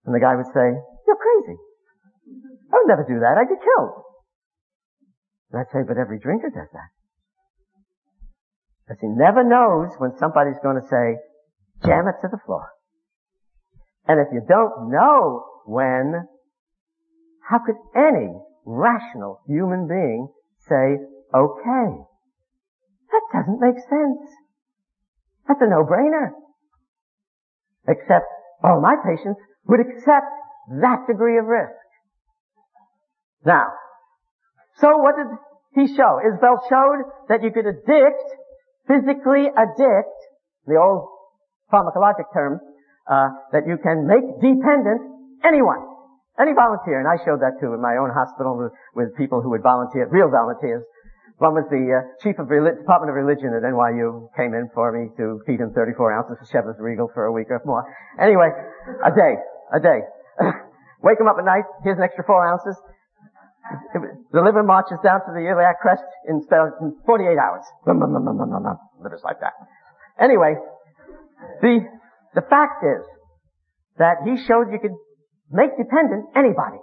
And 0.08 0.16
the 0.16 0.24
guy 0.24 0.34
would 0.34 0.48
say, 0.56 0.68
you're 1.06 1.20
crazy. 1.20 1.60
I 2.72 2.80
would 2.80 2.88
never 2.88 3.04
do 3.04 3.20
that. 3.20 3.36
I'd 3.38 3.52
get 3.52 3.60
killed. 3.60 3.94
And 5.52 5.60
I'd 5.60 5.72
say, 5.76 5.84
but 5.86 6.00
every 6.00 6.18
drinker 6.20 6.50
does 6.50 6.72
that. 6.72 6.89
Because 8.88 9.02
he 9.02 9.12
never 9.12 9.44
knows 9.44 9.92
when 10.00 10.16
somebody's 10.18 10.60
going 10.64 10.80
to 10.80 10.88
say, 10.88 11.20
jam 11.86 12.08
it 12.08 12.16
to 12.24 12.32
the 12.32 12.39
floor. 12.46 12.72
And 14.08 14.20
if 14.20 14.28
you 14.34 14.42
don't 14.48 14.89
know 14.89 15.44
when, 15.66 16.28
how 17.48 17.60
could 17.60 17.76
any 17.96 18.32
rational 18.66 19.42
human 19.48 19.88
being 19.88 20.30
say, 20.68 20.98
okay? 21.36 22.11
That 23.12 23.24
doesn't 23.34 23.59
make 23.59 23.78
sense. 23.78 24.20
That's 25.47 25.62
a 25.62 25.70
no-brainer. 25.70 26.32
Except 27.88 28.26
all 28.64 28.80
my 28.82 28.95
patients 29.03 29.39
would 29.68 29.80
accept 29.80 30.28
that 30.82 31.05
degree 31.07 31.38
of 31.38 31.45
risk. 31.45 31.74
Now, 33.45 33.66
so 34.78 34.97
what 34.97 35.16
did 35.18 35.28
he 35.74 35.95
show? 35.95 36.20
Isbell 36.24 36.62
showed 36.70 37.03
that 37.30 37.43
you 37.43 37.51
could 37.51 37.66
addict, 37.66 38.24
physically 38.88 39.47
addict, 39.49 40.18
the 40.68 40.78
old 40.78 41.09
pharmacologic 41.72 42.32
term, 42.34 42.59
uh, 43.09 43.30
that 43.51 43.68
you 43.68 43.78
can 43.82 44.07
make 44.07 44.24
dependent 44.39 45.01
anyone, 45.43 45.82
any 46.39 46.53
volunteer. 46.53 46.99
And 46.99 47.07
I 47.07 47.18
showed 47.26 47.41
that 47.41 47.59
too 47.59 47.74
in 47.74 47.82
my 47.82 47.97
own 47.97 48.12
hospital 48.14 48.57
with, 48.57 48.72
with 48.95 49.18
people 49.18 49.41
who 49.41 49.49
would 49.49 49.64
volunteer, 49.64 50.07
real 50.09 50.30
volunteers. 50.30 50.84
One 51.42 51.58
was 51.58 51.66
the 51.74 51.82
uh, 51.89 52.06
chief 52.22 52.38
of 52.38 52.54
Reli- 52.54 52.78
Department 52.78 53.10
of 53.10 53.18
Religion 53.18 53.50
at 53.58 53.66
NYU, 53.66 54.30
came 54.38 54.54
in 54.54 54.70
for 54.78 54.94
me 54.94 55.10
to 55.18 55.42
feed 55.50 55.58
him 55.58 55.74
34 55.74 56.14
ounces 56.14 56.38
of 56.38 56.46
Chivas 56.46 56.78
Regal 56.78 57.10
for 57.18 57.26
a 57.26 57.34
week 57.34 57.50
or 57.50 57.58
more. 57.66 57.82
Anyway, 58.22 58.54
a 59.02 59.10
day, 59.10 59.42
a 59.74 59.82
day. 59.82 60.06
Wake 61.02 61.18
him 61.18 61.26
up 61.26 61.42
at 61.42 61.46
night, 61.46 61.66
here's 61.82 61.98
an 61.98 62.06
extra 62.06 62.24
four 62.30 62.46
ounces. 62.46 62.78
The 64.30 64.38
liver 64.38 64.62
marches 64.62 65.02
down 65.02 65.26
to 65.26 65.34
the 65.34 65.42
iliac 65.50 65.82
crest 65.82 66.06
in 66.30 66.46
48 66.46 67.02
hours. 67.42 67.66
Liver's 69.02 69.26
like 69.26 69.42
that. 69.42 69.58
Anyway, 70.22 70.54
the, 71.66 71.89
the 72.36 72.46
fact 72.46 72.86
is 72.86 73.02
that 73.98 74.22
he 74.30 74.38
showed 74.46 74.70
you 74.70 74.78
could 74.78 74.94
make 75.50 75.74
dependent 75.74 76.38
anybody. 76.38 76.78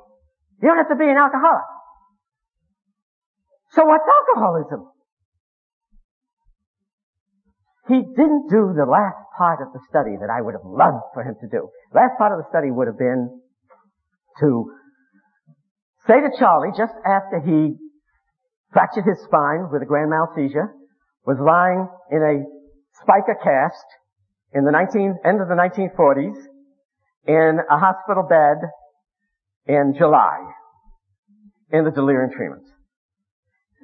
You 0.60 0.66
don't 0.66 0.78
have 0.78 0.90
to 0.90 0.98
be 0.98 1.06
an 1.06 1.16
alcoholic. 1.16 1.77
So 3.72 3.84
what's 3.84 4.04
alcoholism? 4.04 4.88
He 7.88 8.00
didn't 8.00 8.48
do 8.50 8.74
the 8.76 8.84
last 8.84 9.16
part 9.36 9.60
of 9.62 9.72
the 9.72 9.80
study 9.88 10.16
that 10.20 10.28
I 10.28 10.42
would 10.42 10.52
have 10.52 10.64
loved 10.64 11.04
for 11.14 11.22
him 11.22 11.36
to 11.40 11.48
do. 11.48 11.68
Last 11.94 12.18
part 12.18 12.32
of 12.32 12.38
the 12.38 12.48
study 12.50 12.70
would 12.70 12.86
have 12.86 12.98
been 12.98 13.40
to 14.40 14.72
say 16.06 16.20
to 16.20 16.30
Charlie, 16.38 16.72
just 16.76 16.92
after 17.04 17.40
he 17.40 17.76
fractured 18.72 19.04
his 19.04 19.18
spine 19.24 19.68
with 19.72 19.82
a 19.82 19.86
grand 19.86 20.10
mal 20.10 20.32
seizure, 20.36 20.72
was 21.26 21.38
lying 21.40 21.88
in 22.10 22.22
a 22.22 22.44
spica 23.00 23.36
cast 23.42 23.84
in 24.52 24.64
the 24.64 24.70
19, 24.70 25.18
end 25.24 25.40
of 25.40 25.48
the 25.48 25.54
1940s 25.54 26.36
in 27.26 27.58
a 27.70 27.78
hospital 27.78 28.24
bed 28.28 28.56
in 29.66 29.94
July 29.96 30.40
in 31.70 31.84
the 31.84 31.90
delirium 31.90 32.30
treatments. 32.30 32.68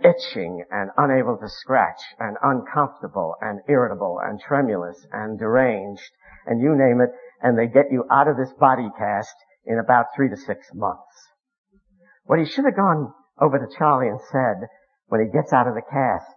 Itching 0.02 0.64
and 0.70 0.90
unable 0.96 1.36
to 1.38 1.48
scratch 1.48 2.00
and 2.18 2.36
uncomfortable 2.42 3.36
and 3.40 3.60
irritable 3.68 4.18
and 4.22 4.40
tremulous 4.40 5.06
and 5.12 5.38
deranged 5.38 6.10
and 6.46 6.60
you 6.60 6.74
name 6.74 7.00
it 7.00 7.10
and 7.42 7.58
they 7.58 7.66
get 7.66 7.92
you 7.92 8.04
out 8.10 8.28
of 8.28 8.36
this 8.36 8.52
body 8.58 8.88
cast 8.98 9.34
in 9.66 9.78
about 9.78 10.06
three 10.16 10.28
to 10.28 10.36
six 10.36 10.66
months. 10.74 11.14
What 12.24 12.38
he 12.38 12.44
should 12.44 12.64
have 12.64 12.76
gone 12.76 13.12
over 13.40 13.58
to 13.58 13.76
Charlie 13.78 14.08
and 14.08 14.20
said 14.32 14.66
when 15.06 15.20
he 15.20 15.30
gets 15.30 15.52
out 15.52 15.68
of 15.68 15.74
the 15.74 15.82
cast, 15.82 16.36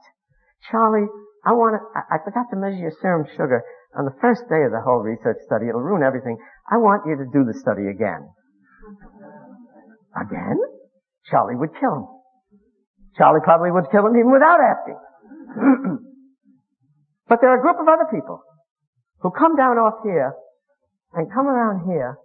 Charlie, 0.70 1.08
I 1.46 1.54
want 1.54 1.80
to, 1.80 1.82
I, 1.98 2.16
I 2.16 2.24
forgot 2.24 2.52
to 2.52 2.58
measure 2.58 2.78
your 2.78 2.94
serum 3.02 3.26
sugar 3.36 3.64
on 3.98 4.06
the 4.06 4.16
first 4.22 4.44
day 4.50 4.64
of 4.64 4.72
the 4.72 4.82
whole 4.82 5.00
research 5.00 5.38
study, 5.46 5.70
it'll 5.70 5.82
ruin 5.82 6.04
everything. 6.04 6.38
I 6.70 6.78
want 6.78 7.08
you 7.08 7.16
to 7.18 7.26
do 7.32 7.46
the 7.46 7.58
study 7.58 7.88
again. 7.88 8.30
Again? 10.14 10.58
Charlie 11.32 11.56
would 11.56 11.74
kill 11.80 11.96
him. 11.96 12.06
Charlie 13.18 13.42
probably 13.44 13.72
would 13.72 13.90
kill 13.92 14.06
him 14.06 14.16
even 14.16 14.32
without 14.32 14.60
asking. 14.62 15.00
but 17.28 17.42
there 17.42 17.50
are 17.50 17.60
a 17.60 17.62
group 17.62 17.78
of 17.80 17.88
other 17.88 18.06
people 18.14 18.42
who 19.22 19.32
come 19.32 19.56
down 19.56 19.78
off 19.78 20.04
here 20.04 20.34
and 21.14 21.32
come 21.34 21.48
around 21.48 21.90
here 21.90 22.18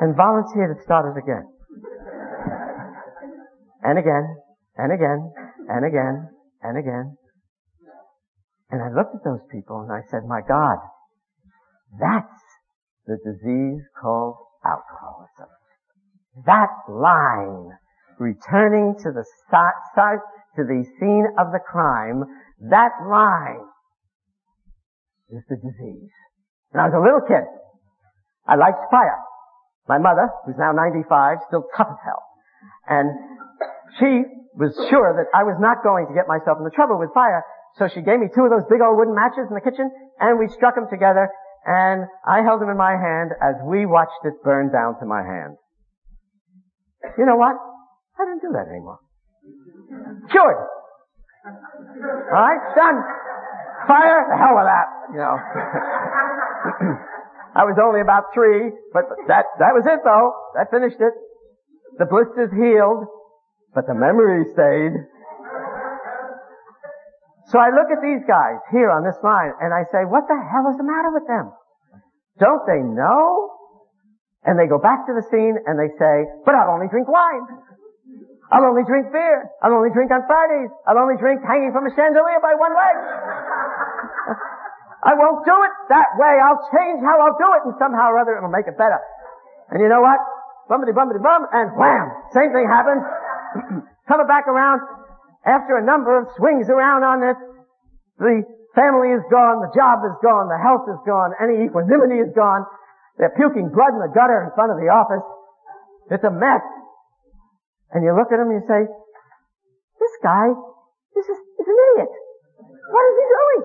and 0.00 0.16
volunteer 0.16 0.74
to 0.74 0.82
start 0.82 1.16
it 1.16 1.18
again. 1.18 1.48
And 3.82 3.98
again, 3.98 4.36
and 4.76 4.92
again, 4.92 5.32
and 5.68 5.86
again, 5.86 6.28
and 6.62 6.78
again, 6.78 7.16
and 8.70 8.82
I 8.82 8.88
looked 8.92 9.14
at 9.14 9.24
those 9.24 9.40
people 9.50 9.80
and 9.80 9.92
I 9.92 10.02
said, 10.10 10.28
my 10.28 10.40
God, 10.46 10.76
that's 11.98 12.42
the 13.06 13.16
disease 13.24 13.82
called 14.00 14.36
alcoholism. 14.64 15.48
That 16.44 16.68
line, 16.88 17.78
returning 18.18 18.94
to 19.02 19.10
the 19.12 19.24
si- 19.50 19.80
si- 19.94 20.22
to 20.56 20.62
the 20.64 20.84
scene 20.98 21.26
of 21.38 21.52
the 21.52 21.60
crime, 21.60 22.24
that 22.70 22.92
line 23.06 23.64
is 25.30 25.42
the 25.48 25.56
disease. 25.56 26.10
When 26.70 26.82
I 26.82 26.88
was 26.88 26.96
a 26.96 27.02
little 27.02 27.22
kid, 27.22 27.46
I 28.46 28.56
liked 28.56 28.90
fire. 28.90 29.18
My 29.88 29.98
mother, 29.98 30.28
who's 30.44 30.56
now 30.58 30.72
95, 30.72 31.38
still 31.48 31.64
tough 31.76 31.88
as 31.88 32.00
hell. 32.04 32.22
And 32.88 33.08
she 34.00 34.24
was 34.56 34.74
sure 34.90 35.14
that 35.16 35.30
I 35.32 35.44
was 35.44 35.56
not 35.60 35.82
going 35.82 36.08
to 36.08 36.14
get 36.14 36.28
myself 36.28 36.58
into 36.58 36.70
trouble 36.74 36.98
with 36.98 37.14
fire, 37.14 37.44
so 37.76 37.88
she 37.88 38.02
gave 38.02 38.18
me 38.18 38.26
two 38.34 38.42
of 38.42 38.50
those 38.50 38.66
big 38.68 38.80
old 38.82 38.98
wooden 38.98 39.14
matches 39.14 39.46
in 39.48 39.54
the 39.54 39.62
kitchen, 39.64 39.88
and 40.18 40.38
we 40.38 40.48
struck 40.50 40.74
them 40.74 40.88
together, 40.90 41.30
and 41.64 42.04
I 42.26 42.42
held 42.42 42.60
them 42.60 42.68
in 42.68 42.76
my 42.76 42.98
hand 42.98 43.30
as 43.40 43.54
we 43.64 43.86
watched 43.86 44.18
it 44.24 44.34
burn 44.42 44.72
down 44.72 44.98
to 45.00 45.06
my 45.06 45.22
hand. 45.22 45.56
You 47.16 47.24
know 47.24 47.36
what? 47.36 47.54
I 48.18 48.24
didn't 48.26 48.42
do 48.42 48.50
that 48.52 48.66
anymore. 48.66 48.98
Cured. 50.30 50.58
Alright, 52.28 52.62
done. 52.74 52.98
Fire, 53.86 54.26
the 54.26 54.36
hell 54.36 54.58
with 54.58 54.66
that, 54.66 54.88
you 55.14 55.22
know. 55.22 55.36
I 57.58 57.64
was 57.64 57.78
only 57.80 58.02
about 58.02 58.34
three, 58.34 58.74
but 58.92 59.08
that, 59.30 59.46
that 59.58 59.72
was 59.72 59.86
it 59.86 60.02
though. 60.04 60.34
That 60.58 60.70
finished 60.70 61.00
it. 61.00 61.14
The 61.96 62.06
blisters 62.06 62.50
healed, 62.52 63.06
but 63.74 63.86
the 63.86 63.94
memory 63.94 64.44
stayed. 64.52 64.94
So 67.48 67.56
I 67.56 67.72
look 67.72 67.88
at 67.88 68.04
these 68.04 68.20
guys 68.28 68.60
here 68.68 68.92
on 68.92 69.06
this 69.08 69.16
line 69.24 69.56
and 69.64 69.72
I 69.72 69.88
say, 69.88 70.04
what 70.04 70.28
the 70.28 70.36
hell 70.36 70.68
is 70.68 70.76
the 70.76 70.84
matter 70.84 71.08
with 71.16 71.24
them? 71.24 71.48
Don't 72.36 72.62
they 72.68 72.84
know? 72.84 73.56
And 74.44 74.60
they 74.60 74.68
go 74.68 74.78
back 74.78 75.08
to 75.08 75.16
the 75.16 75.24
scene 75.32 75.56
and 75.64 75.80
they 75.80 75.88
say, 75.96 76.14
but 76.44 76.54
I'll 76.54 76.76
only 76.76 76.92
drink 76.92 77.08
wine. 77.08 77.46
I'll 78.48 78.64
only 78.64 78.84
drink 78.88 79.12
beer. 79.12 79.44
I'll 79.60 79.76
only 79.76 79.92
drink 79.92 80.08
on 80.08 80.24
Fridays. 80.24 80.72
I'll 80.88 80.96
only 80.96 81.20
drink 81.20 81.44
hanging 81.44 81.72
from 81.72 81.84
a 81.84 81.92
chandelier 81.92 82.40
by 82.40 82.56
one 82.56 82.72
leg. 82.72 82.96
I 85.04 85.12
won't 85.14 85.44
do 85.44 85.52
it 85.52 85.74
that 85.92 86.16
way. 86.16 86.34
I'll 86.40 86.64
change 86.72 87.04
how 87.04 87.16
I'll 87.20 87.36
do 87.36 87.48
it 87.60 87.62
and 87.68 87.74
somehow 87.76 88.10
or 88.10 88.18
other 88.18 88.40
it'll 88.40 88.52
make 88.52 88.66
it 88.66 88.80
better. 88.80 88.98
And 89.68 89.84
you 89.84 89.88
know 89.92 90.00
what? 90.00 90.16
Bumpity 90.68 90.96
bumpity 90.96 91.20
bum 91.20 91.48
and 91.52 91.76
wham! 91.76 92.06
Same 92.32 92.52
thing 92.52 92.68
happens. 92.68 93.04
Coming 94.08 94.28
back 94.28 94.48
around, 94.48 94.80
after 95.44 95.76
a 95.76 95.84
number 95.84 96.16
of 96.16 96.28
swings 96.36 96.68
around 96.68 97.04
on 97.04 97.20
this, 97.20 97.36
the 98.20 98.44
family 98.76 99.12
is 99.16 99.24
gone, 99.32 99.64
the 99.64 99.72
job 99.76 100.04
is 100.04 100.16
gone, 100.20 100.48
the 100.48 100.60
health 100.60 100.88
is 100.88 101.00
gone, 101.04 101.32
any 101.40 101.68
equanimity 101.68 102.20
is 102.20 102.32
gone. 102.36 102.64
They're 103.16 103.34
puking 103.36 103.68
blood 103.72 103.96
in 103.96 104.00
the 104.00 104.12
gutter 104.12 104.44
in 104.44 104.50
front 104.56 104.72
of 104.72 104.78
the 104.78 104.88
office. 104.92 105.24
It's 106.10 106.24
a 106.24 106.32
mess. 106.32 106.64
And 107.92 108.04
you 108.04 108.12
look 108.12 108.28
at 108.28 108.40
him 108.40 108.52
and 108.52 108.60
you 108.60 108.66
say, 108.68 108.84
this 108.84 110.14
guy 110.22 110.52
is, 110.52 111.24
is, 111.24 111.40
is 111.40 111.68
an 111.68 111.78
idiot. 111.92 112.12
What 112.88 113.04
is 113.08 113.16
he 113.16 113.26
doing? 113.28 113.62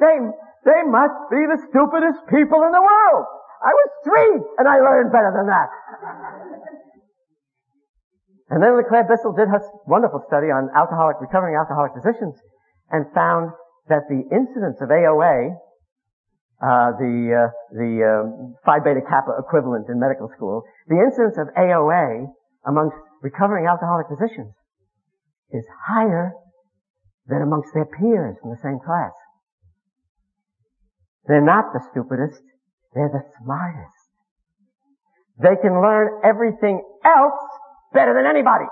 They, 0.00 0.16
they 0.64 0.82
must 0.88 1.18
be 1.30 1.40
the 1.44 1.60
stupidest 1.70 2.20
people 2.32 2.64
in 2.64 2.72
the 2.72 2.82
world. 2.82 3.24
I 3.64 3.72
was 3.72 3.88
three 4.04 4.34
and 4.60 4.66
I 4.68 4.76
learned 4.80 5.12
better 5.12 5.32
than 5.32 5.46
that. 5.48 5.68
And 8.50 8.62
then 8.62 8.76
LeClaire 8.76 9.08
Bissell 9.08 9.32
did 9.32 9.48
her 9.48 9.60
wonderful 9.88 10.20
study 10.28 10.52
on 10.52 10.68
alcoholic, 10.76 11.16
recovering 11.20 11.56
alcoholic 11.56 11.96
physicians 11.96 12.36
and 12.92 13.08
found 13.14 13.50
that 13.88 14.04
the 14.08 14.20
incidence 14.28 14.80
of 14.84 14.88
AOA, 14.88 15.56
uh, 16.60 16.92
the, 17.00 17.14
uh, 17.32 17.48
the 17.72 17.90
uh, 18.04 18.20
Phi 18.64 18.80
Beta 18.84 19.00
Kappa 19.00 19.36
equivalent 19.40 19.88
in 19.88 19.98
medical 19.98 20.28
school, 20.36 20.62
the 20.88 21.00
incidence 21.00 21.36
of 21.40 21.48
AOA 21.56 22.28
amongst 22.66 22.96
recovering 23.24 23.64
alcoholic 23.64 24.04
physicians 24.12 24.52
is 25.48 25.64
higher 25.88 26.36
than 27.24 27.40
amongst 27.40 27.72
their 27.72 27.88
peers 27.88 28.36
in 28.44 28.52
the 28.52 28.60
same 28.60 28.76
class. 28.84 29.16
They're 31.24 31.40
not 31.40 31.72
the 31.72 31.80
stupidest, 31.88 32.44
they're 32.92 33.08
the 33.08 33.24
smartest. 33.40 33.96
They 35.40 35.56
can 35.56 35.80
learn 35.80 36.20
everything 36.20 36.84
else 37.00 37.40
better 37.96 38.12
than 38.12 38.28
anybody. 38.28 38.68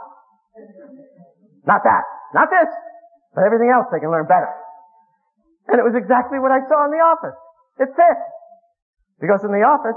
Not 1.65 1.81
that. 1.89 2.05
Not 2.37 2.53
this. 2.53 2.69
But 3.35 3.49
everything 3.49 3.73
else 3.73 3.89
they 3.89 4.05
can 4.05 4.13
learn 4.13 4.29
better. 4.29 4.53
And 5.73 5.81
it 5.81 5.87
was 5.87 5.97
exactly 5.97 6.37
what 6.39 6.53
I 6.53 6.61
saw 6.69 6.85
in 6.85 6.93
the 6.93 7.01
office. 7.01 7.39
It 7.81 7.89
fit. 7.97 8.21
Because 9.17 9.41
in 9.49 9.51
the 9.51 9.65
office, 9.65 9.97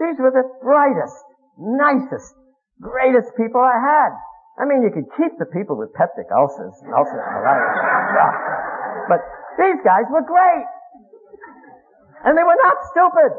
these 0.00 0.16
were 0.16 0.32
the 0.32 0.48
brightest, 0.64 1.20
nicest, 1.60 2.39
greatest 2.80 3.36
people 3.36 3.60
I 3.60 3.76
had. 3.76 4.10
I 4.60 4.68
mean, 4.68 4.82
you 4.82 4.92
could 4.92 5.08
keep 5.16 5.38
the 5.38 5.48
people 5.48 5.76
with 5.76 5.92
peptic 5.96 6.28
ulcers, 6.28 6.76
ulcers 6.92 7.24
Yeah. 7.24 8.32
But 9.08 9.20
these 9.56 9.80
guys 9.84 10.04
were 10.10 10.24
great. 10.24 10.66
And 12.24 12.36
they 12.36 12.44
were 12.44 12.60
not 12.60 12.76
stupid. 12.92 13.32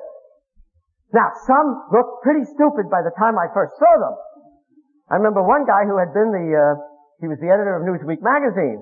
Now, 1.14 1.30
some 1.46 1.92
looked 1.92 2.24
pretty 2.24 2.46
stupid 2.46 2.90
by 2.90 3.04
the 3.04 3.12
time 3.20 3.38
I 3.38 3.52
first 3.54 3.78
saw 3.78 3.94
them. 4.00 4.16
I 5.12 5.20
remember 5.20 5.44
one 5.44 5.68
guy 5.68 5.84
who 5.84 6.00
had 6.00 6.16
been 6.16 6.32
the, 6.32 6.48
uh, 6.56 6.74
he 7.20 7.28
was 7.28 7.38
the 7.44 7.52
editor 7.52 7.76
of 7.76 7.84
Newsweek 7.84 8.24
magazine. 8.24 8.82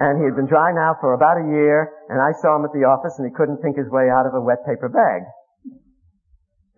And 0.00 0.18
he 0.18 0.24
had 0.24 0.34
been 0.34 0.48
dry 0.48 0.72
now 0.72 0.96
for 0.98 1.12
about 1.12 1.36
a 1.36 1.46
year, 1.46 1.92
and 2.08 2.18
I 2.18 2.32
saw 2.40 2.56
him 2.56 2.64
at 2.64 2.72
the 2.72 2.88
office 2.88 3.20
and 3.20 3.28
he 3.28 3.32
couldn't 3.36 3.60
think 3.60 3.76
his 3.76 3.86
way 3.92 4.08
out 4.08 4.24
of 4.26 4.32
a 4.34 4.40
wet 4.40 4.64
paper 4.66 4.88
bag. 4.88 5.28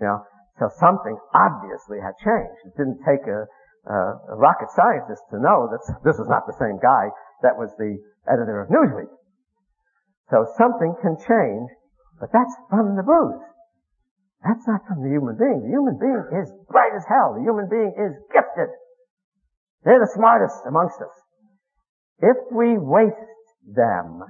You 0.03 0.07
know, 0.11 0.27
so 0.59 0.71
something 0.79 1.19
obviously 1.35 1.99
had 1.99 2.15
changed. 2.23 2.63
It 2.67 2.79
didn't 2.79 3.03
take 3.03 3.27
a, 3.27 3.47
a, 3.91 4.37
rocket 4.39 4.71
scientist 4.71 5.23
to 5.35 5.43
know 5.43 5.67
that 5.67 5.83
this 6.07 6.15
was 6.15 6.31
not 6.31 6.47
the 6.47 6.55
same 6.63 6.79
guy 6.79 7.11
that 7.43 7.59
was 7.59 7.75
the 7.75 7.99
editor 8.31 8.63
of 8.63 8.71
Newsweek. 8.71 9.11
So 10.31 10.47
something 10.57 10.95
can 11.03 11.19
change, 11.19 11.69
but 12.21 12.31
that's 12.33 12.55
from 12.71 12.95
the 12.95 13.03
booze. 13.03 13.43
That's 14.47 14.67
not 14.69 14.87
from 14.87 15.03
the 15.03 15.11
human 15.11 15.37
being. 15.37 15.65
The 15.65 15.73
human 15.75 15.99
being 15.99 16.23
is 16.39 16.53
bright 16.71 16.95
as 16.95 17.05
hell. 17.09 17.35
The 17.35 17.43
human 17.43 17.67
being 17.69 17.93
is 17.97 18.15
gifted. 18.31 18.71
They're 19.83 20.01
the 20.01 20.15
smartest 20.15 20.63
amongst 20.69 21.01
us. 21.01 21.13
If 22.21 22.37
we 22.53 22.79
waste 22.79 23.17
them, 23.67 24.23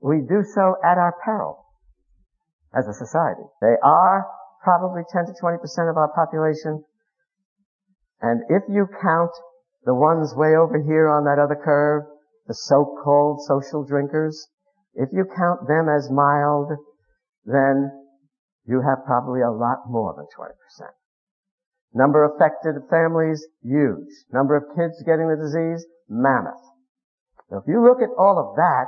we 0.00 0.22
do 0.22 0.42
so 0.42 0.76
at 0.82 0.98
our 0.98 1.14
peril 1.24 1.66
as 2.74 2.88
a 2.88 2.94
society. 2.94 3.42
They 3.60 3.74
are 3.82 4.26
probably 4.62 5.02
10 5.10 5.26
to 5.26 5.32
20% 5.32 5.90
of 5.90 5.96
our 5.96 6.12
population. 6.14 6.84
And 8.20 8.42
if 8.48 8.62
you 8.68 8.86
count 9.02 9.30
the 9.84 9.94
ones 9.94 10.34
way 10.34 10.56
over 10.56 10.82
here 10.82 11.08
on 11.08 11.24
that 11.24 11.38
other 11.38 11.56
curve, 11.56 12.04
the 12.46 12.54
so-called 12.54 13.42
social 13.46 13.84
drinkers, 13.84 14.48
if 14.94 15.10
you 15.12 15.24
count 15.36 15.68
them 15.68 15.88
as 15.88 16.10
mild, 16.10 16.72
then 17.44 17.90
you 18.66 18.82
have 18.82 19.04
probably 19.04 19.40
a 19.40 19.50
lot 19.50 19.86
more 19.88 20.14
than 20.16 20.26
20%. 20.36 20.50
Number 21.94 22.24
of 22.24 22.32
affected 22.34 22.74
families, 22.90 23.46
huge. 23.62 24.10
Number 24.32 24.56
of 24.56 24.76
kids 24.76 25.02
getting 25.06 25.28
the 25.28 25.36
disease, 25.36 25.86
mammoth. 26.08 26.60
Now 27.50 27.58
if 27.58 27.64
you 27.68 27.82
look 27.82 28.02
at 28.02 28.10
all 28.18 28.38
of 28.38 28.56
that, 28.56 28.86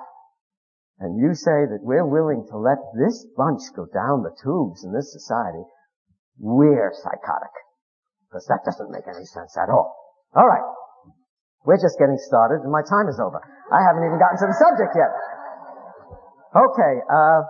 and 0.99 1.15
you 1.15 1.35
say 1.35 1.63
that 1.71 1.87
we're 1.87 2.07
willing 2.07 2.43
to 2.51 2.59
let 2.59 2.83
this 2.99 3.23
bunch 3.39 3.63
go 3.79 3.87
down 3.87 4.27
the 4.27 4.35
tubes 4.43 4.83
in 4.83 4.91
this 4.91 5.15
society, 5.15 5.63
we're 6.39 6.91
psychotic. 6.91 7.55
Because 8.27 8.47
that 8.51 8.67
doesn't 8.67 8.91
make 8.91 9.07
any 9.07 9.25
sense 9.25 9.55
at 9.57 9.71
all. 9.71 9.95
Alright. 10.35 10.67
We're 11.65 11.79
just 11.79 11.99
getting 11.99 12.19
started 12.19 12.67
and 12.67 12.73
my 12.75 12.83
time 12.83 13.07
is 13.07 13.23
over. 13.23 13.39
I 13.71 13.81
haven't 13.87 14.11
even 14.11 14.19
gotten 14.19 14.43
to 14.43 14.49
the 14.51 14.59
subject 14.59 14.93
yet. 14.99 15.13
Okay, 16.59 16.95
uh, 17.07 17.41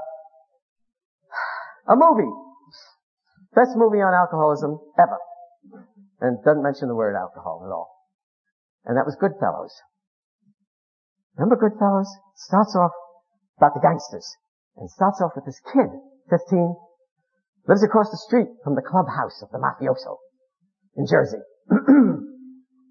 a 1.89 1.97
movie. 1.97 2.31
Best 3.57 3.73
movie 3.77 4.05
on 4.05 4.13
alcoholism 4.13 4.77
ever. 5.01 5.19
And 6.21 6.37
doesn't 6.45 6.63
mention 6.63 6.89
the 6.89 6.99
word 6.99 7.17
alcohol 7.17 7.65
at 7.65 7.73
all. 7.73 7.89
And 8.85 8.97
that 8.99 9.07
was 9.07 9.17
Goodfellas. 9.17 9.73
Remember 11.37 11.57
Goodfellas? 11.57 12.11
Starts 12.35 12.77
off 12.77 12.91
about 13.59 13.75
the 13.75 13.83
gangsters. 13.83 14.27
And 14.79 14.89
starts 14.91 15.21
off 15.21 15.35
with 15.35 15.45
this 15.45 15.61
kid, 15.75 15.91
15, 16.31 16.77
lives 17.67 17.83
across 17.83 18.11
the 18.11 18.23
street 18.31 18.47
from 18.63 18.75
the 18.75 18.87
clubhouse 18.87 19.43
of 19.43 19.51
the 19.51 19.59
mafioso 19.59 20.17
in 20.97 21.05
Jersey. 21.07 21.43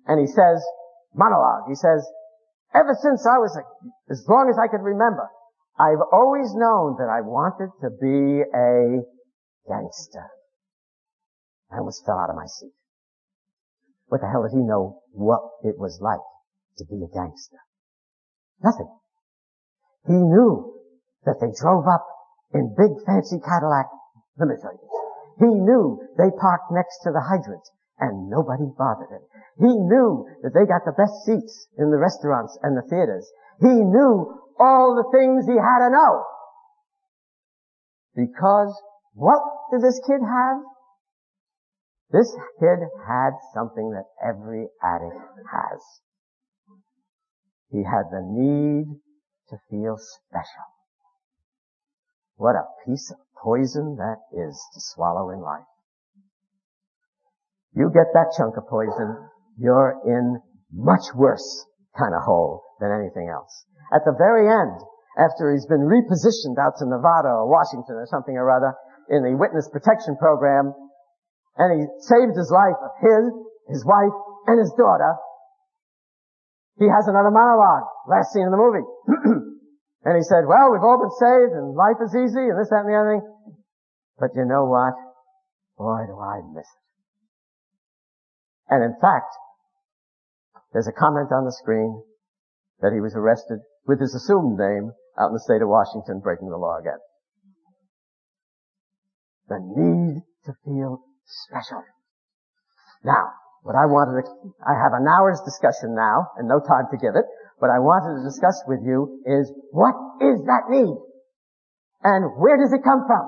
and 0.05 0.20
he 0.20 0.28
says, 0.28 0.59
monologue, 1.15 1.65
he 1.68 1.76
says, 1.76 2.05
ever 2.76 2.93
since 3.01 3.26
I 3.26 3.39
was, 3.39 3.55
a, 3.55 3.63
as 4.11 4.24
long 4.28 4.51
as 4.51 4.59
I 4.59 4.68
could 4.68 4.84
remember, 4.84 5.32
I've 5.80 6.03
always 6.11 6.53
known 6.53 6.97
that 6.99 7.07
I 7.07 7.22
wanted 7.22 7.72
to 7.82 7.89
be 7.89 8.43
a 8.43 9.01
gangster. 9.68 10.28
I 11.72 11.80
almost 11.80 12.05
fell 12.05 12.20
out 12.20 12.30
of 12.30 12.36
my 12.36 12.47
seat. 12.47 12.74
What 14.07 14.22
the 14.22 14.28
hell 14.28 14.43
did 14.43 14.55
he 14.55 14.63
know 14.63 15.01
what 15.11 15.41
it 15.63 15.78
was 15.78 15.99
like 16.01 16.24
to 16.78 16.86
be 16.86 17.03
a 17.03 17.11
gangster? 17.13 17.57
Nothing. 18.63 18.89
He 20.08 20.16
knew 20.16 20.74
that 21.26 21.39
they 21.39 21.51
drove 21.60 21.88
up 21.88 22.08
in 22.53 22.76
big 22.78 22.95
fancy 23.05 23.39
Cadillac 23.43 23.88
limousines. 24.39 24.80
He 25.39 25.51
knew 25.51 25.99
they 26.18 26.32
parked 26.32 26.72
next 26.72 27.03
to 27.03 27.12
the 27.12 27.22
hydrants 27.22 27.70
and 27.99 28.30
nobody 28.30 28.66
bothered 28.78 29.10
him. 29.10 29.22
He 29.60 29.68
knew 29.68 30.26
that 30.43 30.53
they 30.53 30.66
got 30.66 30.86
the 30.86 30.95
best 30.95 31.26
seats 31.26 31.68
in 31.78 31.91
the 31.91 31.97
restaurants 31.97 32.58
and 32.64 32.78
the 32.78 32.88
theaters. 32.88 33.30
He 33.60 33.68
knew 33.68 34.39
all 34.60 34.95
the 34.95 35.10
things 35.12 35.45
he 35.45 35.58
had 35.58 35.86
to 35.86 35.89
know. 35.91 36.24
Because 38.16 38.74
what 39.14 39.41
did 39.72 39.82
this 39.82 39.99
kid 40.08 40.22
have? 40.22 40.58
This 42.12 42.32
kid 42.60 42.80
had 43.05 43.32
something 43.53 43.91
that 43.91 44.05
every 44.24 44.68
addict 44.82 45.20
has. 45.51 45.82
He 47.70 47.84
had 47.84 48.10
the 48.10 48.24
need 48.24 48.86
to 49.50 49.58
feel 49.70 49.98
special. 49.98 50.68
What 52.36 52.56
a 52.56 52.66
piece 52.86 53.12
of 53.12 53.18
poison 53.41 53.98
that 53.98 54.20
is 54.32 54.56
to 54.74 54.80
swallow 54.82 55.32
in 55.32 55.41
life. 55.41 55.66
You 57.74 57.89
get 57.93 58.14
that 58.14 58.34
chunk 58.38 58.58
of 58.58 58.68
poison, 58.68 59.30
you're 59.58 60.02
in 60.06 60.41
much 60.74 61.14
worse 61.16 61.66
kind 61.98 62.14
of 62.14 62.22
hole 62.24 62.64
than 62.80 62.91
anything 62.91 63.30
else. 63.30 63.66
At 63.93 64.06
the 64.06 64.14
very 64.18 64.50
end, 64.50 64.82
after 65.18 65.52
he's 65.52 65.66
been 65.66 65.89
repositioned 65.89 66.62
out 66.62 66.78
to 66.78 66.86
Nevada 66.86 67.30
or 67.41 67.50
Washington 67.50 67.95
or 67.98 68.06
something 68.06 68.38
or 68.38 68.50
other 68.50 68.74
in 69.10 69.24
the 69.24 69.34
witness 69.38 69.70
protection 69.72 70.16
program, 70.18 70.74
and 71.58 71.70
he 71.74 71.88
saved 72.06 72.38
his 72.38 72.54
life 72.54 72.78
of 72.78 72.91
his, 73.02 73.24
his 73.70 73.86
wife, 73.86 74.14
and 74.45 74.60
his 74.60 74.72
daughter, 74.78 75.18
he 76.78 76.86
has 76.86 77.10
another 77.10 77.34
monologue, 77.34 77.90
last 78.06 78.34
scene 78.34 78.46
in 78.46 78.54
the 78.54 78.62
movie. 78.62 78.86
and 80.06 80.16
he 80.16 80.24
said, 80.24 80.46
well, 80.46 80.70
we've 80.70 80.86
all 80.86 81.02
been 81.02 81.18
saved 81.18 81.54
and 81.58 81.74
life 81.74 81.98
is 82.06 82.14
easy 82.14 82.46
and 82.46 82.58
this, 82.58 82.70
that, 82.70 82.86
and 82.86 82.90
the 82.90 82.98
other 82.98 83.18
thing. 83.18 83.26
But 84.20 84.38
you 84.38 84.46
know 84.46 84.66
what? 84.66 84.94
Boy, 85.78 86.06
do 86.06 86.18
I 86.18 86.42
miss 86.54 86.66
it. 86.66 86.86
And 88.70 88.84
in 88.84 88.94
fact, 89.02 89.34
there's 90.74 90.88
a 90.88 90.94
comment 90.94 91.32
on 91.32 91.46
the 91.46 91.52
screen 91.52 92.04
that 92.82 92.94
he 92.94 93.02
was 93.02 93.16
arrested 93.16 93.60
with 93.88 94.00
his 94.00 94.14
assumed 94.14 94.60
name 94.60 94.92
out 95.18 95.30
in 95.30 95.34
the 95.34 95.42
state 95.42 95.62
of 95.62 95.70
Washington 95.70 96.20
breaking 96.20 96.50
the 96.50 96.58
law 96.58 96.78
again. 96.78 97.00
The 99.48 99.58
need 99.60 100.22
to 100.46 100.54
feel 100.66 101.02
special. 101.26 101.82
Now, 103.04 103.32
what 103.68 103.76
I 103.76 103.84
wanted 103.84 104.24
to, 104.24 104.32
I 104.63 104.80
have 104.80 104.95
an 104.95 105.03
hour's 105.03 105.43
discussion 105.43 105.91
now 105.91 106.32
and 106.39 106.47
no 106.47 106.63
time 106.63 106.88
to 106.88 106.95
give 106.95 107.20
it. 107.20 107.28
What 107.59 107.68
I 107.68 107.84
wanted 107.84 108.15
to 108.15 108.24
discuss 108.24 108.55
with 108.63 108.80
you 108.80 109.20
is 109.28 109.51
what 109.76 109.91
is 110.24 110.39
that 110.47 110.72
need? 110.72 110.95
And 111.99 112.39
where 112.39 112.55
does 112.55 112.72
it 112.72 112.80
come 112.80 113.03
from? 113.03 113.28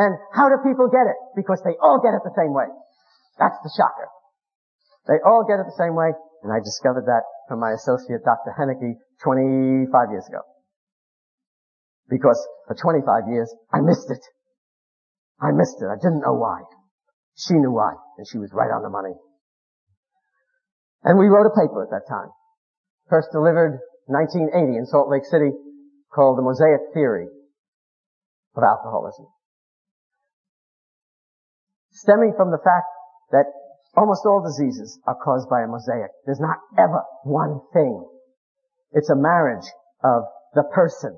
And 0.00 0.16
how 0.32 0.48
do 0.48 0.64
people 0.64 0.88
get 0.88 1.04
it? 1.04 1.20
Because 1.36 1.60
they 1.60 1.76
all 1.76 2.00
get 2.00 2.16
it 2.16 2.24
the 2.24 2.32
same 2.32 2.56
way. 2.56 2.72
That's 3.36 3.60
the 3.60 3.68
shocker. 3.76 4.08
They 5.12 5.20
all 5.20 5.44
get 5.44 5.60
it 5.60 5.68
the 5.68 5.76
same 5.76 5.92
way. 5.92 6.16
And 6.40 6.48
I 6.48 6.64
discovered 6.64 7.04
that 7.12 7.28
from 7.44 7.60
my 7.60 7.76
associate, 7.76 8.24
Dr. 8.24 8.56
Henneke, 8.56 8.96
25 9.20 9.92
years 10.08 10.24
ago. 10.24 10.40
Because 12.08 12.40
for 12.64 12.72
25 12.80 13.28
years, 13.28 13.52
I 13.76 13.84
missed 13.84 14.08
it. 14.08 14.24
I 15.36 15.52
missed 15.52 15.84
it. 15.84 15.88
I 15.92 16.00
didn't 16.00 16.24
know 16.24 16.40
why. 16.40 16.64
She 17.36 17.52
knew 17.60 17.76
why, 17.76 17.92
and 18.16 18.24
she 18.24 18.40
was 18.40 18.48
right 18.56 18.72
on 18.72 18.80
the 18.80 18.88
money. 18.88 19.12
And 21.06 21.16
we 21.18 21.30
wrote 21.30 21.46
a 21.46 21.54
paper 21.54 21.86
at 21.86 21.94
that 21.94 22.10
time. 22.10 22.34
First 23.08 23.30
delivered 23.30 23.78
1980 24.10 24.76
in 24.76 24.86
Salt 24.86 25.08
Lake 25.08 25.24
City 25.24 25.54
called 26.10 26.36
The 26.36 26.42
Mosaic 26.42 26.90
Theory 26.94 27.30
of 28.56 28.62
Alcoholism. 28.66 29.26
Stemming 31.92 32.34
from 32.36 32.50
the 32.50 32.58
fact 32.58 32.90
that 33.30 33.46
almost 33.96 34.26
all 34.26 34.42
diseases 34.42 34.98
are 35.06 35.16
caused 35.22 35.48
by 35.48 35.62
a 35.62 35.70
mosaic. 35.70 36.10
There's 36.26 36.42
not 36.42 36.58
ever 36.76 37.02
one 37.22 37.60
thing. 37.72 38.04
It's 38.90 39.08
a 39.08 39.16
marriage 39.16 39.66
of 40.02 40.24
the 40.54 40.64
person, 40.74 41.16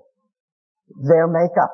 their 1.09 1.27
makeup, 1.27 1.73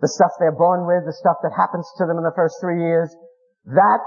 the 0.00 0.08
stuff 0.08 0.32
they're 0.38 0.52
born 0.52 0.86
with, 0.86 1.06
the 1.06 1.16
stuff 1.16 1.36
that 1.42 1.56
happens 1.56 1.88
to 1.96 2.04
them 2.04 2.18
in 2.18 2.24
the 2.24 2.36
first 2.36 2.56
three 2.60 2.84
years, 2.84 3.08
that 3.64 4.00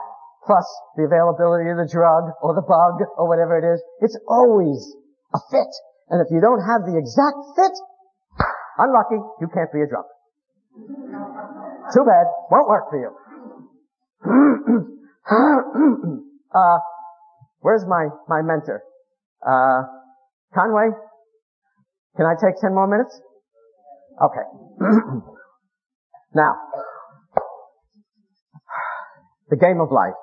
plus 0.46 0.66
the 0.96 1.04
availability 1.04 1.70
of 1.70 1.78
the 1.78 1.88
drug 1.90 2.32
or 2.42 2.54
the 2.54 2.62
bug 2.62 3.02
or 3.18 3.28
whatever 3.28 3.58
it 3.58 3.66
is, 3.66 3.82
it's 4.02 4.18
always 4.28 4.96
a 5.34 5.40
fit. 5.52 5.68
And 6.10 6.22
if 6.22 6.30
you 6.32 6.40
don't 6.42 6.62
have 6.62 6.86
the 6.86 6.98
exact 6.98 7.38
fit, 7.56 7.72
unlucky, 8.78 9.22
you 9.40 9.48
can't 9.54 9.72
be 9.72 9.82
a 9.82 9.88
drunk. 9.88 10.08
Too 11.94 12.04
bad, 12.06 12.28
won't 12.52 12.68
work 12.68 12.90
for 12.90 13.00
you. 13.00 13.12
uh, 16.56 16.80
where's 17.60 17.86
my, 17.88 18.10
my 18.28 18.42
mentor? 18.42 18.84
Uh, 19.46 19.84
Conway? 20.54 20.90
Can 22.16 22.26
I 22.26 22.36
take 22.40 22.56
ten 22.62 22.74
more 22.74 22.88
minutes? 22.88 23.20
Okay. 24.22 24.46
Now, 26.36 26.56
the 29.50 29.56
game 29.56 29.80
of 29.80 29.92
life. 29.92 30.18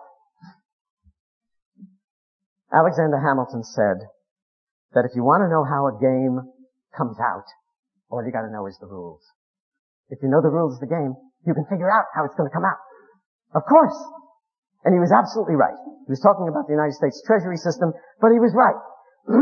Alexander 2.73 3.19
Hamilton 3.19 3.65
said 3.65 4.07
that 4.95 5.05
if 5.05 5.15
you 5.15 5.23
want 5.23 5.43
to 5.43 5.51
know 5.51 5.67
how 5.67 5.91
a 5.91 5.99
game 5.99 6.39
comes 6.97 7.19
out, 7.19 7.47
all 8.11 8.23
you 8.23 8.31
gotta 8.31 8.51
know 8.51 8.67
is 8.67 8.79
the 8.79 8.87
rules. 8.87 9.23
If 10.11 10.23
you 10.23 10.29
know 10.29 10.43
the 10.43 10.51
rules 10.51 10.75
of 10.75 10.81
the 10.81 10.91
game, 10.91 11.15
you 11.47 11.55
can 11.55 11.67
figure 11.67 11.91
out 11.91 12.07
how 12.15 12.25
it's 12.25 12.35
gonna 12.35 12.51
come 12.51 12.65
out. 12.65 12.79
Of 13.55 13.63
course. 13.67 13.95
And 14.85 14.95
he 14.95 15.01
was 15.01 15.13
absolutely 15.13 15.55
right. 15.55 15.77
He 16.07 16.11
was 16.11 16.23
talking 16.23 16.49
about 16.49 16.67
the 16.67 16.75
United 16.75 16.95
States 16.95 17.23
Treasury 17.27 17.57
system, 17.59 17.93
but 18.21 18.31
he 18.31 18.39
was 18.39 18.55
right. 18.55 18.79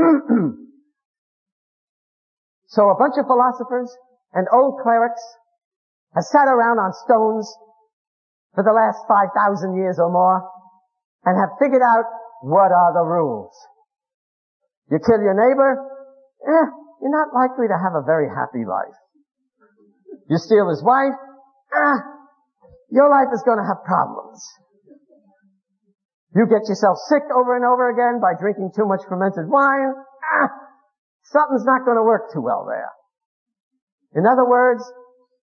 so 2.67 2.89
a 2.89 2.97
bunch 2.99 3.15
of 3.17 3.25
philosophers 3.25 3.89
and 4.33 4.49
old 4.53 4.81
clerics 4.83 5.23
have 6.15 6.25
sat 6.25 6.49
around 6.49 6.81
on 6.81 6.93
stones 6.93 7.49
for 8.55 8.65
the 8.65 8.73
last 8.73 8.99
5,000 9.07 9.77
years 9.77 9.99
or 10.01 10.11
more 10.11 10.49
and 11.25 11.37
have 11.39 11.57
figured 11.61 11.83
out 11.85 12.05
what 12.43 12.73
are 12.73 12.93
the 12.93 13.05
rules. 13.05 13.55
You 14.91 14.99
kill 14.99 15.21
your 15.21 15.37
neighbor, 15.37 15.77
eh, 16.47 16.67
you're 17.01 17.13
not 17.15 17.35
likely 17.35 17.69
to 17.69 17.77
have 17.77 17.95
a 17.95 18.05
very 18.05 18.29
happy 18.29 18.65
life. 18.65 18.97
You 20.29 20.39
steal 20.39 20.69
his 20.69 20.83
wife, 20.83 21.17
eh, 21.75 21.99
your 22.91 23.09
life 23.11 23.29
is 23.33 23.43
going 23.45 23.59
to 23.59 23.69
have 23.69 23.85
problems. 23.85 24.41
You 26.35 26.47
get 26.47 26.69
yourself 26.69 26.99
sick 27.09 27.25
over 27.35 27.57
and 27.57 27.65
over 27.65 27.91
again 27.91 28.21
by 28.21 28.33
drinking 28.39 28.73
too 28.77 28.87
much 28.87 29.01
fermented 29.09 29.49
wine, 29.49 29.93
eh, 29.97 30.49
something's 31.25 31.65
not 31.65 31.85
going 31.85 31.97
to 31.97 32.05
work 32.05 32.33
too 32.33 32.41
well 32.41 32.67
there. 32.69 32.93
In 34.15 34.27
other 34.27 34.49
words, 34.49 34.85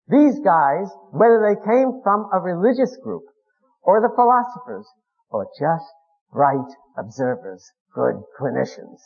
these 0.08 0.38
guys, 0.40 0.88
whether 1.12 1.40
they 1.40 1.56
came 1.56 2.00
from 2.02 2.28
a 2.32 2.40
religious 2.40 2.96
group 3.02 3.24
or 3.82 4.00
the 4.00 4.12
philosophers 4.14 4.88
or 5.30 5.48
just 5.58 5.84
bright 6.32 6.68
observers, 6.96 7.72
good 7.94 8.22
clinicians, 8.40 9.00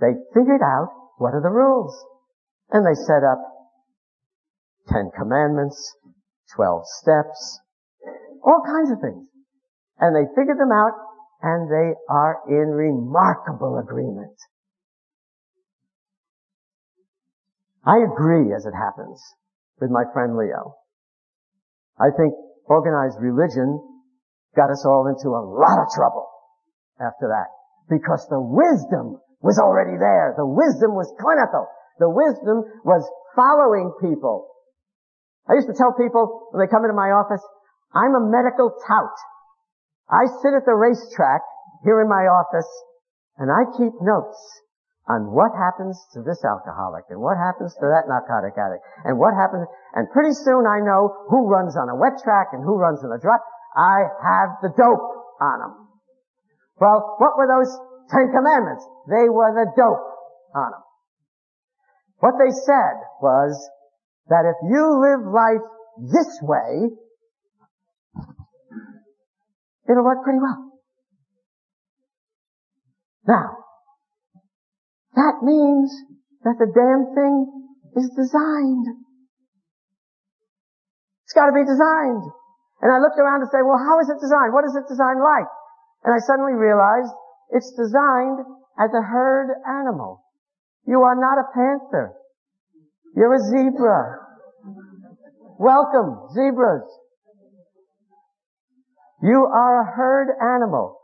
they 0.00 0.12
figured 0.34 0.62
out 0.62 0.88
what 1.18 1.34
are 1.34 1.42
the 1.42 1.50
rules. 1.50 1.96
And 2.70 2.84
they 2.84 2.94
set 2.94 3.22
up 3.24 3.40
Ten 4.88 5.10
Commandments, 5.16 5.94
Twelve 6.54 6.82
Steps, 6.86 7.60
all 8.44 8.62
kinds 8.64 8.90
of 8.90 9.00
things. 9.00 9.28
And 9.98 10.14
they 10.14 10.28
figured 10.36 10.58
them 10.58 10.72
out 10.72 10.92
and 11.42 11.70
they 11.70 11.94
are 12.08 12.40
in 12.48 12.68
remarkable 12.70 13.78
agreement. 13.78 14.36
I 17.84 17.98
agree 17.98 18.52
as 18.52 18.66
it 18.66 18.74
happens 18.74 19.22
with 19.80 19.90
my 19.90 20.04
friend 20.12 20.36
Leo. 20.36 20.74
I 21.98 22.10
think 22.16 22.34
organized 22.66 23.16
religion 23.20 23.80
got 24.56 24.70
us 24.70 24.84
all 24.84 25.06
into 25.06 25.28
a 25.28 25.40
lot 25.40 25.78
of 25.80 25.88
trouble 25.94 26.26
after 27.00 27.28
that 27.28 27.52
because 27.88 28.26
the 28.28 28.40
wisdom 28.40 29.20
was 29.40 29.58
already 29.58 29.96
there. 29.98 30.34
The 30.36 30.46
wisdom 30.46 30.94
was 30.94 31.12
clinical. 31.20 31.68
The 31.98 32.10
wisdom 32.10 32.66
was 32.84 33.06
following 33.34 33.94
people. 34.00 34.48
I 35.48 35.54
used 35.54 35.68
to 35.70 35.78
tell 35.78 35.94
people 35.94 36.50
when 36.50 36.60
they 36.60 36.70
come 36.70 36.84
into 36.84 36.98
my 36.98 37.14
office, 37.14 37.42
I'm 37.94 38.14
a 38.18 38.26
medical 38.26 38.74
tout. 38.86 39.16
I 40.10 40.26
sit 40.42 40.54
at 40.54 40.66
the 40.66 40.74
racetrack 40.74 41.42
here 41.84 42.02
in 42.02 42.08
my 42.08 42.26
office 42.26 42.68
and 43.38 43.50
I 43.50 43.70
keep 43.78 43.94
notes 44.02 44.38
on 45.06 45.30
what 45.30 45.54
happens 45.54 45.94
to 46.12 46.22
this 46.22 46.42
alcoholic 46.42 47.06
and 47.10 47.22
what 47.22 47.38
happens 47.38 47.74
to 47.78 47.86
that 47.86 48.10
narcotic 48.10 48.58
addict 48.58 48.82
and 49.06 49.14
what 49.18 49.38
happens, 49.38 49.62
and 49.94 50.10
pretty 50.10 50.34
soon 50.34 50.66
I 50.66 50.82
know 50.82 51.14
who 51.30 51.46
runs 51.46 51.78
on 51.78 51.86
a 51.88 51.94
wet 51.94 52.18
track 52.24 52.50
and 52.50 52.64
who 52.66 52.74
runs 52.74 53.04
on 53.06 53.14
a 53.14 53.20
dry. 53.22 53.38
I 53.76 54.02
have 54.18 54.58
the 54.66 54.74
dope 54.74 55.06
on 55.38 55.58
them. 55.62 55.85
Well, 56.78 57.16
what 57.18 57.36
were 57.36 57.48
those 57.48 57.72
Ten 58.10 58.30
Commandments? 58.32 58.84
They 59.08 59.28
were 59.28 59.52
the 59.54 59.72
dope 59.76 60.06
on 60.54 60.70
them. 60.72 60.82
What 62.18 62.34
they 62.38 62.50
said 62.50 62.96
was 63.20 63.56
that 64.28 64.44
if 64.44 64.56
you 64.68 65.00
live 65.00 65.26
life 65.32 65.64
this 66.12 66.38
way, 66.42 66.90
it'll 69.88 70.04
work 70.04 70.22
pretty 70.24 70.38
well. 70.40 70.72
Now, 73.26 73.56
that 75.14 75.42
means 75.42 75.90
that 76.44 76.56
the 76.58 76.70
damn 76.70 77.14
thing 77.14 77.34
is 77.96 78.10
designed. 78.14 78.86
It's 81.24 81.34
gotta 81.34 81.52
be 81.52 81.64
designed. 81.64 82.22
And 82.82 82.92
I 82.92 83.00
looked 83.00 83.18
around 83.18 83.40
and 83.40 83.50
said, 83.50 83.64
well, 83.64 83.80
how 83.80 83.98
is 84.00 84.08
it 84.08 84.20
designed? 84.20 84.52
What 84.52 84.64
is 84.64 84.76
it 84.76 84.84
designed 84.86 85.18
like? 85.18 85.48
And 86.06 86.14
I 86.14 86.22
suddenly 86.22 86.54
realized 86.54 87.10
it's 87.50 87.74
designed 87.74 88.38
as 88.78 88.94
a 88.94 89.02
herd 89.02 89.50
animal. 89.66 90.22
You 90.86 91.02
are 91.02 91.18
not 91.18 91.42
a 91.42 91.50
panther. 91.52 92.14
You're 93.16 93.34
a 93.34 93.40
zebra. 93.40 94.22
Welcome, 95.58 96.28
zebras. 96.32 96.86
You 99.20 99.50
are 99.52 99.80
a 99.80 99.96
herd 99.96 100.28
animal. 100.40 101.00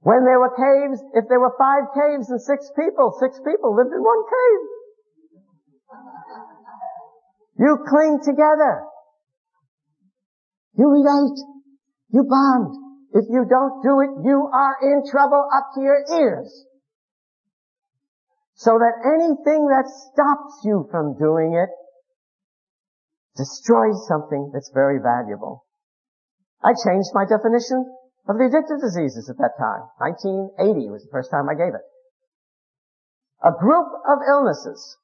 When 0.00 0.24
there 0.24 0.40
were 0.40 0.50
caves, 0.50 1.00
if 1.14 1.26
there 1.28 1.38
were 1.38 1.54
five 1.56 1.84
caves 1.94 2.30
and 2.30 2.42
six 2.42 2.70
people, 2.74 3.14
six 3.20 3.38
people 3.38 3.76
lived 3.76 3.94
in 3.94 4.02
one 4.02 4.24
cave. 4.26 4.62
You 7.60 7.78
cling 7.86 8.18
together. 8.24 8.82
You 10.76 10.88
relate. 10.88 11.38
You 12.10 12.24
bond. 12.24 12.87
If 13.12 13.24
you 13.30 13.46
don't 13.48 13.82
do 13.82 14.00
it, 14.00 14.10
you 14.24 14.50
are 14.52 14.76
in 14.82 15.02
trouble 15.10 15.48
up 15.54 15.72
to 15.74 15.80
your 15.80 16.04
ears. 16.12 16.64
So 18.54 18.76
that 18.78 19.00
anything 19.06 19.68
that 19.68 19.86
stops 19.86 20.64
you 20.64 20.88
from 20.90 21.16
doing 21.16 21.54
it 21.54 21.70
destroys 23.36 24.06
something 24.08 24.50
that's 24.52 24.70
very 24.74 24.98
valuable. 24.98 25.64
I 26.62 26.74
changed 26.74 27.14
my 27.14 27.24
definition 27.24 27.86
of 28.26 28.36
the 28.36 28.50
addictive 28.50 28.82
diseases 28.82 29.30
at 29.30 29.38
that 29.38 29.54
time. 29.56 29.86
1980 30.02 30.90
was 30.90 31.06
the 31.06 31.14
first 31.14 31.30
time 31.30 31.48
I 31.48 31.54
gave 31.54 31.72
it. 31.72 31.86
A 33.46 33.54
group 33.54 33.86
of 34.04 34.18
illnesses, 34.26 34.98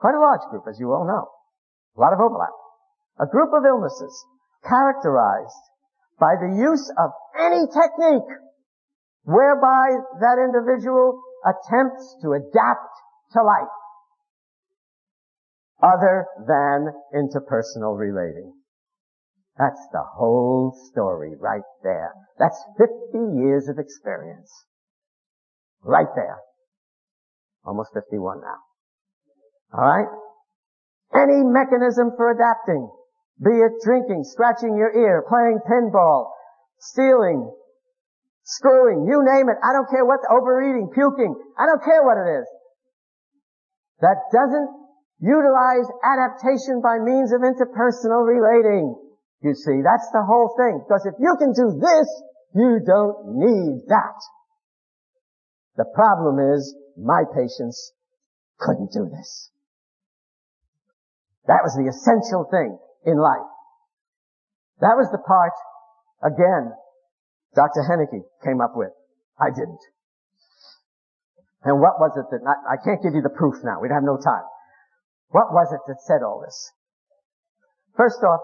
quite 0.00 0.16
a 0.16 0.24
large 0.24 0.48
group 0.50 0.64
as 0.66 0.80
you 0.80 0.90
all 0.90 1.06
know, 1.06 1.28
a 1.96 2.00
lot 2.00 2.16
of 2.16 2.18
overlap. 2.18 2.56
A 3.20 3.26
group 3.26 3.52
of 3.52 3.62
illnesses 3.68 4.24
characterized 4.64 5.67
by 6.18 6.34
the 6.40 6.54
use 6.54 6.92
of 6.98 7.10
any 7.38 7.66
technique 7.66 8.30
whereby 9.24 9.88
that 10.20 10.38
individual 10.38 11.20
attempts 11.44 12.16
to 12.22 12.32
adapt 12.32 12.92
to 13.32 13.42
life 13.42 13.68
other 15.82 16.26
than 16.46 16.92
interpersonal 17.14 17.96
relating. 17.96 18.52
That's 19.58 19.80
the 19.92 20.02
whole 20.02 20.72
story 20.90 21.34
right 21.38 21.66
there. 21.82 22.12
That's 22.38 22.58
50 22.78 23.38
years 23.38 23.68
of 23.68 23.78
experience. 23.78 24.50
Right 25.82 26.06
there. 26.14 26.38
Almost 27.64 27.90
51 27.94 28.40
now. 28.40 29.78
Alright? 29.78 30.08
Any 31.14 31.42
mechanism 31.42 32.12
for 32.16 32.30
adapting, 32.30 32.90
be 33.38 33.54
it 33.54 33.78
drinking, 33.84 34.24
scratching 34.26 34.74
your 34.74 34.90
ear, 34.90 35.22
playing 35.22 35.62
pinball, 35.62 36.34
stealing, 36.80 37.46
screwing, 38.42 39.06
you 39.06 39.22
name 39.22 39.48
it. 39.48 39.56
I 39.62 39.72
don't 39.72 39.86
care 39.86 40.04
what, 40.04 40.18
overeating, 40.26 40.90
puking. 40.90 41.38
I 41.54 41.66
don't 41.66 41.84
care 41.84 42.02
what 42.02 42.18
it 42.18 42.28
is. 42.42 42.48
That 44.00 44.18
doesn't 44.34 44.70
utilize 45.22 45.86
adaptation 46.02 46.82
by 46.82 46.98
means 46.98 47.30
of 47.30 47.46
interpersonal 47.46 48.26
relating. 48.26 48.94
You 49.42 49.54
see, 49.54 49.82
that's 49.86 50.10
the 50.10 50.26
whole 50.26 50.54
thing. 50.58 50.82
Because 50.82 51.06
if 51.06 51.14
you 51.22 51.36
can 51.38 51.54
do 51.54 51.78
this, 51.78 52.08
you 52.54 52.82
don't 52.82 53.38
need 53.38 53.86
that. 53.86 54.18
The 55.76 55.86
problem 55.94 56.42
is, 56.54 56.74
my 56.96 57.22
patients 57.22 57.92
couldn't 58.58 58.90
do 58.90 59.06
this. 59.06 59.50
That 61.46 61.62
was 61.62 61.78
the 61.78 61.86
essential 61.86 62.48
thing 62.50 62.78
in 63.08 63.16
life. 63.16 63.48
That 64.84 65.00
was 65.00 65.08
the 65.10 65.18
part, 65.24 65.56
again, 66.20 66.70
Dr. 67.56 67.80
Henneke 67.88 68.22
came 68.44 68.60
up 68.60 68.76
with. 68.76 68.92
I 69.40 69.48
didn't. 69.48 69.80
And 71.64 71.80
what 71.80 71.98
was 71.98 72.14
it 72.14 72.28
that, 72.30 72.44
I, 72.44 72.74
I 72.74 72.76
can't 72.84 73.02
give 73.02 73.16
you 73.16 73.22
the 73.22 73.34
proof 73.34 73.64
now. 73.64 73.80
We'd 73.80 73.90
have 73.90 74.06
no 74.06 74.20
time. 74.20 74.44
What 75.30 75.50
was 75.50 75.72
it 75.72 75.80
that 75.88 76.00
said 76.06 76.22
all 76.22 76.44
this? 76.44 76.56
First 77.96 78.22
off, 78.22 78.40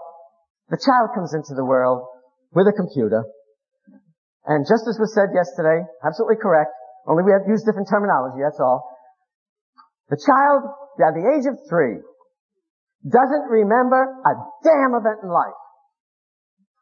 the 0.69 0.81
child 0.81 1.15
comes 1.15 1.33
into 1.33 1.53
the 1.55 1.63
world 1.63 2.03
with 2.51 2.67
a 2.67 2.75
computer, 2.75 3.23
and 4.45 4.65
just 4.67 4.83
as 4.89 4.99
was 4.99 5.13
said 5.13 5.29
yesterday, 5.33 5.85
absolutely 6.03 6.37
correct, 6.41 6.71
only 7.07 7.23
we 7.23 7.31
have 7.31 7.47
used 7.47 7.65
different 7.65 7.87
terminology, 7.89 8.41
that's 8.41 8.59
all. 8.59 8.83
The 10.09 10.19
child, 10.21 10.65
at 10.99 11.13
the 11.13 11.25
age 11.25 11.45
of 11.45 11.57
three, 11.69 12.01
doesn't 13.05 13.45
remember 13.53 14.01
a 14.01 14.33
damn 14.65 14.97
event 14.97 15.21
in 15.21 15.29
life. 15.29 15.57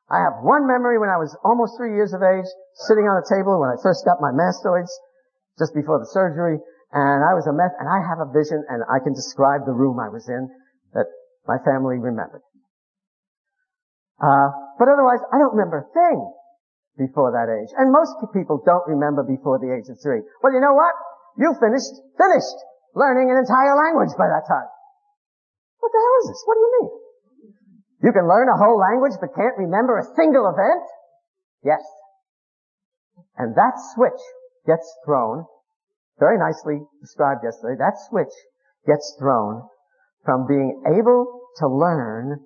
I 0.07 0.24
have 0.24 0.43
one 0.43 0.67
memory 0.67 0.99
when 0.99 1.11
I 1.11 1.19
was 1.19 1.36
almost 1.43 1.76
three 1.76 1.95
years 1.95 2.13
of 2.13 2.24
age, 2.24 2.47
sitting 2.88 3.07
on 3.07 3.19
a 3.19 3.26
table 3.28 3.59
when 3.59 3.71
I 3.71 3.80
first 3.82 4.03
got 4.07 4.24
my 4.24 4.32
mastoids, 4.32 4.91
just 5.59 5.76
before 5.76 5.99
the 5.99 6.09
surgery, 6.11 6.59
and 6.93 7.19
I 7.26 7.34
was 7.34 7.47
a 7.47 7.55
mess, 7.55 7.74
and 7.80 7.89
I 7.89 7.99
have 8.03 8.21
a 8.21 8.30
vision, 8.30 8.63
and 8.69 8.84
I 8.88 9.01
can 9.01 9.13
describe 9.13 9.65
the 9.65 9.74
room 9.74 9.99
I 9.99 10.09
was 10.09 10.28
in 10.30 10.47
that 10.93 11.07
my 11.47 11.57
family 11.65 11.97
remembered. 11.97 12.45
Uh, 14.21 14.53
but 14.78 14.88
otherwise, 14.88 15.19
I 15.34 15.41
don't 15.41 15.57
remember 15.57 15.84
a 15.84 15.89
thing 15.91 16.19
before 16.97 17.34
that 17.34 17.49
age. 17.49 17.74
And 17.76 17.91
most 17.91 18.13
people 18.32 18.61
don't 18.61 18.86
remember 18.86 19.26
before 19.26 19.57
the 19.57 19.74
age 19.74 19.89
of 19.89 19.97
three. 19.99 20.21
Well, 20.41 20.53
you 20.53 20.61
know 20.61 20.78
what? 20.78 20.93
You 21.38 21.51
finished, 21.57 21.93
finished 22.15 22.57
learning 22.93 23.34
an 23.34 23.41
entire 23.41 23.74
language 23.74 24.13
by 24.13 24.30
that 24.30 24.45
time. 24.45 24.69
What 25.84 25.91
the 25.91 25.99
hell 25.99 26.17
is 26.23 26.27
this? 26.31 26.43
What 26.47 26.55
do 26.55 26.61
you 26.63 26.71
mean? 26.79 26.89
You 28.07 28.11
can 28.15 28.23
learn 28.23 28.47
a 28.47 28.55
whole 28.55 28.79
language 28.79 29.19
but 29.19 29.36
can't 29.36 29.59
remember 29.59 29.99
a 29.99 30.15
single 30.15 30.47
event? 30.47 30.88
Yes. 31.61 31.84
And 33.36 33.53
that 33.55 33.75
switch 33.91 34.21
gets 34.65 34.88
thrown, 35.03 35.43
very 36.19 36.39
nicely 36.39 36.79
described 37.01 37.43
yesterday, 37.43 37.75
that 37.79 37.99
switch 38.07 38.31
gets 38.88 39.17
thrown 39.19 39.67
from 40.23 40.47
being 40.47 40.84
able 40.88 41.51
to 41.57 41.67
learn 41.67 42.39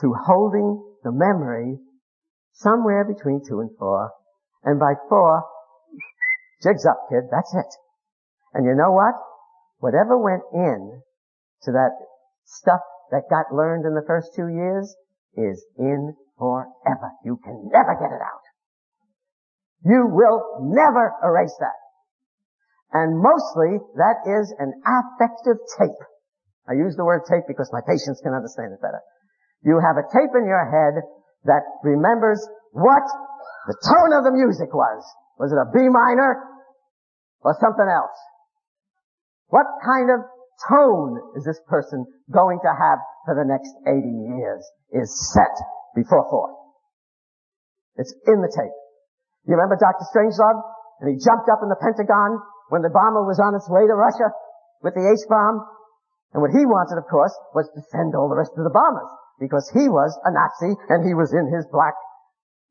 to 0.00 0.12
holding 0.26 0.82
the 1.04 1.12
memory 1.12 1.78
somewhere 2.54 3.04
between 3.04 3.40
two 3.46 3.60
and 3.60 3.70
four. 3.78 4.10
And 4.64 4.80
by 4.80 4.94
four, 5.08 5.44
jigs 6.60 6.84
up, 6.86 7.06
kid. 7.08 7.30
That's 7.30 7.54
it. 7.54 7.70
And 8.52 8.66
you 8.66 8.74
know 8.74 8.90
what? 8.90 9.14
Whatever 9.78 10.18
went 10.18 10.42
in 10.52 11.02
to 11.62 11.70
that 11.70 11.94
stuff 12.44 12.80
that 13.10 13.28
got 13.30 13.54
learned 13.54 13.84
in 13.84 13.94
the 13.94 14.04
first 14.06 14.34
two 14.34 14.48
years 14.48 14.94
is 15.36 15.64
in 15.78 16.14
forever. 16.38 17.10
You 17.24 17.38
can 17.42 17.68
never 17.72 17.94
get 17.94 18.12
it 18.12 18.22
out. 18.22 18.44
You 19.84 20.08
will 20.08 20.72
never 20.72 21.12
erase 21.22 21.54
that. 21.60 21.78
And 22.92 23.18
mostly 23.18 23.78
that 23.96 24.22
is 24.24 24.54
an 24.58 24.72
affective 24.86 25.58
tape. 25.78 26.02
I 26.68 26.72
use 26.72 26.96
the 26.96 27.04
word 27.04 27.22
tape 27.28 27.44
because 27.46 27.68
my 27.72 27.82
patients 27.84 28.20
can 28.22 28.32
understand 28.32 28.72
it 28.72 28.80
better. 28.80 29.00
You 29.62 29.80
have 29.80 29.96
a 29.96 30.08
tape 30.08 30.32
in 30.32 30.46
your 30.46 30.64
head 30.64 31.02
that 31.44 31.62
remembers 31.82 32.40
what 32.72 33.04
the 33.66 33.76
tone 33.84 34.12
of 34.16 34.24
the 34.24 34.32
music 34.32 34.72
was. 34.72 35.04
Was 35.38 35.52
it 35.52 35.60
a 35.60 35.68
B 35.72 35.88
minor 35.88 36.40
or 37.40 37.56
something 37.60 37.88
else? 37.88 38.16
What 39.48 39.66
kind 39.84 40.08
of 40.08 40.24
tone 40.68 41.18
is 41.36 41.44
this 41.44 41.60
person 41.68 42.06
going 42.30 42.58
to 42.62 42.72
have 42.72 42.98
for 43.24 43.34
the 43.34 43.46
next 43.46 43.72
80 43.86 44.02
years 44.38 44.62
is 44.92 45.10
set 45.32 45.54
before 45.94 46.26
four. 46.30 46.54
It's 47.96 48.12
in 48.26 48.42
the 48.42 48.50
tape. 48.50 48.74
You 49.46 49.54
remember 49.54 49.76
Dr. 49.76 50.04
Strangelove? 50.10 50.62
And 51.00 51.10
he 51.10 51.18
jumped 51.18 51.50
up 51.50 51.60
in 51.62 51.68
the 51.68 51.78
Pentagon 51.78 52.38
when 52.70 52.82
the 52.82 52.90
bomber 52.90 53.26
was 53.26 53.42
on 53.42 53.54
its 53.54 53.68
way 53.68 53.86
to 53.86 53.94
Russia 53.94 54.30
with 54.82 54.94
the 54.94 55.04
H-bomb. 55.04 55.60
And 56.32 56.42
what 56.42 56.54
he 56.54 56.66
wanted, 56.66 56.98
of 56.98 57.06
course, 57.10 57.34
was 57.54 57.68
to 57.74 57.82
send 57.90 58.14
all 58.14 58.30
the 58.30 58.38
rest 58.38 58.54
of 58.56 58.64
the 58.64 58.74
bombers 58.74 59.10
because 59.38 59.70
he 59.74 59.90
was 59.90 60.14
a 60.24 60.30
Nazi 60.30 60.74
and 60.88 61.06
he 61.06 61.14
was 61.14 61.34
in 61.34 61.50
his 61.50 61.66
black 61.70 61.94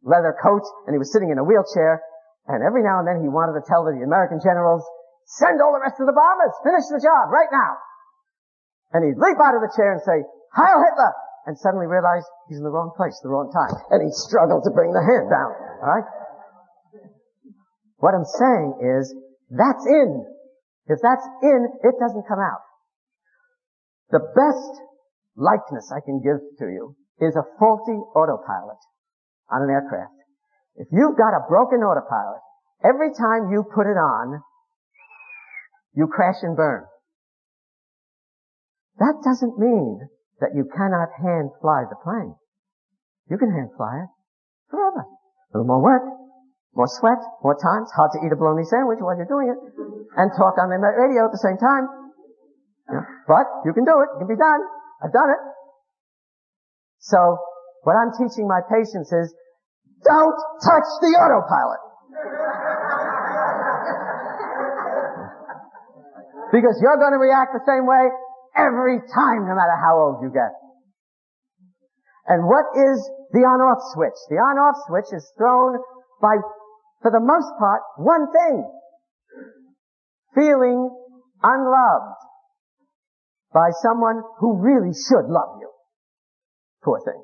leather 0.04 0.36
coat 0.36 0.64
and 0.88 0.96
he 0.96 1.00
was 1.00 1.12
sitting 1.12 1.32
in 1.32 1.40
a 1.40 1.44
wheelchair 1.44 2.04
and 2.48 2.60
every 2.60 2.84
now 2.84 3.00
and 3.00 3.08
then 3.08 3.24
he 3.24 3.32
wanted 3.32 3.56
to 3.56 3.64
tell 3.64 3.88
the 3.88 3.96
American 4.04 4.40
generals, 4.44 4.84
send 5.26 5.62
all 5.62 5.74
the 5.74 5.84
rest 5.84 6.00
of 6.00 6.08
the 6.08 6.16
bombers, 6.16 6.54
finish 6.64 6.88
the 6.92 7.02
job 7.02 7.32
right 7.32 7.50
now. 7.52 7.80
And 8.94 9.02
he'd 9.08 9.18
leap 9.18 9.40
out 9.42 9.58
of 9.58 9.66
the 9.66 9.74
chair 9.74 9.94
and 9.94 10.02
say, 10.02 10.22
Heil 10.54 10.80
Hitler! 10.80 11.14
And 11.46 11.60
suddenly 11.60 11.88
realize 11.88 12.24
he's 12.48 12.58
in 12.58 12.64
the 12.64 12.72
wrong 12.72 12.96
place, 12.96 13.20
the 13.20 13.28
wrong 13.28 13.52
time. 13.52 13.76
And 13.92 14.00
he'd 14.00 14.16
struggle 14.16 14.64
to 14.64 14.72
bring 14.72 14.96
the 14.96 15.04
hand 15.04 15.28
down. 15.28 15.52
Alright? 15.84 16.08
What 18.00 18.16
I'm 18.16 18.24
saying 18.24 18.80
is, 18.80 19.12
that's 19.52 19.86
in. 19.86 20.24
If 20.88 21.00
that's 21.04 21.28
in, 21.44 21.68
it 21.84 21.96
doesn't 22.00 22.28
come 22.28 22.40
out. 22.40 22.64
The 24.12 24.24
best 24.24 24.72
likeness 25.36 25.92
I 25.92 26.00
can 26.00 26.22
give 26.22 26.40
to 26.60 26.66
you 26.72 26.96
is 27.20 27.36
a 27.36 27.48
faulty 27.60 27.98
autopilot 28.16 28.80
on 29.52 29.64
an 29.64 29.70
aircraft. 29.70 30.16
If 30.76 30.88
you've 30.92 31.18
got 31.18 31.36
a 31.36 31.46
broken 31.48 31.80
autopilot 31.80 32.42
every 32.84 33.12
time 33.14 33.52
you 33.52 33.64
put 33.64 33.88
it 33.88 33.98
on, 33.98 34.42
you 35.94 36.08
crash 36.08 36.42
and 36.42 36.58
burn. 36.58 36.86
That 38.98 39.22
doesn't 39.24 39.58
mean 39.58 40.10
that 40.40 40.54
you 40.54 40.66
cannot 40.70 41.10
hand 41.18 41.50
fly 41.62 41.86
the 41.90 41.98
plane. 42.02 42.36
You 43.30 43.38
can 43.38 43.50
hand 43.50 43.72
fly 43.78 44.06
it 44.06 44.12
forever. 44.70 45.06
A 45.06 45.52
little 45.54 45.70
more 45.70 45.82
work, 45.82 46.04
more 46.76 46.90
sweat, 46.90 47.22
more 47.42 47.58
time. 47.58 47.86
It's 47.86 47.94
hard 47.94 48.12
to 48.18 48.20
eat 48.26 48.34
a 48.34 48.38
bologna 48.38 48.66
sandwich 48.66 49.00
while 49.02 49.18
you're 49.18 49.30
doing 49.30 49.50
it 49.54 49.60
and 50.18 50.30
talk 50.34 50.58
on 50.58 50.70
the 50.70 50.78
radio 50.78 51.26
at 51.26 51.34
the 51.34 51.42
same 51.42 51.58
time. 51.58 51.86
Yeah. 52.90 53.06
But 53.30 53.48
you 53.66 53.74
can 53.74 53.86
do 53.86 53.96
it. 54.02 54.10
It 54.14 54.18
can 54.26 54.30
be 54.30 54.38
done. 54.38 54.62
I've 55.02 55.14
done 55.14 55.30
it. 55.30 55.42
So 57.00 57.38
what 57.84 57.96
I'm 57.96 58.12
teaching 58.18 58.48
my 58.48 58.62
patients 58.66 59.12
is 59.14 59.34
don't 60.04 60.38
touch 60.62 60.90
the 61.02 61.12
autopilot. 61.16 61.82
because 66.54 66.78
you're 66.86 67.02
going 67.02 67.18
to 67.18 67.20
react 67.20 67.50
the 67.58 67.66
same 67.66 67.90
way 67.90 68.14
every 68.54 69.02
time, 69.10 69.50
no 69.50 69.58
matter 69.58 69.74
how 69.82 69.98
old 69.98 70.22
you 70.22 70.30
get. 70.30 70.54
And 72.30 72.46
what 72.46 72.78
is 72.78 73.02
the 73.34 73.42
on-off 73.42 73.82
switch? 73.98 74.14
The 74.30 74.38
on-off 74.38 74.78
switch 74.86 75.10
is 75.18 75.26
thrown 75.36 75.82
by, 76.22 76.38
for 77.02 77.10
the 77.10 77.20
most 77.20 77.50
part, 77.58 77.82
one 77.98 78.30
thing. 78.30 78.70
Feeling 80.36 80.94
unloved 81.42 82.22
by 83.52 83.70
someone 83.82 84.22
who 84.38 84.62
really 84.62 84.94
should 84.94 85.26
love 85.26 85.58
you. 85.60 85.70
Poor 86.84 87.02
thing. 87.04 87.22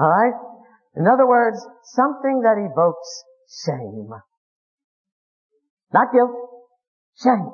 Alright? 0.00 0.34
In 0.96 1.06
other 1.06 1.26
words, 1.28 1.60
something 1.82 2.40
that 2.42 2.56
evokes 2.56 3.24
shame. 3.66 4.08
Not 5.92 6.08
guilt, 6.12 6.53
shame. 7.22 7.50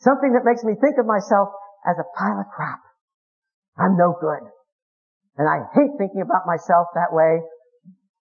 Something 0.00 0.32
that 0.32 0.44
makes 0.44 0.64
me 0.64 0.74
think 0.80 0.96
of 0.98 1.06
myself 1.06 1.48
as 1.86 1.96
a 1.98 2.08
pile 2.16 2.40
of 2.40 2.46
crap. 2.54 2.80
I'm 3.78 3.96
no 3.96 4.16
good. 4.20 4.48
And 5.36 5.48
I 5.48 5.64
hate 5.74 5.90
thinking 5.98 6.22
about 6.22 6.46
myself 6.46 6.88
that 6.94 7.12
way, 7.12 7.40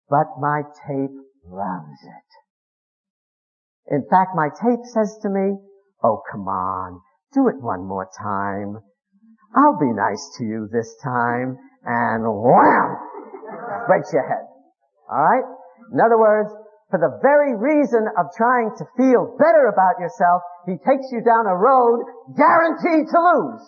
but 0.10 0.40
my 0.40 0.62
tape 0.88 1.16
loves 1.46 2.00
it. 2.04 3.94
In 3.96 4.06
fact, 4.10 4.32
my 4.36 4.50
tape 4.50 4.86
says 4.86 5.18
to 5.24 5.30
me, 5.30 5.58
oh 6.04 6.22
come 6.32 6.48
on, 6.48 7.02
do 7.34 7.48
it 7.48 7.62
one 7.62 7.86
more 7.86 8.10
time. 8.18 8.80
I'll 9.56 9.78
be 9.78 9.92
nice 9.92 10.36
to 10.38 10.44
you 10.44 10.70
this 10.72 10.96
time, 11.04 11.58
and 11.84 12.24
wham! 12.24 12.98
Breaks 13.88 14.14
your 14.14 14.28
head. 14.28 14.48
Alright? 15.12 15.44
In 15.92 16.00
other 16.00 16.18
words, 16.18 16.50
for 16.94 17.02
the 17.02 17.18
very 17.26 17.58
reason 17.58 18.06
of 18.22 18.30
trying 18.38 18.70
to 18.78 18.86
feel 18.94 19.34
better 19.42 19.66
about 19.66 19.98
yourself, 19.98 20.46
he 20.70 20.78
takes 20.78 21.10
you 21.10 21.26
down 21.26 21.50
a 21.50 21.58
road 21.58 22.06
guaranteed 22.38 23.10
to 23.10 23.18
lose. 23.18 23.66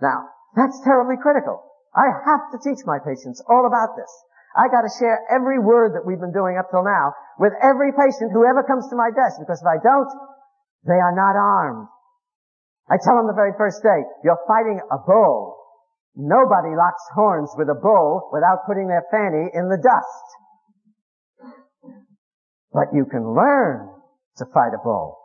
Now, 0.00 0.32
that's 0.56 0.80
terribly 0.80 1.20
critical. 1.20 1.60
I 1.92 2.08
have 2.08 2.48
to 2.56 2.58
teach 2.64 2.80
my 2.88 3.04
patients 3.04 3.44
all 3.52 3.68
about 3.68 4.00
this. 4.00 4.08
I 4.56 4.72
gotta 4.72 4.88
share 4.96 5.28
every 5.28 5.60
word 5.60 5.92
that 5.92 6.08
we've 6.08 6.24
been 6.24 6.32
doing 6.32 6.56
up 6.56 6.72
till 6.72 6.88
now 6.88 7.12
with 7.36 7.52
every 7.60 7.92
patient 7.92 8.32
who 8.32 8.48
ever 8.48 8.64
comes 8.64 8.88
to 8.88 8.96
my 8.96 9.12
desk, 9.12 9.36
because 9.36 9.60
if 9.60 9.68
I 9.68 9.76
don't, 9.76 10.08
they 10.88 10.96
are 10.96 11.12
not 11.12 11.36
armed. 11.36 11.84
I 12.88 12.96
tell 12.96 13.20
them 13.20 13.28
the 13.28 13.36
very 13.36 13.52
first 13.60 13.84
day, 13.84 14.00
you're 14.24 14.40
fighting 14.48 14.80
a 14.88 14.96
bull. 15.04 15.60
Nobody 16.16 16.72
locks 16.72 17.04
horns 17.12 17.52
with 17.60 17.68
a 17.68 17.76
bull 17.76 18.32
without 18.32 18.64
putting 18.64 18.88
their 18.88 19.04
fanny 19.12 19.52
in 19.52 19.68
the 19.68 19.76
dust. 19.76 20.41
But 22.72 22.94
you 22.94 23.04
can 23.04 23.34
learn 23.34 23.88
to 24.38 24.44
fight 24.52 24.72
a 24.72 24.80
bull. 24.82 25.18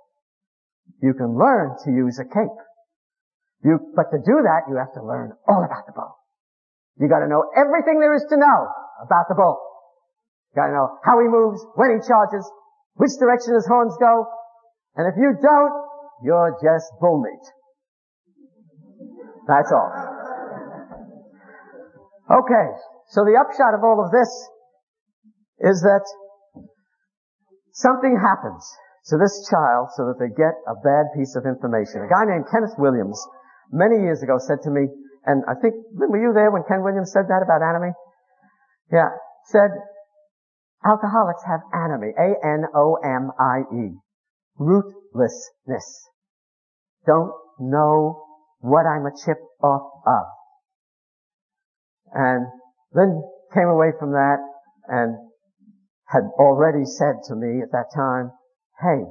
You 1.02 1.14
can 1.14 1.38
learn 1.38 1.76
to 1.86 1.92
use 1.92 2.20
a 2.20 2.26
cape. 2.26 2.60
You, 3.64 3.80
but 3.96 4.12
to 4.12 4.20
do 4.20 4.44
that, 4.44 4.68
you 4.70 4.76
have 4.78 4.94
to 4.94 5.04
learn 5.04 5.32
all 5.48 5.64
about 5.64 5.88
the 5.88 5.94
bull. 5.94 6.16
You 7.00 7.08
gotta 7.08 7.28
know 7.28 7.50
everything 7.56 8.00
there 8.00 8.14
is 8.14 8.26
to 8.30 8.38
know 8.38 8.68
about 9.02 9.26
the 9.30 9.36
bull. 9.36 9.60
You 10.52 10.62
gotta 10.62 10.74
know 10.74 10.98
how 11.04 11.20
he 11.20 11.28
moves, 11.28 11.64
when 11.76 11.92
he 11.92 12.08
charges, 12.08 12.50
which 12.96 13.12
direction 13.20 13.54
his 13.54 13.68
horns 13.68 13.96
go. 14.00 14.26
And 14.96 15.08
if 15.08 15.16
you 15.18 15.38
don't, 15.42 15.74
you're 16.24 16.58
just 16.62 16.92
bull 17.00 17.22
meat. 17.22 17.46
That's 19.48 19.72
all. 19.72 19.92
Okay, 22.30 22.68
so 23.10 23.24
the 23.24 23.40
upshot 23.40 23.74
of 23.74 23.84
all 23.84 24.04
of 24.04 24.12
this 24.12 24.28
is 25.60 25.82
that 25.82 26.04
Something 27.78 28.18
happens 28.18 28.66
to 29.14 29.18
this 29.22 29.46
child 29.50 29.94
so 29.94 30.10
that 30.10 30.18
they 30.18 30.34
get 30.34 30.58
a 30.66 30.74
bad 30.82 31.14
piece 31.14 31.38
of 31.38 31.46
information. 31.46 32.02
A 32.02 32.10
guy 32.10 32.26
named 32.26 32.50
Kenneth 32.50 32.74
Williams 32.78 33.22
many 33.72 34.02
years 34.02 34.24
ago 34.24 34.42
said 34.42 34.66
to 34.66 34.72
me, 34.72 34.90
and 35.26 35.44
I 35.46 35.54
think, 35.62 35.76
were 35.94 36.18
you 36.18 36.34
there 36.34 36.50
when 36.50 36.64
Ken 36.68 36.82
Williams 36.82 37.12
said 37.14 37.30
that 37.30 37.46
about 37.46 37.62
anomie? 37.62 37.94
Yeah, 38.92 39.14
said, 39.46 39.70
alcoholics 40.84 41.44
have 41.46 41.62
anomie, 41.72 42.18
A-N-O-M-I-E, 42.18 43.94
rootlessness. 44.60 45.88
Don't 47.06 47.32
know 47.60 48.24
what 48.60 48.88
I'm 48.88 49.06
a 49.06 49.12
chip 49.24 49.38
off 49.62 49.86
of. 50.08 50.26
And 52.14 52.48
then 52.94 53.22
came 53.54 53.68
away 53.68 53.92
from 54.00 54.12
that 54.14 54.38
and 54.88 55.27
had 56.08 56.24
already 56.40 56.86
said 56.86 57.24
to 57.28 57.36
me 57.36 57.62
at 57.62 57.72
that 57.72 57.92
time, 57.94 58.32
hey, 58.82 59.04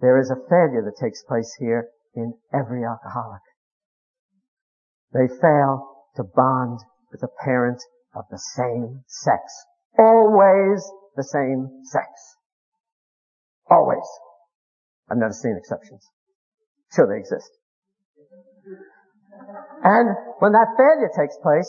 there 0.00 0.18
is 0.18 0.30
a 0.30 0.48
failure 0.48 0.84
that 0.84 1.00
takes 1.00 1.22
place 1.24 1.56
here 1.58 1.88
in 2.14 2.34
every 2.52 2.84
alcoholic. 2.84 3.42
They 5.12 5.26
fail 5.40 6.06
to 6.16 6.24
bond 6.24 6.80
with 7.10 7.22
a 7.22 7.32
parent 7.44 7.82
of 8.14 8.24
the 8.30 8.38
same 8.38 9.04
sex. 9.06 9.40
Always 9.98 10.84
the 11.16 11.24
same 11.24 11.82
sex. 11.84 12.06
Always. 13.70 14.04
I've 15.10 15.16
never 15.16 15.32
seen 15.32 15.56
exceptions. 15.56 16.04
Sure 16.92 17.08
they 17.08 17.20
exist. 17.20 17.50
And 19.82 20.08
when 20.40 20.52
that 20.52 20.76
failure 20.76 21.10
takes 21.16 21.36
place, 21.42 21.68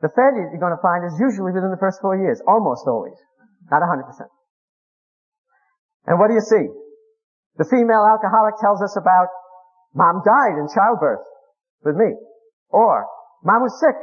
the 0.00 0.08
failure 0.14 0.48
you're 0.48 0.62
going 0.62 0.76
to 0.76 0.80
find 0.80 1.04
is 1.04 1.18
usually 1.20 1.52
within 1.52 1.70
the 1.70 1.80
first 1.80 2.00
four 2.00 2.16
years. 2.16 2.40
Almost 2.46 2.86
always. 2.86 3.18
Not 3.70 3.82
100%. 3.82 4.02
And 6.06 6.18
what 6.18 6.28
do 6.28 6.34
you 6.34 6.40
see? 6.40 6.66
The 7.56 7.68
female 7.68 8.06
alcoholic 8.06 8.56
tells 8.60 8.80
us 8.80 8.96
about 8.96 9.28
mom 9.94 10.22
died 10.24 10.56
in 10.56 10.68
childbirth 10.72 11.26
with 11.84 11.96
me. 11.96 12.16
Or 12.70 13.06
mom 13.44 13.62
was 13.62 13.78
sick, 13.80 13.96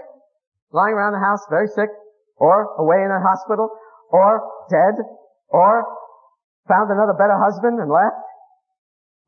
lying 0.72 0.94
around 0.94 1.14
the 1.14 1.26
house, 1.26 1.40
very 1.50 1.68
sick, 1.68 1.90
or 2.36 2.76
away 2.78 3.02
in 3.02 3.10
a 3.10 3.20
hospital, 3.20 3.70
or 4.12 4.44
dead, 4.70 5.02
or 5.50 5.86
found 6.68 6.92
another 6.92 7.14
better 7.14 7.38
husband 7.40 7.80
and 7.80 7.90
left 7.90 8.22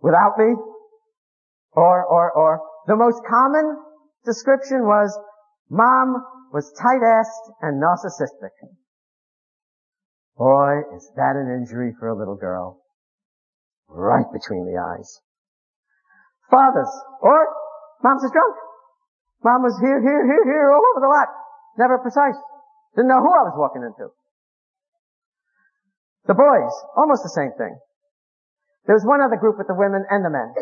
without 0.01 0.37
me. 0.37 0.53
Or, 1.71 2.05
or, 2.05 2.31
or. 2.31 2.61
The 2.87 2.95
most 2.95 3.21
common 3.29 3.77
description 4.25 4.85
was 4.85 5.17
mom 5.69 6.15
was 6.53 6.71
tight-assed 6.81 7.53
and 7.61 7.81
narcissistic. 7.81 8.53
Boy, 10.37 10.85
is 10.95 11.09
that 11.17 11.33
an 11.33 11.49
injury 11.49 11.93
for 11.97 12.09
a 12.09 12.17
little 12.17 12.37
girl. 12.37 12.77
Right 13.89 14.25
between 14.31 14.69
the 14.69 14.77
eyes. 14.77 15.09
Fathers, 16.51 16.89
oh, 16.89 17.27
or 17.27 17.47
mom's 18.03 18.23
a 18.23 18.29
drunk. 18.29 18.55
Mom 19.43 19.63
was 19.63 19.77
here, 19.81 19.99
here, 19.99 20.23
here, 20.25 20.45
here, 20.45 20.69
all 20.71 20.83
over 20.93 21.01
the 21.01 21.09
lot. 21.09 21.27
Never 21.77 21.97
precise. 21.97 22.37
Didn't 22.95 23.09
know 23.09 23.21
who 23.21 23.33
I 23.33 23.49
was 23.49 23.57
walking 23.57 23.81
into. 23.81 24.13
The 26.25 26.37
boys, 26.37 26.73
almost 26.95 27.23
the 27.23 27.33
same 27.33 27.53
thing. 27.57 27.77
There 28.85 28.95
was 28.95 29.05
one 29.05 29.21
other 29.21 29.37
group 29.37 29.57
with 29.57 29.67
the 29.67 29.77
women 29.77 30.05
and 30.09 30.23
the 30.23 30.29
men. 30.29 30.53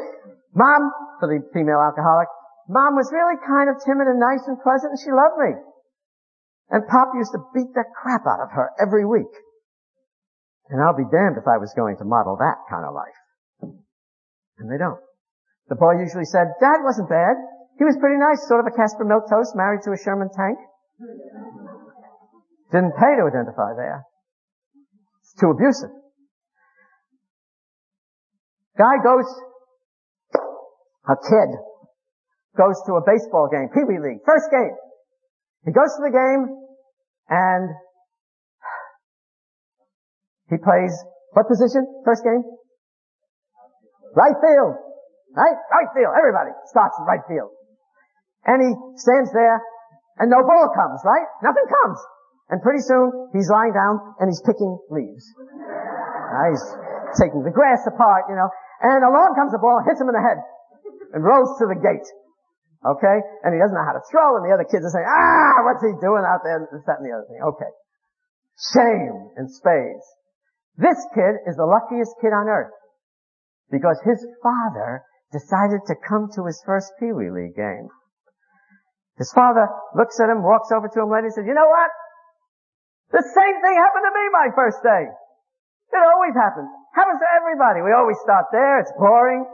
Mom, 0.54 0.92
for 1.20 1.28
the 1.28 1.44
female 1.54 1.82
alcoholic, 1.82 2.28
mom 2.70 2.96
was 2.96 3.12
really 3.12 3.38
kind 3.44 3.70
of 3.70 3.82
timid 3.84 4.08
and 4.08 4.20
nice 4.20 4.46
and 4.48 4.58
pleasant 4.62 4.96
and 4.96 5.02
she 5.02 5.12
loved 5.12 5.38
me. 5.38 5.52
And 6.70 6.88
Pop 6.88 7.14
used 7.14 7.32
to 7.34 7.44
beat 7.54 7.74
the 7.74 7.86
crap 7.94 8.26
out 8.26 8.42
of 8.42 8.52
her 8.52 8.72
every 8.82 9.06
week. 9.06 9.30
And 10.70 10.82
I'll 10.82 10.98
be 10.98 11.06
damned 11.10 11.38
if 11.38 11.48
I 11.48 11.58
was 11.58 11.74
going 11.76 11.98
to 11.98 12.06
model 12.06 12.38
that 12.38 12.58
kind 12.70 12.86
of 12.86 12.94
life. 12.94 13.20
And 14.58 14.72
they 14.72 14.78
don't. 14.78 15.00
The 15.70 15.76
boy 15.76 16.02
usually 16.02 16.26
said, 16.26 16.58
Dad 16.60 16.82
wasn't 16.82 17.10
bad. 17.10 17.36
He 17.78 17.84
was 17.84 17.98
pretty 18.00 18.18
nice, 18.18 18.48
sort 18.48 18.62
of 18.62 18.72
a 18.72 18.76
Caspar 18.76 19.06
Milquetoast 19.06 19.56
married 19.56 19.82
to 19.84 19.92
a 19.92 19.98
Sherman 19.98 20.30
tank. 20.34 20.58
Didn't 22.72 22.96
pay 22.96 23.14
to 23.20 23.28
identify 23.28 23.76
there. 23.76 24.06
It's 25.22 25.34
too 25.40 25.52
abusive. 25.52 25.92
Guy 28.78 28.96
goes, 29.04 29.28
a 31.08 31.16
kid 31.16 31.50
goes 32.58 32.82
to 32.88 32.94
a 32.96 33.04
baseball 33.06 33.50
game, 33.52 33.70
Pee 33.74 33.84
Wee 33.88 34.00
League, 34.00 34.24
first 34.26 34.52
game. 34.52 34.76
He 35.66 35.72
goes 35.72 35.96
to 35.98 36.02
the 36.04 36.12
game 36.12 36.56
and 37.30 37.70
He 40.56 40.64
plays 40.64 40.96
what 41.36 41.52
position? 41.52 41.84
First 42.08 42.24
game? 42.24 42.40
Right 44.16 44.40
field. 44.40 44.80
Right? 45.36 45.58
Right 45.68 45.90
field. 45.92 46.16
Everybody 46.16 46.56
starts 46.72 46.96
in 46.96 47.04
right 47.04 47.20
field. 47.28 47.52
And 48.48 48.64
he 48.64 48.72
stands 48.96 49.36
there 49.36 49.60
and 50.16 50.32
no 50.32 50.40
ball 50.48 50.72
comes, 50.72 51.04
right? 51.04 51.28
Nothing 51.44 51.68
comes. 51.68 52.00
And 52.48 52.64
pretty 52.64 52.80
soon 52.80 53.36
he's 53.36 53.52
lying 53.52 53.76
down 53.76 54.00
and 54.24 54.32
he's 54.32 54.40
picking 54.48 54.80
leaves. 54.88 55.28
He's 55.36 56.64
taking 57.20 57.44
the 57.44 57.52
grass 57.52 57.84
apart, 57.84 58.32
you 58.32 58.40
know. 58.40 58.48
And 58.80 59.04
along 59.04 59.36
comes 59.36 59.52
a 59.52 59.60
ball, 59.60 59.84
hits 59.84 60.00
him 60.00 60.08
in 60.08 60.16
the 60.16 60.24
head 60.24 60.40
and 61.12 61.20
rolls 61.20 61.60
to 61.60 61.68
the 61.68 61.76
gate. 61.76 62.08
Okay? 62.88 63.18
And 63.44 63.52
he 63.52 63.60
doesn't 63.60 63.76
know 63.76 63.84
how 63.84 63.98
to 64.00 64.04
throw 64.08 64.40
and 64.40 64.48
the 64.48 64.56
other 64.56 64.64
kids 64.64 64.88
are 64.88 64.94
saying, 64.96 65.10
ah, 65.10 65.68
what's 65.68 65.84
he 65.84 65.92
doing 66.00 66.24
out 66.24 66.48
there? 66.48 66.64
This, 66.72 66.80
that, 66.88 67.04
and 67.04 67.12
the 67.12 67.12
other 67.12 67.28
thing. 67.28 67.44
Okay. 67.44 67.72
Shame 68.56 69.36
in 69.36 69.52
spades. 69.52 70.15
This 70.78 71.00
kid 71.16 71.40
is 71.48 71.56
the 71.56 71.66
luckiest 71.66 72.16
kid 72.20 72.36
on 72.36 72.48
earth 72.52 72.76
because 73.72 74.00
his 74.04 74.20
father 74.44 75.04
decided 75.32 75.82
to 75.88 75.96
come 75.96 76.28
to 76.36 76.46
his 76.46 76.62
first 76.66 76.92
Pee 77.00 77.12
Wee 77.16 77.32
League 77.32 77.56
game. 77.56 77.88
His 79.18 79.32
father 79.32 79.68
looks 79.96 80.20
at 80.20 80.28
him, 80.28 80.44
walks 80.44 80.72
over 80.76 80.92
to 80.92 81.00
him 81.00 81.10
later 81.12 81.32
and 81.32 81.36
says, 81.36 81.48
you 81.48 81.56
know 81.56 81.72
what? 81.72 81.92
The 83.16 83.24
same 83.24 83.56
thing 83.64 83.76
happened 83.80 84.04
to 84.04 84.12
me 84.12 84.24
my 84.36 84.48
first 84.52 84.84
day. 84.84 85.08
It 85.08 86.04
always 86.04 86.36
happens. 86.36 86.68
Happens 86.92 87.24
to 87.24 87.30
everybody. 87.40 87.80
We 87.80 87.96
always 87.96 88.20
start 88.20 88.52
there. 88.52 88.84
It's 88.84 88.92
boring. 89.00 89.48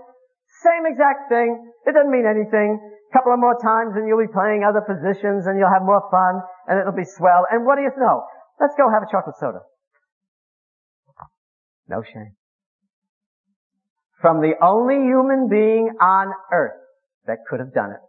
Same 0.66 0.90
exact 0.90 1.30
thing. 1.30 1.54
It 1.86 1.94
doesn't 1.94 2.10
mean 2.10 2.26
anything. 2.26 2.82
A 2.82 3.12
couple 3.14 3.34
of 3.34 3.38
more 3.38 3.58
times 3.62 3.94
and 3.94 4.10
you'll 4.10 4.22
be 4.22 4.34
playing 4.34 4.66
other 4.66 4.82
positions 4.82 5.46
and 5.46 5.62
you'll 5.62 5.70
have 5.70 5.86
more 5.86 6.02
fun 6.10 6.42
and 6.66 6.82
it'll 6.82 6.98
be 6.98 7.06
swell. 7.06 7.46
And 7.54 7.66
what 7.66 7.78
do 7.78 7.86
you 7.86 7.94
know? 8.02 8.26
Let's 8.58 8.74
go 8.74 8.90
have 8.90 9.06
a 9.06 9.10
chocolate 9.14 9.38
soda. 9.38 9.62
No 11.88 12.04
shame. 12.04 12.36
From 14.22 14.42
the 14.42 14.54
only 14.62 14.96
human 14.96 15.50
being 15.50 15.90
on 16.00 16.32
earth 16.52 16.80
that 17.26 17.40
could 17.50 17.60
have 17.60 17.74
done 17.74 17.92
it. 17.92 18.00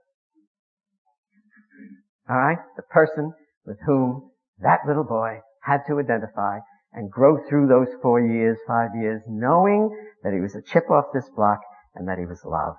Alright? 2.31 2.59
The 2.77 2.83
person 2.83 3.33
with 3.67 3.79
whom 3.87 4.31
that 4.61 4.81
little 4.87 5.05
boy 5.05 5.41
had 5.63 5.81
to 5.89 5.99
identify 5.99 6.59
and 6.93 7.11
grow 7.11 7.39
through 7.49 7.69
those 7.69 7.89
four 8.03 8.21
years, 8.21 8.59
five 8.67 8.91
years, 8.95 9.23
knowing 9.27 9.91
that 10.23 10.33
he 10.33 10.41
was 10.41 10.55
a 10.55 10.63
chip 10.63 10.91
off 10.91 11.07
this 11.15 11.29
block 11.35 11.61
and 11.95 12.09
that 12.09 12.19
he 12.19 12.27
was 12.27 12.45
loved. 12.45 12.79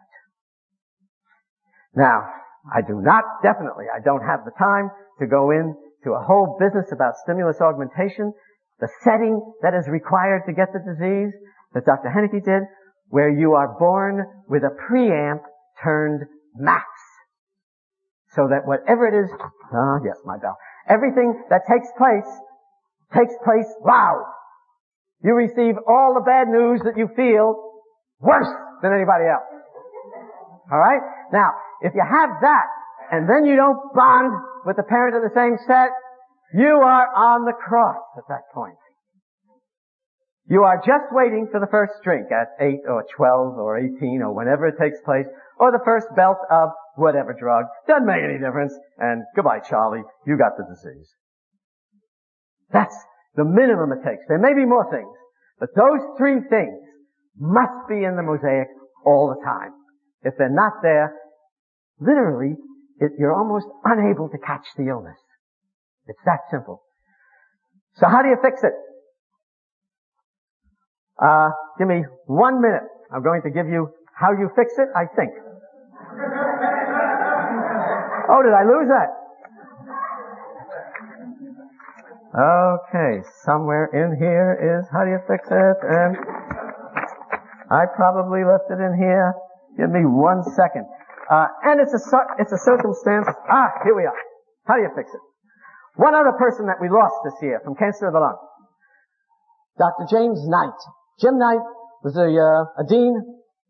Now, 1.95 2.29
I 2.73 2.81
do 2.81 3.01
not, 3.01 3.23
definitely, 3.41 3.85
I 3.93 3.99
don't 3.99 4.25
have 4.25 4.45
the 4.45 4.51
time 4.57 4.89
to 5.19 5.27
go 5.27 5.51
into 5.51 6.13
a 6.13 6.23
whole 6.23 6.57
business 6.59 6.91
about 6.91 7.17
stimulus 7.17 7.61
augmentation, 7.61 8.33
the 8.83 8.91
setting 8.99 9.39
that 9.63 9.71
is 9.71 9.87
required 9.87 10.43
to 10.43 10.51
get 10.51 10.75
the 10.75 10.83
disease 10.83 11.31
that 11.71 11.87
Dr. 11.87 12.11
Henneke 12.11 12.43
did, 12.43 12.67
where 13.07 13.31
you 13.31 13.53
are 13.53 13.79
born 13.79 14.27
with 14.49 14.63
a 14.67 14.75
preamp 14.75 15.39
turned 15.81 16.27
max. 16.59 16.83
So 18.35 18.51
that 18.51 18.67
whatever 18.67 19.07
it 19.07 19.15
is, 19.15 19.31
ah, 19.39 20.03
yes, 20.03 20.19
my 20.25 20.35
bell. 20.35 20.57
Everything 20.89 21.31
that 21.49 21.61
takes 21.63 21.87
place, 21.95 22.27
takes 23.15 23.31
place 23.47 23.71
loud. 23.87 24.27
You 25.23 25.31
receive 25.31 25.79
all 25.87 26.19
the 26.19 26.25
bad 26.27 26.51
news 26.51 26.81
that 26.83 26.97
you 26.97 27.07
feel 27.15 27.55
worse 28.19 28.51
than 28.81 28.91
anybody 28.91 29.31
else. 29.31 29.47
Alright? 30.67 30.99
Now, 31.31 31.55
if 31.79 31.95
you 31.95 32.03
have 32.03 32.35
that, 32.41 32.67
and 33.15 33.29
then 33.29 33.45
you 33.45 33.55
don't 33.55 33.79
bond 33.95 34.35
with 34.65 34.75
the 34.75 34.83
parent 34.83 35.15
of 35.15 35.23
the 35.23 35.31
same 35.31 35.55
set, 35.67 35.95
you 36.53 36.81
are 36.83 37.07
on 37.15 37.45
the 37.45 37.53
cross 37.53 38.03
at 38.17 38.23
that 38.29 38.49
point. 38.53 38.77
You 40.45 40.63
are 40.63 40.77
just 40.77 41.07
waiting 41.11 41.47
for 41.51 41.59
the 41.59 41.71
first 41.71 41.93
drink 42.03 42.27
at 42.31 42.51
8 42.59 42.79
or 42.87 43.05
12 43.15 43.57
or 43.57 43.79
18 43.79 44.21
or 44.21 44.35
whenever 44.35 44.67
it 44.67 44.75
takes 44.79 44.99
place, 45.05 45.25
or 45.57 45.71
the 45.71 45.83
first 45.85 46.07
belt 46.15 46.37
of 46.51 46.69
whatever 46.95 47.33
drug. 47.33 47.65
Doesn't 47.87 48.05
make 48.05 48.23
any 48.23 48.39
difference. 48.39 48.73
And 48.97 49.23
goodbye, 49.35 49.59
Charlie. 49.67 50.03
You 50.27 50.37
got 50.37 50.57
the 50.57 50.65
disease. 50.67 51.09
That's 52.71 52.95
the 53.35 53.45
minimum 53.45 53.93
it 53.93 54.03
takes. 54.03 54.25
There 54.27 54.37
may 54.37 54.53
be 54.53 54.65
more 54.65 54.89
things, 54.91 55.15
but 55.59 55.69
those 55.75 56.01
three 56.17 56.41
things 56.49 56.83
must 57.39 57.87
be 57.87 58.03
in 58.03 58.15
the 58.15 58.23
mosaic 58.23 58.67
all 59.05 59.33
the 59.33 59.43
time. 59.45 59.71
If 60.23 60.35
they're 60.37 60.53
not 60.53 60.73
there, 60.81 61.13
literally, 61.99 62.55
it, 62.99 63.11
you're 63.17 63.33
almost 63.33 63.67
unable 63.85 64.29
to 64.29 64.37
catch 64.37 64.65
the 64.77 64.87
illness. 64.89 65.17
It's 66.07 66.19
that 66.25 66.39
simple. 66.51 66.83
So 67.95 68.07
how 68.07 68.21
do 68.21 68.29
you 68.29 68.37
fix 68.41 68.63
it? 68.63 68.73
Uh, 71.21 71.49
give 71.77 71.87
me 71.87 72.03
one 72.25 72.61
minute. 72.61 72.83
I'm 73.13 73.23
going 73.23 73.41
to 73.43 73.49
give 73.49 73.67
you 73.67 73.89
how 74.15 74.31
you 74.31 74.49
fix 74.55 74.73
it, 74.77 74.89
I 74.95 75.05
think. 75.15 75.31
Oh, 78.29 78.41
did 78.41 78.53
I 78.53 78.63
lose 78.63 78.89
that? 78.89 79.09
Okay, 82.33 83.21
somewhere 83.45 83.85
in 83.93 84.17
here 84.17 84.57
is 84.57 84.89
how 84.91 85.05
do 85.05 85.11
you 85.11 85.21
fix 85.29 85.45
it? 85.51 85.77
And 85.85 86.17
I 87.69 87.85
probably 87.95 88.41
left 88.43 88.71
it 88.71 88.81
in 88.81 88.97
here. 88.97 89.33
Give 89.77 89.91
me 89.91 90.01
one 90.05 90.41
second. 90.55 90.85
Uh, 91.29 91.47
and 91.63 91.79
it's 91.79 91.93
a 91.93 92.01
it's 92.39 92.51
a 92.51 92.57
circumstance. 92.57 93.27
Ah, 93.49 93.69
here 93.85 93.95
we 93.95 94.05
are. 94.05 94.17
How 94.65 94.75
do 94.75 94.81
you 94.81 94.89
fix 94.95 95.13
it? 95.13 95.21
One 95.95 96.15
other 96.15 96.33
person 96.37 96.65
that 96.67 96.81
we 96.81 96.89
lost 96.89 97.21
this 97.23 97.37
year 97.41 97.61
from 97.63 97.75
cancer 97.75 98.07
of 98.07 98.13
the 98.13 98.19
lung, 98.19 98.37
Dr. 99.77 100.05
James 100.09 100.41
Knight. 100.47 100.77
Jim 101.21 101.37
Knight 101.37 101.61
was 102.01 102.17
a, 102.17 102.25
uh, 102.25 102.81
a 102.81 102.85
dean 102.89 103.13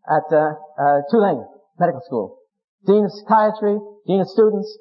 at 0.08 0.28
uh, 0.32 0.56
uh 0.80 1.00
Tulane 1.12 1.44
Medical 1.80 2.02
School, 2.08 2.40
dean 2.88 3.04
of 3.06 3.12
psychiatry, 3.12 3.76
dean 4.08 4.22
of 4.22 4.28
students, 4.28 4.72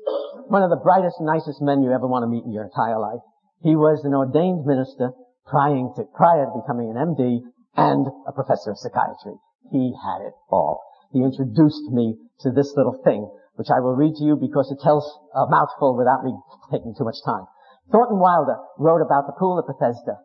one 0.47 0.63
of 0.63 0.71
the 0.71 0.79
brightest, 0.79 1.19
nicest 1.21 1.63
men 1.63 1.83
you 1.83 1.91
ever 1.91 2.07
want 2.07 2.23
to 2.23 2.31
meet 2.31 2.45
in 2.45 2.53
your 2.53 2.65
entire 2.65 2.99
life. 2.99 3.23
He 3.63 3.75
was 3.75 4.03
an 4.05 4.15
ordained 4.15 4.67
minister 4.67 5.11
prior 5.47 5.83
to, 5.97 6.03
prior 6.15 6.47
to 6.47 6.61
becoming 6.63 6.91
an 6.91 6.99
MD 6.99 7.43
and 7.77 8.07
a 8.27 8.33
professor 8.33 8.71
of 8.71 8.79
psychiatry. 8.79 9.39
He 9.71 9.95
had 9.99 10.27
it 10.27 10.35
all. 10.51 10.83
He 11.13 11.23
introduced 11.23 11.91
me 11.91 12.17
to 12.41 12.51
this 12.51 12.75
little 12.77 12.99
thing, 13.05 13.31
which 13.57 13.69
I 13.69 13.81
will 13.81 13.95
read 13.95 14.15
to 14.17 14.25
you 14.25 14.37
because 14.37 14.71
it 14.73 14.81
tells 14.83 15.05
a 15.35 15.47
mouthful 15.49 15.97
without 15.97 16.25
me 16.25 16.33
taking 16.71 16.95
too 16.97 17.05
much 17.05 17.21
time. 17.25 17.45
Thornton 17.91 18.19
Wilder 18.19 18.57
wrote 18.79 19.05
about 19.05 19.27
the 19.27 19.37
pool 19.37 19.61
at 19.61 19.69
Bethesda 19.69 20.23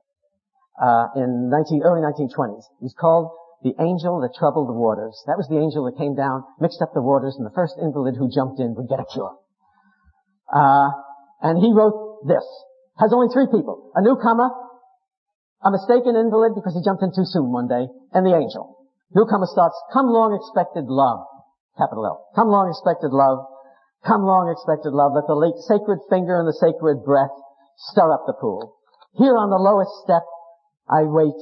uh, 0.80 1.08
in 1.20 1.50
19, 1.50 1.84
early 1.84 2.02
1920s. 2.02 2.64
He's 2.80 2.96
called 2.96 3.32
the 3.64 3.74
angel 3.82 4.22
that 4.22 4.38
troubled 4.38 4.70
the 4.70 4.78
waters. 4.78 5.18
That 5.26 5.36
was 5.36 5.50
the 5.50 5.58
angel 5.58 5.90
that 5.90 5.98
came 5.98 6.14
down, 6.14 6.46
mixed 6.62 6.82
up 6.82 6.94
the 6.94 7.02
waters, 7.02 7.36
and 7.36 7.46
the 7.46 7.56
first 7.58 7.74
invalid 7.82 8.16
who 8.16 8.30
jumped 8.30 8.62
in 8.62 8.76
would 8.78 8.88
get 8.88 9.02
a 9.02 9.08
cure. 9.10 9.34
Uh, 10.48 10.94
and 11.42 11.58
he 11.58 11.74
wrote 11.74 12.24
this. 12.28 12.46
Has 13.02 13.14
only 13.14 13.28
three 13.34 13.50
people. 13.50 13.92
A 13.94 14.02
newcomer, 14.02 14.50
a 15.62 15.70
mistaken 15.70 16.16
invalid 16.16 16.54
because 16.56 16.74
he 16.78 16.86
jumped 16.86 17.04
in 17.04 17.12
too 17.12 17.26
soon 17.26 17.52
one 17.52 17.68
day, 17.68 17.90
and 18.14 18.26
the 18.26 18.34
angel. 18.34 18.78
Newcomer 19.14 19.50
starts, 19.50 19.76
come 19.94 20.08
long 20.08 20.38
expected 20.38 20.86
love. 20.86 21.26
Capital 21.78 22.06
L. 22.06 22.18
Come 22.36 22.50
long 22.50 22.70
expected 22.74 23.14
love. 23.14 23.46
Come 24.06 24.26
long 24.26 24.50
expected 24.50 24.94
love. 24.94 25.14
Let 25.14 25.30
the 25.30 25.38
sacred 25.70 26.02
finger 26.10 26.42
and 26.42 26.48
the 26.50 26.58
sacred 26.58 27.06
breath 27.06 27.34
stir 27.94 28.12
up 28.12 28.26
the 28.26 28.34
pool. 28.34 28.76
Here 29.14 29.38
on 29.38 29.50
the 29.50 29.62
lowest 29.62 29.94
step, 30.02 30.26
I 30.90 31.06
wait 31.06 31.38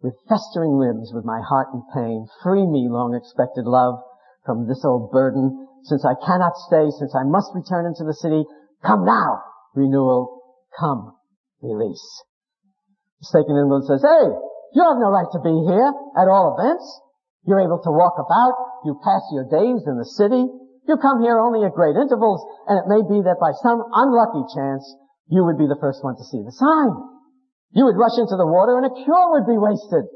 with 0.00 0.16
festering 0.28 0.80
limbs 0.80 1.12
with 1.12 1.24
my 1.24 1.40
heart 1.44 1.68
in 1.72 1.84
pain. 1.92 2.26
Free 2.42 2.64
me, 2.64 2.88
long 2.88 3.12
expected 3.16 3.64
love, 3.64 4.00
from 4.44 4.68
this 4.68 4.84
old 4.84 5.12
burden. 5.12 5.68
Since 5.84 6.04
I 6.04 6.16
cannot 6.16 6.56
stay, 6.68 6.88
since 6.92 7.14
I 7.16 7.24
must 7.24 7.52
return 7.54 7.86
into 7.86 8.04
the 8.04 8.16
city, 8.16 8.44
come 8.84 9.04
now, 9.04 9.40
renewal, 9.74 10.40
come, 10.78 11.16
release. 11.60 12.04
Mistaken 13.20 13.56
invalid 13.56 13.84
says, 13.84 14.00
hey, 14.00 14.28
you 14.72 14.82
have 14.84 14.96
no 14.96 15.12
right 15.12 15.28
to 15.32 15.40
be 15.40 15.52
here 15.68 15.92
at 16.16 16.28
all 16.28 16.56
events. 16.56 16.84
You're 17.46 17.64
able 17.64 17.80
to 17.82 17.92
walk 17.92 18.20
about. 18.20 18.54
You 18.84 19.00
pass 19.02 19.22
your 19.32 19.48
days 19.48 19.84
in 19.86 19.96
the 19.96 20.08
city. 20.16 20.44
You 20.88 20.96
come 20.96 21.22
here 21.22 21.38
only 21.38 21.64
at 21.64 21.76
great 21.76 21.96
intervals, 21.96 22.42
and 22.66 22.80
it 22.80 22.88
may 22.88 23.02
be 23.04 23.22
that 23.22 23.38
by 23.40 23.52
some 23.62 23.84
unlucky 23.92 24.42
chance, 24.54 24.84
you 25.28 25.44
would 25.44 25.56
be 25.56 25.68
the 25.70 25.78
first 25.80 26.02
one 26.02 26.16
to 26.16 26.24
see 26.24 26.42
the 26.42 26.52
sign. 26.52 26.92
You 27.70 27.86
would 27.86 27.96
rush 27.96 28.18
into 28.18 28.34
the 28.34 28.48
water 28.48 28.76
and 28.76 28.86
a 28.86 29.04
cure 29.04 29.30
would 29.30 29.46
be 29.46 29.56
wasted. 29.56 30.10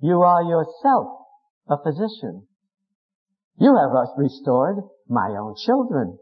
You 0.00 0.22
are 0.22 0.42
yourself 0.46 1.26
a 1.68 1.82
physician. 1.82 2.46
You 3.58 3.74
have 3.74 3.90
restored 4.16 4.84
my 5.08 5.34
own 5.34 5.56
children. 5.56 6.18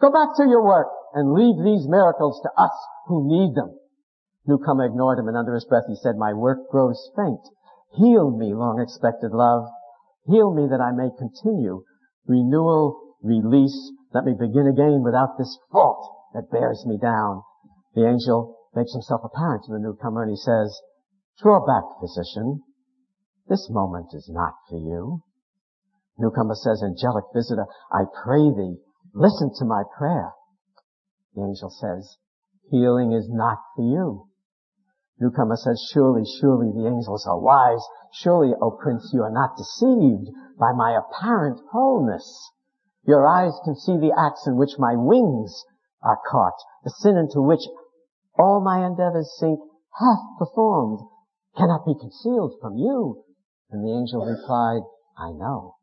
Go 0.00 0.12
back 0.12 0.36
to 0.36 0.46
your 0.46 0.62
work 0.62 0.88
and 1.14 1.32
leave 1.34 1.58
these 1.64 1.88
miracles 1.88 2.40
to 2.42 2.50
us 2.60 2.74
who 3.06 3.26
need 3.26 3.56
them. 3.56 3.74
Newcomer 4.46 4.86
ignored 4.86 5.18
him 5.18 5.28
and 5.28 5.36
under 5.36 5.54
his 5.54 5.64
breath 5.64 5.84
he 5.88 5.96
said, 5.96 6.16
my 6.16 6.32
work 6.34 6.70
grows 6.70 7.10
faint. 7.16 7.40
Heal 7.96 8.30
me, 8.30 8.54
long 8.54 8.80
expected 8.80 9.32
love. 9.32 9.66
Heal 10.26 10.52
me 10.52 10.66
that 10.68 10.80
I 10.80 10.92
may 10.92 11.10
continue. 11.16 11.84
Renewal, 12.26 13.16
release. 13.22 13.92
Let 14.12 14.24
me 14.24 14.32
begin 14.32 14.66
again 14.66 15.02
without 15.02 15.38
this 15.38 15.58
fault 15.70 16.30
that 16.34 16.50
bears 16.50 16.84
me 16.86 16.98
down. 16.98 17.42
The 17.94 18.06
angel 18.06 18.56
makes 18.74 18.92
himself 18.92 19.20
apparent 19.24 19.64
to 19.64 19.72
the 19.72 19.78
newcomer 19.78 20.22
and 20.22 20.30
he 20.30 20.36
says, 20.36 20.80
Draw 21.40 21.66
back, 21.66 21.84
physician. 22.00 22.62
This 23.48 23.68
moment 23.70 24.08
is 24.14 24.28
not 24.32 24.54
for 24.68 24.78
you. 24.78 25.22
Newcomer 26.18 26.54
says, 26.54 26.82
angelic 26.82 27.24
visitor, 27.34 27.66
I 27.92 28.04
pray 28.24 28.50
thee, 28.50 28.76
listen 29.12 29.52
to 29.58 29.64
my 29.64 29.82
prayer. 29.98 30.32
The 31.34 31.42
angel 31.42 31.70
says, 31.70 32.16
healing 32.70 33.12
is 33.12 33.28
not 33.28 33.58
for 33.74 33.82
you. 33.82 34.28
Newcomer 35.20 35.56
says, 35.56 35.80
surely, 35.92 36.24
surely 36.24 36.72
the 36.72 36.88
angels 36.88 37.24
are 37.26 37.38
wise. 37.38 37.86
Surely, 38.12 38.52
O 38.60 38.72
prince, 38.72 39.10
you 39.12 39.22
are 39.22 39.30
not 39.30 39.56
deceived 39.56 40.28
by 40.58 40.72
my 40.72 40.98
apparent 40.98 41.60
wholeness. 41.70 42.50
Your 43.04 43.26
eyes 43.26 43.58
can 43.64 43.76
see 43.76 43.96
the 43.96 44.12
acts 44.18 44.46
in 44.46 44.56
which 44.56 44.78
my 44.78 44.96
wings 44.96 45.64
are 46.02 46.18
caught, 46.28 46.58
the 46.82 46.90
sin 46.90 47.16
into 47.16 47.40
which 47.40 47.62
all 48.38 48.60
my 48.60 48.84
endeavors 48.84 49.32
sink, 49.38 49.60
half 50.00 50.18
performed, 50.38 50.98
cannot 51.56 51.86
be 51.86 51.94
concealed 51.94 52.54
from 52.60 52.76
you. 52.76 53.22
And 53.70 53.84
the 53.84 53.92
angel 53.92 54.24
replied, 54.26 54.82
I 55.16 55.30
know. 55.30 55.76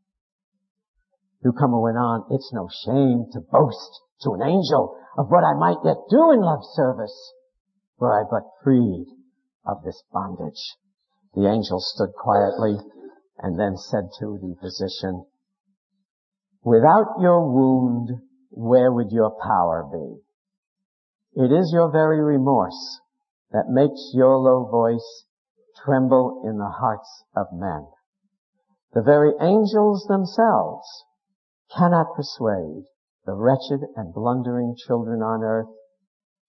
Newcomer 1.44 1.80
went 1.80 1.98
on, 1.98 2.26
it's 2.30 2.52
no 2.54 2.68
shame 2.84 3.28
to 3.32 3.40
boast 3.40 4.02
to 4.22 4.34
an 4.34 4.42
angel 4.42 4.98
of 5.18 5.32
what 5.32 5.46
I 5.46 5.54
might 5.54 5.84
yet 5.86 5.98
do 6.10 6.32
in 6.32 6.42
love 6.42 6.64
service, 6.74 7.34
were 7.98 8.12
I 8.12 8.24
but 8.30 8.44
freed 8.64 9.08
of 9.66 9.84
this 9.84 10.04
bondage. 10.12 10.76
The 11.34 11.48
angel 11.48 11.80
stood 11.80 12.14
quietly 12.14 12.78
and 13.38 13.60
then 13.60 13.78
said 13.78 14.10
to 14.20 14.38
the 14.42 14.56
physician, 14.60 15.26
without 16.64 17.20
your 17.20 17.50
wound, 17.50 18.22
where 18.50 18.92
would 18.92 19.12
your 19.12 19.32
power 19.32 19.88
be? 19.92 20.22
It 21.34 21.52
is 21.52 21.72
your 21.74 21.90
very 21.90 22.22
remorse 22.22 23.00
that 23.52 23.70
makes 23.70 24.12
your 24.14 24.38
low 24.38 24.66
voice 24.66 25.26
tremble 25.84 26.44
in 26.46 26.58
the 26.58 26.70
hearts 26.70 27.24
of 27.36 27.48
men. 27.54 27.88
The 28.94 29.02
very 29.02 29.34
angels 29.40 30.06
themselves 30.08 31.06
cannot 31.76 32.14
persuade 32.16 32.84
the 33.26 33.34
wretched 33.34 33.82
and 33.96 34.14
blundering 34.14 34.76
children 34.76 35.22
on 35.22 35.44
earth 35.44 35.70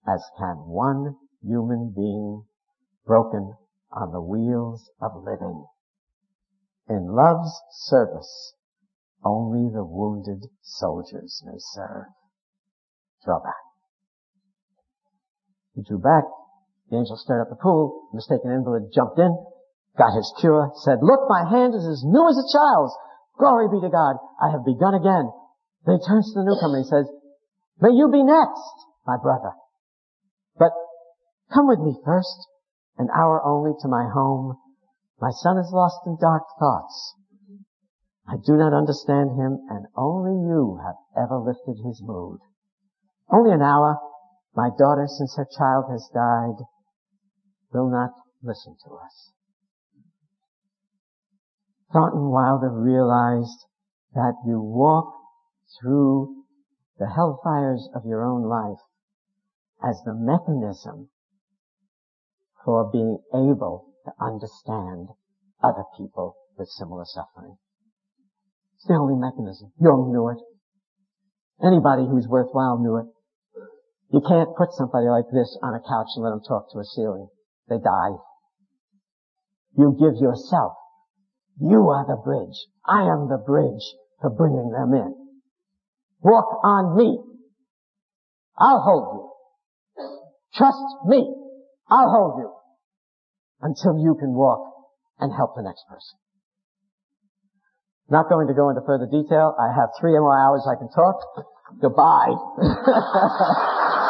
as 0.05 0.23
can 0.37 0.55
one 0.67 1.15
human 1.41 1.93
being 1.95 2.45
broken 3.05 3.55
on 3.91 4.11
the 4.11 4.21
wheels 4.21 4.89
of 5.01 5.11
living. 5.23 5.65
In 6.89 7.15
love's 7.15 7.61
service, 7.71 8.53
only 9.23 9.71
the 9.71 9.85
wounded 9.85 10.49
soldiers 10.61 11.43
may 11.45 11.57
serve. 11.57 12.05
Draw 13.23 13.39
back. 13.39 13.63
He 15.75 15.83
drew 15.83 15.99
back. 15.99 16.25
The 16.89 16.97
angel 16.97 17.17
stirred 17.17 17.41
up 17.41 17.49
the 17.49 17.55
pool. 17.55 18.09
The 18.11 18.17
mistaken 18.17 18.51
invalid 18.51 18.91
jumped 18.93 19.17
in, 19.17 19.31
got 19.97 20.15
his 20.15 20.31
cure, 20.39 20.71
said, 20.83 20.99
look, 21.01 21.29
my 21.29 21.47
hand 21.49 21.73
is 21.73 21.87
as 21.87 22.03
new 22.03 22.27
as 22.27 22.37
a 22.37 22.51
child's. 22.51 22.93
Glory 23.39 23.67
be 23.71 23.81
to 23.81 23.89
God. 23.89 24.17
I 24.41 24.51
have 24.51 24.65
begun 24.65 24.93
again. 24.93 25.31
Then 25.85 25.97
he 25.97 26.05
turns 26.05 26.31
to 26.33 26.39
the 26.39 26.45
newcomer 26.45 26.83
and 26.83 26.87
says, 26.87 27.07
may 27.81 27.95
you 27.95 28.11
be 28.11 28.23
next, 28.23 28.75
my 29.07 29.17
brother. 29.17 29.51
But 30.59 30.71
come 31.53 31.67
with 31.67 31.79
me 31.79 31.95
first, 32.05 32.47
an 32.97 33.09
hour 33.15 33.43
only 33.43 33.71
to 33.81 33.87
my 33.87 34.07
home. 34.13 34.57
My 35.19 35.31
son 35.31 35.57
is 35.57 35.71
lost 35.71 35.99
in 36.05 36.17
dark 36.19 36.43
thoughts. 36.59 37.15
I 38.27 38.35
do 38.37 38.55
not 38.55 38.73
understand 38.73 39.31
him 39.31 39.59
and 39.69 39.87
only 39.95 40.47
you 40.47 40.79
have 40.83 40.95
ever 41.17 41.37
lifted 41.37 41.83
his 41.83 42.01
mood. 42.01 42.39
Only 43.29 43.51
an 43.51 43.61
hour. 43.61 43.97
My 44.55 44.69
daughter, 44.77 45.07
since 45.07 45.35
her 45.35 45.47
child 45.57 45.85
has 45.89 46.09
died, 46.13 46.63
will 47.71 47.89
not 47.89 48.11
listen 48.41 48.75
to 48.85 48.93
us. 48.95 49.31
Thornton 51.91 52.29
Wilder 52.29 52.69
realized 52.69 53.65
that 54.13 54.35
you 54.45 54.61
walk 54.61 55.13
through 55.79 56.43
the 56.99 57.05
hellfires 57.05 57.93
of 57.95 58.05
your 58.05 58.23
own 58.23 58.43
life 58.43 58.79
as 59.83 60.01
the 60.05 60.13
mechanism 60.13 61.09
for 62.65 62.89
being 62.91 63.19
able 63.33 63.93
to 64.05 64.11
understand 64.19 65.07
other 65.63 65.83
people 65.97 66.35
with 66.57 66.67
similar 66.67 67.05
suffering. 67.05 67.57
It's 68.75 68.87
the 68.87 68.95
only 68.95 69.15
mechanism. 69.15 69.71
Jung 69.79 70.11
knew 70.11 70.29
it. 70.29 70.41
Anybody 71.65 72.03
who's 72.03 72.27
worthwhile 72.27 72.79
knew 72.79 72.97
it. 72.97 73.07
You 74.11 74.21
can't 74.27 74.55
put 74.55 74.73
somebody 74.73 75.07
like 75.07 75.25
this 75.33 75.57
on 75.63 75.73
a 75.73 75.79
couch 75.79 76.11
and 76.15 76.23
let 76.23 76.31
them 76.31 76.41
talk 76.47 76.71
to 76.71 76.79
a 76.79 76.85
ceiling. 76.85 77.27
They 77.69 77.77
die. 77.77 78.15
You 79.77 79.95
give 79.97 80.21
yourself. 80.21 80.73
You 81.59 81.89
are 81.89 82.05
the 82.05 82.21
bridge. 82.21 82.57
I 82.85 83.03
am 83.03 83.29
the 83.29 83.41
bridge 83.43 83.83
for 84.21 84.29
bringing 84.29 84.69
them 84.69 84.93
in. 84.93 85.15
Walk 86.21 86.59
on 86.63 86.97
me. 86.97 87.19
I'll 88.57 88.81
hold 88.81 89.15
you. 89.15 90.05
Trust 90.55 91.07
me. 91.07 91.42
I'll 91.89 92.09
hold 92.09 92.39
you 92.39 92.51
until 93.61 93.97
you 93.99 94.15
can 94.19 94.33
walk 94.33 94.73
and 95.19 95.31
help 95.35 95.55
the 95.55 95.63
next 95.63 95.83
person. 95.87 96.17
Not 98.09 98.29
going 98.29 98.47
to 98.47 98.53
go 98.53 98.69
into 98.69 98.81
further 98.85 99.07
detail. 99.07 99.55
I 99.59 99.73
have 99.73 99.89
three 99.99 100.11
more 100.11 100.37
hours 100.37 100.67
I 100.67 100.75
can 100.75 100.89
talk. 100.89 101.17
Goodbye. 101.81 102.35